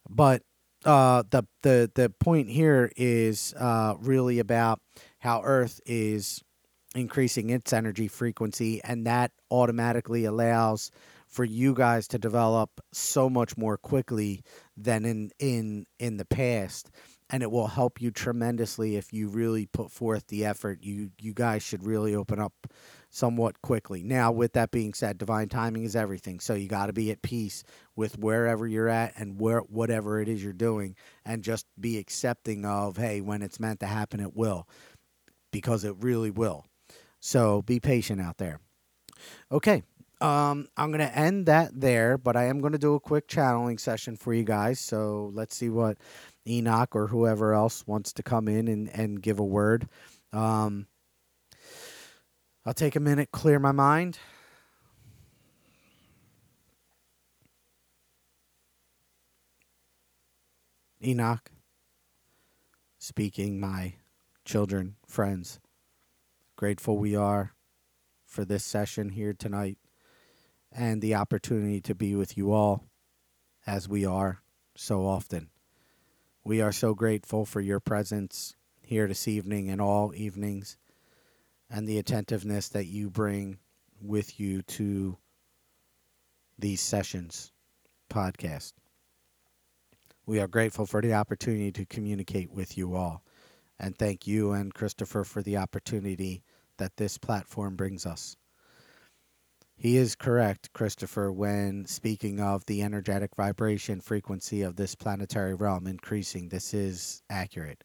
But 0.09 0.43
uh, 0.85 1.23
the 1.29 1.43
the 1.61 1.91
the 1.93 2.09
point 2.09 2.49
here 2.49 2.91
is 2.95 3.53
uh, 3.57 3.95
really 3.99 4.39
about 4.39 4.79
how 5.19 5.41
Earth 5.43 5.79
is 5.85 6.41
increasing 6.95 7.49
its 7.49 7.73
energy 7.73 8.07
frequency, 8.07 8.81
and 8.83 9.05
that 9.05 9.31
automatically 9.49 10.25
allows 10.25 10.91
for 11.27 11.45
you 11.45 11.73
guys 11.73 12.07
to 12.09 12.19
develop 12.19 12.69
so 12.91 13.29
much 13.29 13.57
more 13.57 13.77
quickly 13.77 14.43
than 14.75 15.05
in 15.05 15.31
in 15.39 15.85
in 15.99 16.17
the 16.17 16.25
past 16.25 16.89
and 17.31 17.41
it 17.41 17.49
will 17.49 17.67
help 17.67 18.01
you 18.01 18.11
tremendously 18.11 18.97
if 18.97 19.13
you 19.13 19.29
really 19.29 19.65
put 19.65 19.89
forth 19.89 20.27
the 20.27 20.45
effort. 20.45 20.79
You 20.83 21.11
you 21.19 21.33
guys 21.33 21.63
should 21.63 21.85
really 21.85 22.13
open 22.13 22.39
up 22.39 22.67
somewhat 23.09 23.61
quickly. 23.61 24.03
Now, 24.03 24.31
with 24.31 24.53
that 24.53 24.71
being 24.71 24.93
said, 24.93 25.17
divine 25.17 25.49
timing 25.49 25.83
is 25.83 25.95
everything. 25.95 26.39
So 26.39 26.53
you 26.53 26.67
got 26.67 26.87
to 26.87 26.93
be 26.93 27.09
at 27.11 27.21
peace 27.21 27.63
with 27.95 28.17
wherever 28.17 28.67
you're 28.67 28.89
at 28.89 29.13
and 29.17 29.39
where 29.39 29.59
whatever 29.59 30.21
it 30.21 30.27
is 30.27 30.43
you're 30.43 30.53
doing 30.53 30.95
and 31.25 31.43
just 31.43 31.65
be 31.79 31.97
accepting 31.97 32.65
of, 32.65 32.97
hey, 32.97 33.21
when 33.21 33.41
it's 33.41 33.59
meant 33.59 33.79
to 33.79 33.87
happen 33.87 34.19
it 34.19 34.35
will 34.35 34.67
because 35.51 35.83
it 35.83 35.95
really 35.99 36.31
will. 36.31 36.65
So 37.19 37.61
be 37.61 37.79
patient 37.79 38.21
out 38.21 38.37
there. 38.37 38.59
Okay. 39.51 39.83
Um, 40.21 40.67
I'm 40.77 40.91
going 40.91 40.99
to 40.99 41.17
end 41.17 41.47
that 41.47 41.71
there, 41.73 42.15
but 42.15 42.35
I 42.35 42.45
am 42.45 42.59
going 42.61 42.73
to 42.73 42.79
do 42.79 42.93
a 42.93 42.99
quick 42.99 43.27
channeling 43.27 43.79
session 43.79 44.15
for 44.15 44.33
you 44.35 44.43
guys. 44.43 44.79
So 44.79 45.31
let's 45.33 45.55
see 45.55 45.69
what 45.69 45.97
Enoch 46.47 46.95
or 46.95 47.07
whoever 47.07 47.53
else 47.53 47.85
wants 47.85 48.13
to 48.13 48.23
come 48.23 48.47
in 48.47 48.67
and, 48.67 48.89
and 48.89 49.21
give 49.21 49.39
a 49.39 49.45
word. 49.45 49.87
Um, 50.33 50.87
I'll 52.65 52.73
take 52.73 52.95
a 52.95 52.99
minute, 52.99 53.31
clear 53.31 53.59
my 53.59 53.71
mind. 53.71 54.19
Enoch, 61.03 61.49
speaking, 62.99 63.59
my 63.59 63.95
children, 64.45 64.95
friends, 65.07 65.59
grateful 66.55 66.97
we 66.99 67.15
are 67.15 67.55
for 68.27 68.45
this 68.45 68.63
session 68.63 69.09
here 69.09 69.33
tonight 69.33 69.79
and 70.71 71.01
the 71.01 71.15
opportunity 71.15 71.81
to 71.81 71.95
be 71.95 72.15
with 72.15 72.37
you 72.37 72.51
all 72.51 72.83
as 73.65 73.89
we 73.89 74.05
are 74.05 74.41
so 74.75 75.05
often. 75.05 75.50
We 76.43 76.59
are 76.59 76.71
so 76.71 76.95
grateful 76.95 77.45
for 77.45 77.61
your 77.61 77.79
presence 77.79 78.55
here 78.81 79.07
this 79.07 79.27
evening 79.27 79.69
and 79.69 79.79
all 79.79 80.11
evenings 80.15 80.75
and 81.69 81.87
the 81.87 81.99
attentiveness 81.99 82.67
that 82.69 82.87
you 82.87 83.11
bring 83.11 83.59
with 84.01 84.39
you 84.39 84.63
to 84.63 85.17
these 86.57 86.81
sessions 86.81 87.51
podcast. 88.11 88.73
We 90.25 90.39
are 90.39 90.47
grateful 90.47 90.87
for 90.87 90.99
the 90.99 91.13
opportunity 91.13 91.71
to 91.73 91.85
communicate 91.85 92.51
with 92.51 92.75
you 92.75 92.95
all. 92.95 93.23
And 93.79 93.95
thank 93.95 94.25
you 94.25 94.53
and 94.53 94.73
Christopher 94.73 95.23
for 95.23 95.43
the 95.43 95.57
opportunity 95.57 96.43
that 96.77 96.97
this 96.97 97.19
platform 97.19 97.75
brings 97.75 98.07
us. 98.07 98.35
He 99.81 99.97
is 99.97 100.13
correct, 100.13 100.71
Christopher, 100.73 101.31
when 101.31 101.87
speaking 101.87 102.39
of 102.39 102.63
the 102.67 102.83
energetic 102.83 103.35
vibration 103.35 103.99
frequency 103.99 104.61
of 104.61 104.75
this 104.75 104.93
planetary 104.93 105.55
realm 105.55 105.87
increasing. 105.87 106.49
This 106.49 106.75
is 106.75 107.23
accurate. 107.31 107.83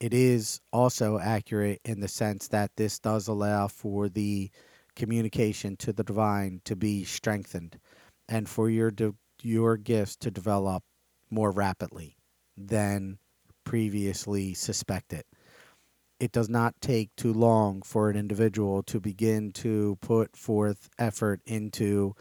It 0.00 0.12
is 0.12 0.60
also 0.70 1.18
accurate 1.18 1.80
in 1.86 2.00
the 2.00 2.08
sense 2.08 2.48
that 2.48 2.72
this 2.76 2.98
does 2.98 3.26
allow 3.26 3.68
for 3.68 4.10
the 4.10 4.50
communication 4.96 5.78
to 5.78 5.94
the 5.94 6.04
divine 6.04 6.60
to 6.66 6.76
be 6.76 7.04
strengthened 7.04 7.80
and 8.28 8.46
for 8.46 8.68
your 8.68 8.92
your 9.42 9.78
gifts 9.78 10.16
to 10.16 10.30
develop 10.30 10.82
more 11.30 11.52
rapidly 11.52 12.18
than 12.54 13.16
previously 13.64 14.52
suspected 14.52 15.24
it 16.24 16.32
does 16.32 16.48
not 16.48 16.80
take 16.80 17.14
too 17.16 17.34
long 17.34 17.82
for 17.82 18.08
an 18.08 18.16
individual 18.16 18.82
to 18.84 18.98
begin 18.98 19.52
to 19.52 19.98
put 20.00 20.34
forth 20.34 20.88
effort 20.98 21.42
into 21.44 22.14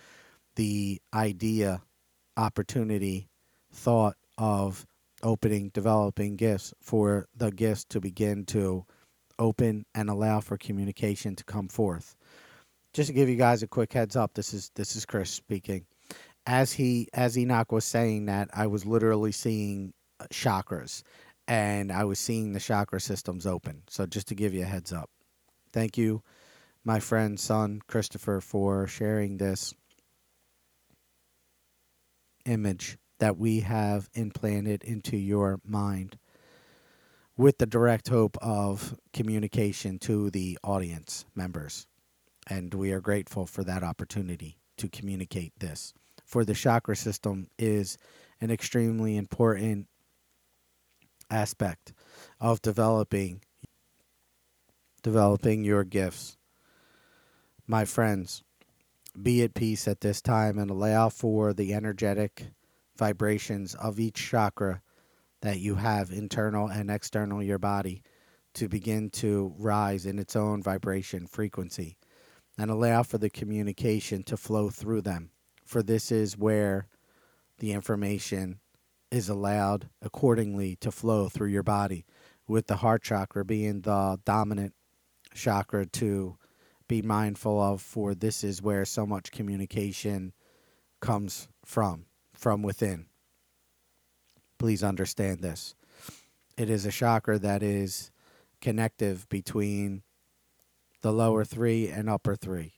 the 0.57 1.01
idea, 1.13 1.81
opportunity, 2.35 3.29
thought 3.71 4.17
of 4.37 4.85
opening, 5.23 5.69
developing 5.73 6.35
gifts 6.35 6.73
for 6.81 7.29
the 7.33 7.49
gifts 7.49 7.85
to 7.85 8.01
begin 8.01 8.43
to 8.43 8.85
open 9.39 9.85
and 9.95 10.09
allow 10.09 10.41
for 10.41 10.57
communication 10.57 11.33
to 11.37 11.45
come 11.45 11.69
forth. 11.69 12.17
Just 12.91 13.07
to 13.07 13.13
give 13.13 13.29
you 13.29 13.37
guys 13.37 13.63
a 13.63 13.67
quick 13.67 13.93
heads 13.93 14.17
up, 14.17 14.33
this 14.33 14.53
is 14.53 14.69
this 14.75 14.97
is 14.97 15.05
Chris 15.05 15.29
speaking. 15.29 15.85
As 16.45 16.73
he 16.73 17.07
as 17.13 17.37
Enoch 17.37 17.71
was 17.71 17.85
saying 17.85 18.25
that, 18.25 18.49
I 18.53 18.67
was 18.67 18.85
literally 18.85 19.31
seeing 19.31 19.93
uh, 20.19 20.25
chakras 20.25 21.03
and 21.47 21.91
I 21.91 22.03
was 22.05 22.19
seeing 22.19 22.53
the 22.53 22.59
chakra 22.59 22.99
systems 22.99 23.45
open. 23.45 23.83
So 23.89 24.05
just 24.05 24.27
to 24.27 24.35
give 24.35 24.53
you 24.53 24.63
a 24.63 24.65
heads 24.65 24.93
up. 24.93 25.09
Thank 25.71 25.97
you, 25.97 26.21
my 26.83 26.99
friend, 26.99 27.39
son, 27.39 27.81
Christopher, 27.87 28.41
for 28.41 28.87
sharing 28.87 29.37
this 29.37 29.73
image 32.45 32.97
that 33.19 33.37
we 33.37 33.61
have 33.61 34.09
implanted 34.13 34.83
into 34.83 35.17
your 35.17 35.59
mind 35.65 36.17
with 37.35 37.57
the 37.57 37.65
direct 37.65 38.09
hope 38.09 38.37
of 38.41 38.95
communication 39.13 39.97
to 39.97 40.29
the 40.29 40.57
audience 40.63 41.25
members. 41.33 41.87
And 42.47 42.73
we 42.73 42.91
are 42.91 42.99
grateful 42.99 43.45
for 43.45 43.63
that 43.63 43.83
opportunity 43.83 44.57
to 44.77 44.89
communicate 44.89 45.53
this. 45.59 45.93
For 46.25 46.43
the 46.43 46.53
chakra 46.53 46.95
system 46.95 47.47
is 47.57 47.97
an 48.41 48.51
extremely 48.51 49.17
important 49.17 49.87
aspect 51.33 51.93
of 52.39 52.61
developing 52.61 53.41
developing 55.01 55.65
your 55.65 55.83
gifts. 55.83 56.37
My 57.67 57.83
friends, 57.83 58.41
be 59.21 59.43
at 59.43 59.53
peace 59.53 59.87
at 59.87 59.99
this 59.99 60.21
time 60.21 60.57
and 60.57 60.71
allow 60.71 61.09
for 61.09 61.53
the 61.53 61.73
energetic 61.73 62.47
vibrations 62.97 63.75
of 63.75 63.99
each 63.99 64.15
chakra 64.15 64.81
that 65.41 65.59
you 65.59 65.75
have 65.75 66.09
internal 66.11 66.67
and 66.67 66.89
external 66.89 67.43
your 67.43 67.59
body 67.59 68.01
to 68.53 68.69
begin 68.69 69.09
to 69.09 69.53
rise 69.57 70.05
in 70.05 70.19
its 70.19 70.35
own 70.35 70.63
vibration 70.63 71.27
frequency 71.27 71.97
and 72.57 72.71
allow 72.71 73.03
for 73.03 73.17
the 73.17 73.29
communication 73.29 74.23
to 74.23 74.37
flow 74.37 74.69
through 74.69 75.01
them 75.01 75.31
for 75.65 75.83
this 75.83 76.11
is 76.11 76.37
where 76.37 76.87
the 77.59 77.71
information 77.71 78.59
is 79.13 79.29
allowed 79.29 79.89
accordingly 80.01 80.75
to 80.77 80.91
flow 80.91 81.29
through 81.29 81.49
your 81.49 81.63
body, 81.63 82.03
with 82.47 82.65
the 82.65 82.77
heart 82.77 83.03
chakra 83.03 83.45
being 83.45 83.81
the 83.81 84.19
dominant 84.25 84.73
chakra 85.35 85.85
to 85.85 86.35
be 86.87 87.01
mindful 87.01 87.61
of, 87.61 87.79
for 87.79 88.15
this 88.15 88.43
is 88.43 88.61
where 88.61 88.83
so 88.83 89.05
much 89.05 89.31
communication 89.31 90.33
comes 90.99 91.47
from, 91.63 92.05
from 92.33 92.63
within. 92.63 93.05
Please 94.57 94.83
understand 94.83 95.41
this. 95.41 95.75
It 96.57 96.71
is 96.71 96.85
a 96.85 96.91
chakra 96.91 97.37
that 97.37 97.61
is 97.61 98.09
connective 98.61 99.29
between 99.29 100.01
the 101.01 101.13
lower 101.13 101.45
three 101.45 101.87
and 101.87 102.09
upper 102.09 102.35
three, 102.35 102.73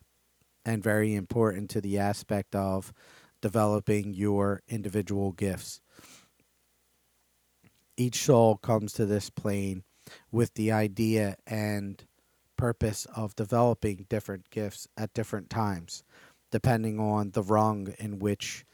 and 0.66 0.84
very 0.84 1.16
important 1.16 1.70
to 1.70 1.80
the 1.80 1.98
aspect 1.98 2.56
of 2.56 2.92
developing 3.42 4.14
your 4.14 4.62
individual 4.68 5.32
gifts 5.32 5.80
each 7.98 8.24
soul 8.24 8.58
comes 8.58 8.94
to 8.94 9.06
this 9.06 9.30
plane 9.30 9.84
with 10.32 10.54
the 10.54 10.72
idea 10.72 11.36
and 11.48 12.04
purpose 12.58 13.06
of 13.16 13.36
developing 13.36 14.06
different 14.10 14.50
gifts 14.50 14.88
at 14.98 15.14
different 15.14 15.50
times, 15.50 16.04
depending 16.52 17.00
on 17.00 17.32
the 17.32 17.44
rung 17.44 17.94
in 18.00 18.20
which 18.20 18.66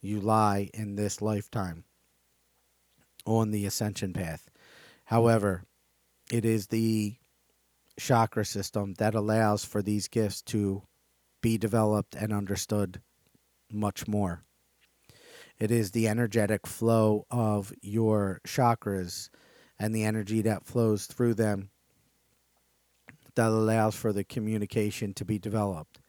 you 0.00 0.20
lie 0.20 0.70
in 0.74 0.96
this 0.96 1.20
lifetime 1.20 1.84
on 3.24 3.50
the 3.50 3.66
ascension 3.66 4.12
path. 4.12 4.48
However, 5.04 5.64
it 6.30 6.44
is 6.44 6.68
the 6.68 7.16
chakra 7.98 8.44
system 8.44 8.94
that 8.94 9.14
allows 9.14 9.64
for 9.64 9.82
these 9.82 10.08
gifts 10.08 10.42
to 10.42 10.82
be 11.40 11.58
developed 11.58 12.14
and 12.14 12.32
understood 12.32 13.00
much 13.70 14.06
more. 14.08 14.44
It 15.60 15.70
is 15.70 15.90
the 15.90 16.08
energetic 16.08 16.66
flow 16.66 17.26
of 17.30 17.72
your 17.80 18.40
chakras 18.46 19.28
and 19.78 19.94
the 19.94 20.04
energy 20.04 20.42
that 20.42 20.66
flows 20.66 21.06
through 21.06 21.34
them 21.34 21.70
that 23.38 23.46
allows 23.46 23.94
for 23.94 24.12
the 24.12 24.24
communication 24.24 25.14
to 25.14 25.24
be 25.24 25.38
developed. 25.38 26.00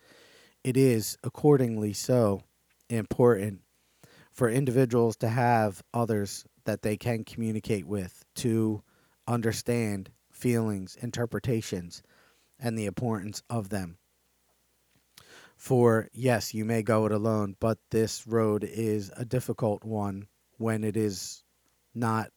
It 0.64 0.76
is, 0.76 1.16
accordingly, 1.24 1.93
so 1.93 2.41
important 2.89 3.62
for 4.32 4.50
individuals 4.50 5.16
to 5.18 5.30
have 5.30 5.84
others 5.93 6.43
that 6.66 6.82
they 6.82 6.97
can 6.97 7.24
communicate 7.24 7.86
with, 7.86 8.26
to 8.38 8.82
understand 9.28 10.10
feelings, 10.32 10.97
interpretations, 11.00 12.02
and 12.60 12.76
the 12.76 12.88
importance 12.88 13.43
of 13.47 13.70
them. 13.70 13.99
For 15.60 16.07
yes, 16.14 16.53
you 16.53 16.64
may 16.64 16.84
go 16.84 17.05
it 17.05 17.12
alone, 17.12 17.57
but 17.60 17.80
this 17.91 18.26
road 18.26 18.64
is 18.64 19.12
a 19.18 19.26
difficult 19.26 19.84
one 19.84 20.28
when 20.57 20.86
it 20.86 20.95
is 20.95 21.43
not 21.93 22.32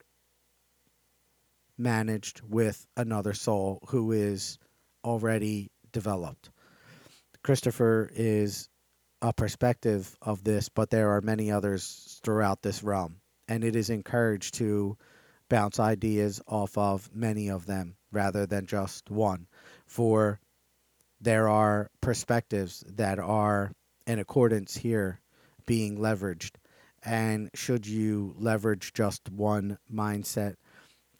managed 1.78 2.40
with 2.42 2.84
another 2.96 3.32
soul 3.32 3.78
who 3.88 4.10
is 4.10 4.58
already 5.04 5.70
developed. 5.92 6.50
Christopher 7.44 8.10
is 8.12 8.68
a 9.22 9.32
perspective 9.32 10.16
of 10.20 10.42
this, 10.42 10.68
but 10.68 10.90
there 10.90 11.10
are 11.10 11.20
many 11.20 11.48
others 11.48 12.20
throughout 12.24 12.62
this 12.62 12.82
realm, 12.82 13.20
and 13.46 13.62
it 13.62 13.76
is 13.76 13.88
encouraged 13.88 14.54
to 14.54 14.98
bounce 15.48 15.78
ideas 15.78 16.40
off 16.48 16.76
of 16.76 17.08
many 17.14 17.48
of 17.48 17.66
them 17.66 17.94
rather 18.10 18.46
than 18.46 18.66
just 18.66 19.12
one. 19.12 19.46
For 19.86 20.40
there 21.22 21.48
are 21.48 21.88
perspectives 22.00 22.84
that 22.88 23.18
are 23.20 23.72
in 24.06 24.18
accordance 24.18 24.76
here 24.76 25.20
being 25.66 25.96
leveraged. 25.96 26.56
And 27.04 27.48
should 27.54 27.86
you 27.86 28.34
leverage 28.38 28.92
just 28.92 29.30
one 29.30 29.78
mindset 29.92 30.56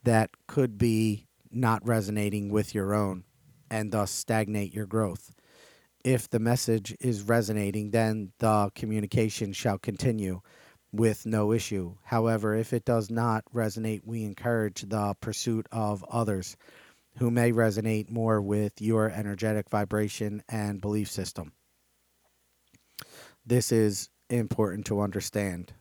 that 0.03 0.31
could 0.49 0.77
be 0.77 1.27
not 1.51 1.87
resonating 1.87 2.51
with 2.51 2.75
your 2.75 2.95
own 2.95 3.25
and 3.71 3.93
thus 3.93 4.11
stagnate 4.11 4.75
your 4.75 4.87
growth? 4.87 5.33
If 6.05 6.29
the 6.29 6.41
message 6.41 6.97
is 6.99 7.23
resonating, 7.23 7.93
then 7.93 8.33
the 8.39 8.71
communication 8.75 9.53
shall 9.53 9.79
continue 9.79 10.41
with 10.93 11.27
no 11.27 11.53
issue. 11.53 11.95
However, 12.03 12.55
if 12.57 12.73
it 12.73 12.85
does 12.85 13.09
not 13.09 13.45
resonate, 13.55 14.01
we 14.05 14.25
encourage 14.25 14.83
the 14.83 15.15
pursuit 15.21 15.69
of 15.71 16.05
others 16.11 16.57
who 17.19 17.31
may 17.31 17.53
resonate 17.53 18.11
more 18.11 18.41
with 18.41 18.81
your 18.81 19.11
energetic 19.11 19.69
vibration 19.69 20.43
and 20.49 20.81
belief 20.81 21.11
system. 21.11 21.53
This 23.45 23.73
is 23.73 24.09
important 24.31 24.87
to 24.87 25.01
understand 25.01 25.73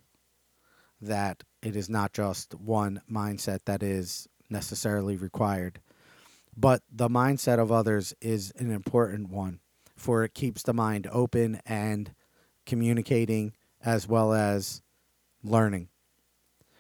that 1.00 1.44
it 1.62 1.76
is 1.76 1.90
not 1.90 2.14
just 2.14 2.54
one 2.56 3.02
mindset 3.10 3.60
that 3.66 3.82
is 3.82 4.28
necessarily 4.50 5.16
required, 5.16 5.80
but 6.56 6.82
the 6.92 7.08
mindset 7.10 7.60
of 7.60 7.72
others 7.72 8.14
is 8.22 8.52
an 8.58 8.72
important 8.72 9.30
one, 9.30 9.60
for 9.96 10.24
it 10.24 10.34
keeps 10.34 10.64
the 10.64 10.74
mind 10.74 11.08
open 11.12 11.62
and 11.66 12.14
communicating 12.66 13.54
as 13.84 14.08
well 14.08 14.34
as 14.34 14.82
learning 15.44 15.88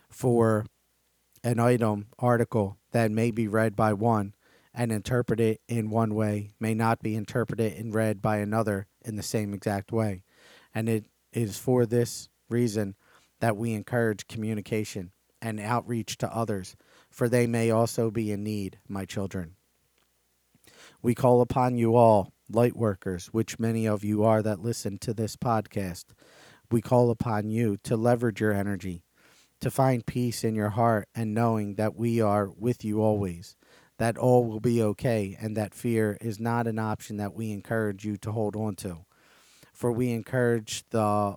for 0.10 0.66
an 1.43 1.60
item 1.60 2.08
article 2.20 2.78
that 2.91 3.10
may 3.10 3.32
be 3.32 3.47
read 3.47 3.76
by 3.76 3.93
one 3.93 4.34
and 4.74 4.91
interpreted 4.91 5.59
in 5.67 5.89
one 5.89 6.15
way 6.15 6.53
may 6.59 6.74
not 6.74 7.01
be 7.01 7.15
interpreted 7.15 7.74
and 7.74 7.93
read 7.93 8.22
by 8.22 8.38
another 8.38 8.88
in 9.03 9.15
the 9.15 9.24
same 9.24 9.53
exact 9.53 9.91
way. 9.91 10.24
And 10.74 10.88
it 10.88 11.05
is 11.34 11.57
for 11.57 11.86
this 11.86 12.30
reason 12.49 12.95
that 13.39 13.57
we 13.57 13.74
encourage 13.74 14.28
communication 14.28 15.11
and 15.41 15.59
outreach 15.59 16.17
to 16.19 16.34
others, 16.34 16.76
for 17.09 17.28
they 17.28 17.47
may 17.47 17.72
also 17.72 18.11
be 18.11 18.32
in 18.32 18.43
need, 18.43 18.78
my 18.88 19.05
children. 19.05 19.55
We 21.01 21.15
call 21.15 21.41
upon 21.41 21.78
you 21.78 21.95
all, 21.95 22.32
light 22.49 22.76
workers, 22.76 23.28
which 23.28 23.59
many 23.59 23.88
of 23.88 24.03
you 24.03 24.24
are 24.24 24.41
that 24.43 24.61
listen 24.61 24.97
to 24.99 25.13
this 25.13 25.36
podcast, 25.36 26.05
we 26.69 26.82
call 26.82 27.09
upon 27.09 27.49
you 27.49 27.78
to 27.84 27.97
leverage 27.97 28.41
your 28.41 28.53
energy, 28.53 29.03
to 29.59 29.72
find 29.72 30.05
peace 30.05 30.43
in 30.43 30.55
your 30.55 30.69
heart, 30.69 31.07
and 31.15 31.34
knowing 31.34 31.76
that 31.76 31.95
we 31.95 32.22
are 32.22 32.49
with 32.49 32.86
you 32.86 33.01
always, 33.01 33.55
that 34.02 34.18
all 34.18 34.45
will 34.45 34.60
be 34.60 34.82
okay, 34.82 35.38
and 35.39 35.56
that 35.56 35.76
fear 35.76 36.18
is 36.20 36.39
not 36.39 36.66
an 36.66 36.80
option 36.80 37.18
that 37.18 37.36
we 37.36 37.52
encourage 37.52 38.04
you 38.04 38.18
to 38.18 38.32
hold 38.32 38.56
on 38.56 38.76
to. 38.76 38.97
For 39.74 39.91
we 39.91 40.10
encourage 40.10 40.84
the 40.89 41.36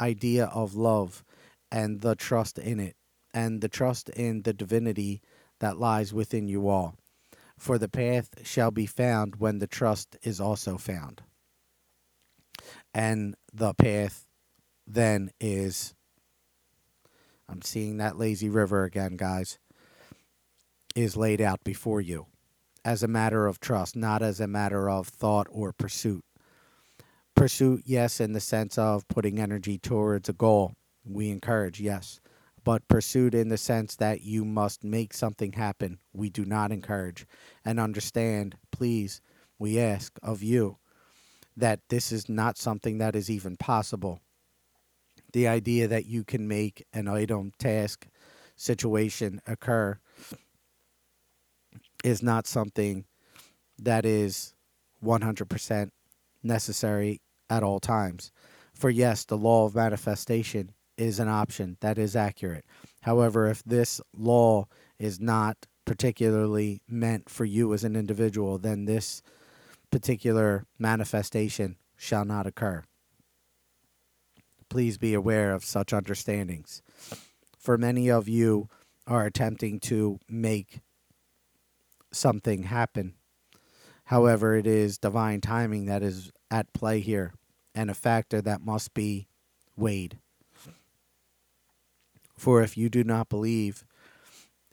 idea 0.00 0.44
of 0.44 0.76
love 0.76 1.24
and 1.72 2.00
the 2.00 2.14
trust 2.14 2.60
in 2.60 2.78
it, 2.78 2.94
and 3.32 3.60
the 3.60 3.68
trust 3.68 4.08
in 4.10 4.42
the 4.42 4.52
divinity 4.52 5.20
that 5.58 5.76
lies 5.76 6.14
within 6.14 6.46
you 6.46 6.68
all. 6.68 6.94
For 7.58 7.76
the 7.76 7.88
path 7.88 8.46
shall 8.46 8.70
be 8.70 8.86
found 8.86 9.36
when 9.40 9.58
the 9.58 9.66
trust 9.66 10.16
is 10.22 10.40
also 10.40 10.78
found. 10.78 11.22
And 12.94 13.34
the 13.52 13.74
path 13.74 14.28
then 14.86 15.32
is 15.40 15.92
I'm 17.48 17.62
seeing 17.62 17.96
that 17.96 18.16
lazy 18.16 18.48
river 18.48 18.84
again, 18.84 19.16
guys, 19.16 19.58
is 20.94 21.16
laid 21.16 21.40
out 21.40 21.62
before 21.64 22.00
you 22.00 22.26
as 22.84 23.02
a 23.02 23.08
matter 23.08 23.46
of 23.46 23.60
trust, 23.60 23.96
not 23.96 24.22
as 24.22 24.40
a 24.40 24.46
matter 24.46 24.90
of 24.90 25.08
thought 25.08 25.46
or 25.50 25.72
pursuit. 25.72 26.24
Pursuit, 27.34 27.82
yes, 27.84 28.20
in 28.20 28.32
the 28.32 28.40
sense 28.40 28.78
of 28.78 29.08
putting 29.08 29.40
energy 29.40 29.78
towards 29.78 30.28
a 30.28 30.32
goal. 30.32 30.74
We 31.04 31.30
encourage, 31.30 31.80
yes. 31.80 32.20
But 32.62 32.86
pursuit 32.88 33.34
in 33.34 33.48
the 33.48 33.58
sense 33.58 33.96
that 33.96 34.22
you 34.22 34.44
must 34.44 34.84
make 34.84 35.12
something 35.12 35.52
happen, 35.52 35.98
we 36.12 36.30
do 36.30 36.44
not 36.44 36.72
encourage. 36.72 37.26
And 37.64 37.80
understand, 37.80 38.56
please, 38.70 39.20
we 39.58 39.80
ask 39.80 40.18
of 40.22 40.42
you 40.42 40.78
that 41.56 41.80
this 41.88 42.12
is 42.12 42.28
not 42.28 42.56
something 42.56 42.98
that 42.98 43.16
is 43.16 43.30
even 43.30 43.56
possible 43.56 44.20
the 45.34 45.48
idea 45.48 45.88
that 45.88 46.06
you 46.06 46.24
can 46.24 46.46
make 46.46 46.86
an 46.92 47.08
item, 47.08 47.52
task, 47.58 48.06
situation 48.56 49.42
occur 49.46 49.98
is 52.04 52.22
not 52.22 52.46
something 52.46 53.04
that 53.76 54.06
is 54.06 54.54
100% 55.02 55.90
necessary 56.44 57.20
at 57.50 57.64
all 57.64 57.80
times. 57.80 58.30
For 58.72 58.90
yes, 58.90 59.24
the 59.24 59.36
law 59.36 59.66
of 59.66 59.74
manifestation 59.74 60.70
is 60.96 61.18
an 61.18 61.28
option 61.28 61.76
that 61.80 61.98
is 61.98 62.14
accurate. 62.14 62.64
However, 63.02 63.48
if 63.48 63.64
this 63.64 64.00
law 64.16 64.66
is 65.00 65.18
not 65.18 65.66
particularly 65.84 66.80
meant 66.88 67.28
for 67.28 67.44
you 67.44 67.74
as 67.74 67.82
an 67.82 67.96
individual, 67.96 68.58
then 68.58 68.84
this 68.84 69.20
particular 69.90 70.66
manifestation 70.78 71.76
shall 71.96 72.24
not 72.24 72.46
occur 72.46 72.84
please 74.74 74.98
be 74.98 75.14
aware 75.14 75.52
of 75.52 75.64
such 75.64 75.92
understandings. 75.92 76.82
For 77.56 77.78
many 77.78 78.10
of 78.10 78.28
you 78.28 78.68
are 79.06 79.24
attempting 79.24 79.78
to 79.80 80.18
make 80.28 80.80
something 82.14 82.64
happen. 82.64 83.14
However, 84.04 84.56
it 84.56 84.66
is 84.66 84.98
divine 84.98 85.40
timing 85.40 85.86
that 85.86 86.02
is 86.02 86.30
at 86.50 86.72
play 86.72 87.00
here 87.00 87.34
and 87.74 87.90
a 87.90 87.94
factor 87.94 88.40
that 88.42 88.64
must 88.64 88.94
be 88.94 89.26
weighed. 89.76 90.18
For 92.36 92.62
if 92.62 92.76
you 92.76 92.88
do 92.88 93.04
not 93.04 93.28
believe 93.28 93.84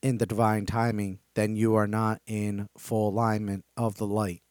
in 0.01 0.17
the 0.17 0.25
divine 0.25 0.65
timing, 0.65 1.19
then 1.35 1.55
you 1.55 1.75
are 1.75 1.87
not 1.87 2.21
in 2.25 2.67
full 2.77 3.09
alignment 3.09 3.65
of 3.77 3.95
the 3.95 4.07
light 4.07 4.41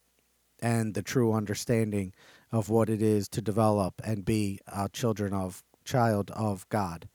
and 0.61 0.95
the 0.95 1.03
true 1.03 1.33
understanding 1.33 2.15
of 2.53 2.69
what 2.69 2.89
it 2.89 3.03
is 3.03 3.29
to 3.29 3.41
develop 3.41 4.01
and 4.05 4.25
be 4.25 4.61
a 4.67 4.89
children 4.89 5.33
of 5.33 5.63
child 5.85 6.31
of 6.33 6.69
God. 6.69 7.09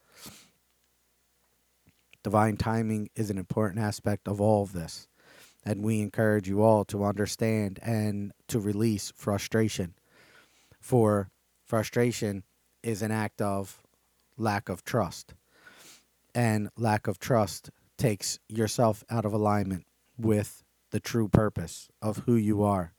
Divine 2.23 2.57
timing 2.57 3.09
is 3.15 3.29
an 3.29 3.37
important 3.37 3.79
aspect 3.79 4.27
of 4.27 4.41
all 4.41 4.63
of 4.63 4.73
this, 4.73 5.07
and 5.65 5.83
we 5.83 6.01
encourage 6.01 6.47
you 6.47 6.61
all 6.63 6.85
to 6.85 7.03
understand 7.03 7.79
and 7.81 8.31
to 8.47 8.59
release 8.59 9.11
frustration. 9.15 9.95
For 10.79 11.29
frustration 11.65 12.43
is 12.83 13.01
an 13.01 13.11
act 13.11 13.41
of 13.41 13.81
lack 14.37 14.69
of 14.69 14.83
trust. 14.83 15.33
and 16.33 16.69
lack 16.77 17.07
of 17.07 17.17
trust 17.17 17.69
takes 17.97 18.39
yourself 18.49 19.03
out 19.09 19.25
of 19.25 19.33
alignment 19.33 19.85
with 20.17 20.63
the 20.91 20.99
true 20.99 21.27
purpose 21.29 21.87
of 22.01 22.19
who 22.25 22.35
you 22.35 22.61
are. 22.61 22.93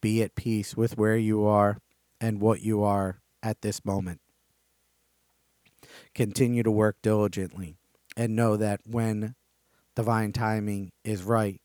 Be 0.00 0.22
at 0.22 0.34
peace 0.34 0.76
with 0.76 0.96
where 0.96 1.16
you 1.18 1.44
are 1.44 1.78
and 2.20 2.40
what 2.40 2.62
you 2.62 2.82
are 2.82 3.20
at 3.42 3.60
this 3.60 3.84
moment. 3.84 4.20
Continue 6.14 6.62
to 6.62 6.70
work 6.70 6.96
diligently 7.02 7.76
and 8.16 8.34
know 8.34 8.56
that 8.56 8.80
when 8.86 9.34
divine 9.94 10.32
timing 10.32 10.92
is 11.04 11.22
right, 11.22 11.60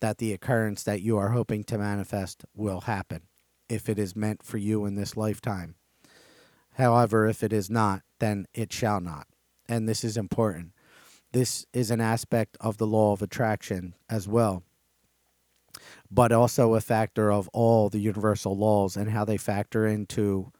that 0.00 0.18
the 0.18 0.32
occurrence 0.32 0.82
that 0.82 1.02
you 1.02 1.16
are 1.16 1.30
hoping 1.30 1.64
to 1.64 1.78
manifest 1.78 2.44
will 2.54 2.82
happen 2.82 3.22
if 3.68 3.88
it 3.88 3.98
is 3.98 4.16
meant 4.16 4.42
for 4.42 4.58
you 4.58 4.84
in 4.84 4.94
this 4.94 5.16
lifetime. 5.16 5.74
However, 6.74 7.26
if 7.26 7.42
it 7.42 7.52
is 7.52 7.70
not, 7.70 8.02
then 8.18 8.46
it 8.54 8.72
shall 8.72 9.00
not. 9.00 9.26
And 9.68 9.88
this 9.88 10.02
is 10.02 10.16
important. 10.16 10.72
This 11.32 11.66
is 11.72 11.90
an 11.90 12.00
aspect 12.00 12.56
of 12.60 12.78
the 12.78 12.86
law 12.86 13.12
of 13.12 13.22
attraction 13.22 13.94
as 14.08 14.26
well, 14.26 14.64
but 16.10 16.32
also 16.32 16.74
a 16.74 16.80
factor 16.80 17.30
of 17.30 17.48
all 17.52 17.88
the 17.88 18.00
universal 18.00 18.56
laws 18.56 18.96
and 18.96 19.10
how 19.10 19.24
they 19.24 19.36
factor 19.36 19.86
into 19.86 20.50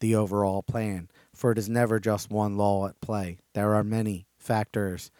the 0.00 0.16
overall 0.16 0.62
plan. 0.62 1.08
For 1.32 1.52
it 1.52 1.58
is 1.58 1.68
never 1.68 2.00
just 2.00 2.30
one 2.30 2.56
law 2.56 2.88
at 2.88 3.00
play, 3.00 3.38
there 3.54 3.74
are 3.74 3.84
many 3.84 4.26
factors, 4.36 5.10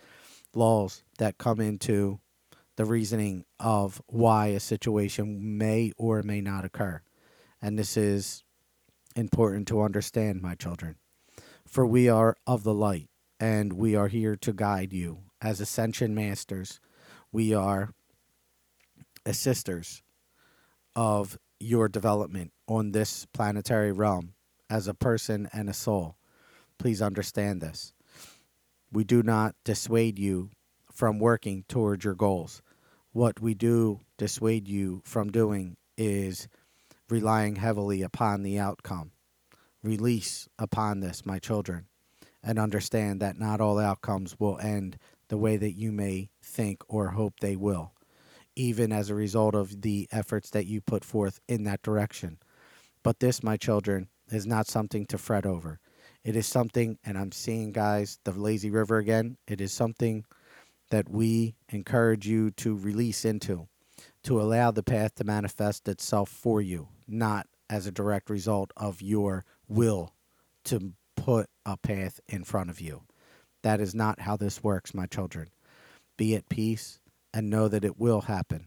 laws 0.57 1.03
that 1.19 1.39
come 1.39 1.61
into 1.61 2.21
the 2.77 2.85
reasoning 2.85 3.45
of 3.59 4.03
why 4.07 4.49
a 4.49 4.61
situation 4.61 5.59
may 5.59 5.93
or 5.97 6.23
may 6.23 6.41
not 6.41 6.65
occur. 6.65 7.01
And 7.63 7.79
this 7.79 7.97
is 7.97 8.45
important 9.15 9.69
to 9.69 9.83
understand, 9.83 10.43
my 10.43 10.55
children. 10.55 10.97
For 11.67 11.87
we 11.87 12.09
are 12.09 12.37
of 12.47 12.63
the 12.63 12.75
light, 12.75 13.09
and 13.41 13.73
we 13.73 13.95
are 13.95 14.09
here 14.09 14.37
to 14.37 14.53
guide 14.53 14.93
you. 14.93 15.21
As 15.41 15.61
ascension 15.61 16.15
masters, 16.15 16.81
we 17.33 17.55
are 17.55 17.93
assisters 19.25 20.03
of 20.95 21.39
your 21.59 21.89
development 21.89 22.53
on 22.69 22.93
this 22.93 23.27
planetary 23.33 23.93
realm 23.93 24.35
as 24.69 24.89
a 24.89 24.95
person 24.95 25.49
and 25.53 25.69
a 25.69 25.75
soul. 25.75 26.17
Please 26.79 27.01
understand 27.01 27.61
this. 27.61 27.93
We 28.93 29.05
do 29.05 29.23
not 29.23 29.55
dissuade 29.65 30.19
you 30.19 30.51
from 30.93 31.19
working 31.19 31.65
towards 31.69 32.05
your 32.05 32.15
goals. 32.15 32.63
What 33.13 33.41
we 33.41 33.55
do 33.55 34.01
dissuade 34.17 34.69
you 34.69 35.03
from 35.05 35.31
doing 35.31 35.77
is 35.97 36.49
relying 37.09 37.57
heavily 37.57 38.03
upon 38.03 38.43
the 38.43 38.59
outcome. 38.59 39.13
Release 39.83 40.49
upon 40.59 41.01
this, 41.01 41.25
my 41.25 41.39
children, 41.39 41.87
and 42.43 42.59
understand 42.59 43.21
that 43.21 43.39
not 43.39 43.61
all 43.61 43.79
outcomes 43.79 44.39
will 44.39 44.59
end 44.59 44.99
the 45.29 45.37
way 45.37 45.57
that 45.57 45.73
you 45.73 45.93
may 45.93 46.31
think 46.43 46.83
or 46.89 47.09
hope 47.09 47.41
they 47.41 47.57
will, 47.57 47.93
even 48.55 48.93
as 48.93 49.11
a 49.11 49.15
result 49.15 49.55
of 49.55 49.83
the 49.83 50.09
efforts 50.11 50.51
that 50.51 50.67
you 50.67 50.81
put 50.81 51.05
forth 51.05 51.41
in 51.49 51.65
that 51.65 51.83
direction. 51.83 52.39
But 53.03 53.21
this, 53.21 53.43
my 53.43 53.57
children, 53.57 54.09
is 54.31 54.47
not 54.47 54.67
something 54.67 55.07
to 55.07 55.19
fret 55.19 55.47
over. 55.47 55.79
It 56.27 56.35
is 56.35 56.49
something, 56.49 56.99
and 57.05 57.17
I'm 57.17 57.31
seeing, 57.31 57.71
guys, 57.71 58.19
the 58.25 58.33
lazy 58.33 58.69
river 58.69 58.99
again. 58.99 59.37
It 59.47 59.61
is 59.61 59.73
something 59.73 60.25
that 60.91 61.09
we 61.09 61.55
encourage 61.69 62.27
you 62.27 62.51
to 62.51 62.75
release 62.75 63.25
into, 63.25 63.69
to 64.25 64.41
allow 64.41 64.73
the 64.73 64.83
path 64.83 65.15
to 65.15 65.25
manifest 65.25 65.87
itself 65.87 66.29
for 66.29 66.61
you, 66.61 66.89
not 67.07 67.47
as 67.71 67.87
a 67.87 67.93
direct 67.93 68.29
result 68.29 68.73
of 68.77 69.01
your 69.01 69.45
will 69.69 70.15
to 70.65 70.95
put 71.15 71.49
a 71.65 71.77
path 71.77 72.19
in 72.27 72.43
front 72.43 72.71
of 72.71 72.81
you. 72.81 73.03
That 73.63 73.81
is 73.81 73.95
not 73.95 74.23
how 74.23 74.37
this 74.37 74.65
works, 74.65 74.93
my 74.93 75.07
children. 75.07 75.51
Be 76.17 76.35
at 76.35 76.49
peace 76.49 76.99
and 77.33 77.49
know 77.49 77.69
that 77.69 77.85
it 77.85 78.01
will 78.01 78.23
happen, 78.23 78.67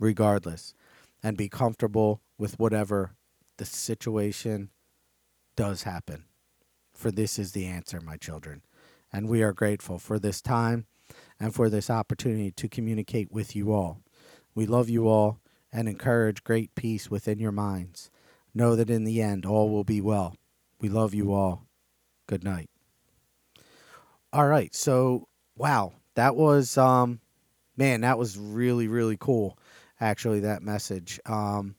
regardless, 0.00 0.74
and 1.22 1.36
be 1.36 1.48
comfortable 1.48 2.20
with 2.36 2.58
whatever 2.58 3.12
the 3.58 3.64
situation 3.64 4.70
does 5.56 5.82
happen. 5.82 6.24
For 6.94 7.10
this 7.10 7.38
is 7.38 7.52
the 7.52 7.66
answer, 7.66 8.00
my 8.00 8.16
children. 8.16 8.62
And 9.12 9.28
we 9.28 9.42
are 9.42 9.52
grateful 9.52 9.98
for 9.98 10.18
this 10.18 10.40
time 10.40 10.86
and 11.38 11.54
for 11.54 11.68
this 11.68 11.90
opportunity 11.90 12.50
to 12.52 12.68
communicate 12.68 13.30
with 13.30 13.54
you 13.54 13.72
all. 13.72 14.00
We 14.54 14.66
love 14.66 14.88
you 14.88 15.08
all 15.08 15.40
and 15.72 15.88
encourage 15.88 16.44
great 16.44 16.74
peace 16.74 17.10
within 17.10 17.38
your 17.38 17.52
minds. 17.52 18.10
Know 18.54 18.74
that 18.76 18.90
in 18.90 19.04
the 19.04 19.20
end, 19.20 19.44
all 19.44 19.70
will 19.70 19.84
be 19.84 20.00
well. 20.00 20.34
We 20.80 20.88
love 20.88 21.12
you 21.14 21.32
all. 21.32 21.66
Good 22.26 22.42
night. 22.42 22.70
All 24.32 24.46
right. 24.46 24.74
So, 24.74 25.28
wow, 25.56 25.92
that 26.14 26.34
was, 26.36 26.76
um, 26.78 27.20
man, 27.76 28.00
that 28.00 28.18
was 28.18 28.38
really, 28.38 28.88
really 28.88 29.16
cool. 29.18 29.58
Actually, 30.00 30.40
that 30.40 30.62
message. 30.62 31.20
Um, 31.26 31.76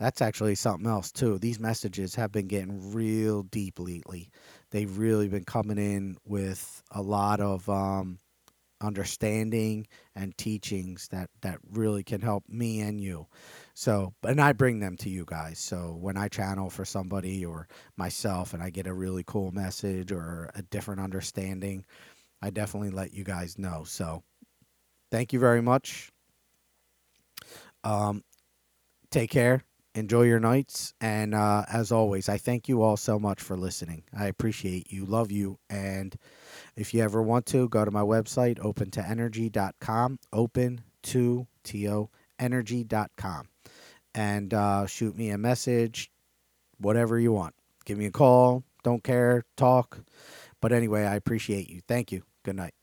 that's 0.00 0.22
actually 0.22 0.54
something 0.54 0.88
else 0.88 1.12
too. 1.12 1.38
These 1.38 1.60
messages 1.60 2.14
have 2.14 2.32
been 2.32 2.48
getting 2.48 2.92
real 2.94 3.42
deep 3.42 3.78
lately. 3.78 4.30
They've 4.70 4.96
really 4.96 5.28
been 5.28 5.44
coming 5.44 5.76
in 5.76 6.16
with 6.24 6.82
a 6.90 7.02
lot 7.02 7.38
of 7.40 7.68
um, 7.68 8.18
understanding 8.80 9.86
and 10.16 10.34
teachings 10.38 11.06
that 11.08 11.28
that 11.42 11.58
really 11.70 12.02
can 12.02 12.22
help 12.22 12.44
me 12.48 12.80
and 12.80 12.98
you. 12.98 13.26
So, 13.74 14.14
and 14.22 14.40
I 14.40 14.54
bring 14.54 14.80
them 14.80 14.96
to 14.98 15.10
you 15.10 15.26
guys. 15.26 15.58
So 15.58 15.98
when 16.00 16.16
I 16.16 16.28
channel 16.28 16.70
for 16.70 16.86
somebody 16.86 17.44
or 17.44 17.68
myself, 17.98 18.54
and 18.54 18.62
I 18.62 18.70
get 18.70 18.86
a 18.86 18.94
really 18.94 19.22
cool 19.26 19.52
message 19.52 20.12
or 20.12 20.50
a 20.54 20.62
different 20.62 21.02
understanding, 21.02 21.84
I 22.40 22.48
definitely 22.48 22.90
let 22.90 23.12
you 23.12 23.22
guys 23.22 23.58
know. 23.58 23.84
So, 23.84 24.22
thank 25.10 25.34
you 25.34 25.40
very 25.40 25.60
much. 25.60 26.10
Um, 27.84 28.24
take 29.10 29.30
care 29.30 29.64
enjoy 29.94 30.22
your 30.22 30.40
nights. 30.40 30.94
And 31.00 31.34
uh, 31.34 31.64
as 31.72 31.92
always, 31.92 32.28
I 32.28 32.38
thank 32.38 32.68
you 32.68 32.82
all 32.82 32.96
so 32.96 33.18
much 33.18 33.40
for 33.40 33.56
listening. 33.56 34.04
I 34.16 34.26
appreciate 34.26 34.92
you, 34.92 35.04
love 35.04 35.30
you. 35.30 35.58
And 35.68 36.16
if 36.76 36.94
you 36.94 37.02
ever 37.02 37.22
want 37.22 37.46
to, 37.46 37.68
go 37.68 37.84
to 37.84 37.90
my 37.90 38.02
website, 38.02 38.58
opentoenergy.com, 38.58 40.18
open 40.32 40.80
to 41.02 41.46
T-O, 41.64 42.10
energy.com, 42.38 43.48
and 44.14 44.54
uh, 44.54 44.86
shoot 44.86 45.16
me 45.16 45.30
a 45.30 45.38
message, 45.38 46.10
whatever 46.78 47.18
you 47.18 47.32
want. 47.32 47.54
Give 47.84 47.98
me 47.98 48.06
a 48.06 48.10
call. 48.10 48.64
Don't 48.82 49.04
care. 49.04 49.44
Talk. 49.56 50.00
But 50.60 50.72
anyway, 50.72 51.04
I 51.04 51.16
appreciate 51.16 51.68
you. 51.68 51.80
Thank 51.86 52.12
you. 52.12 52.22
Good 52.44 52.56
night. 52.56 52.79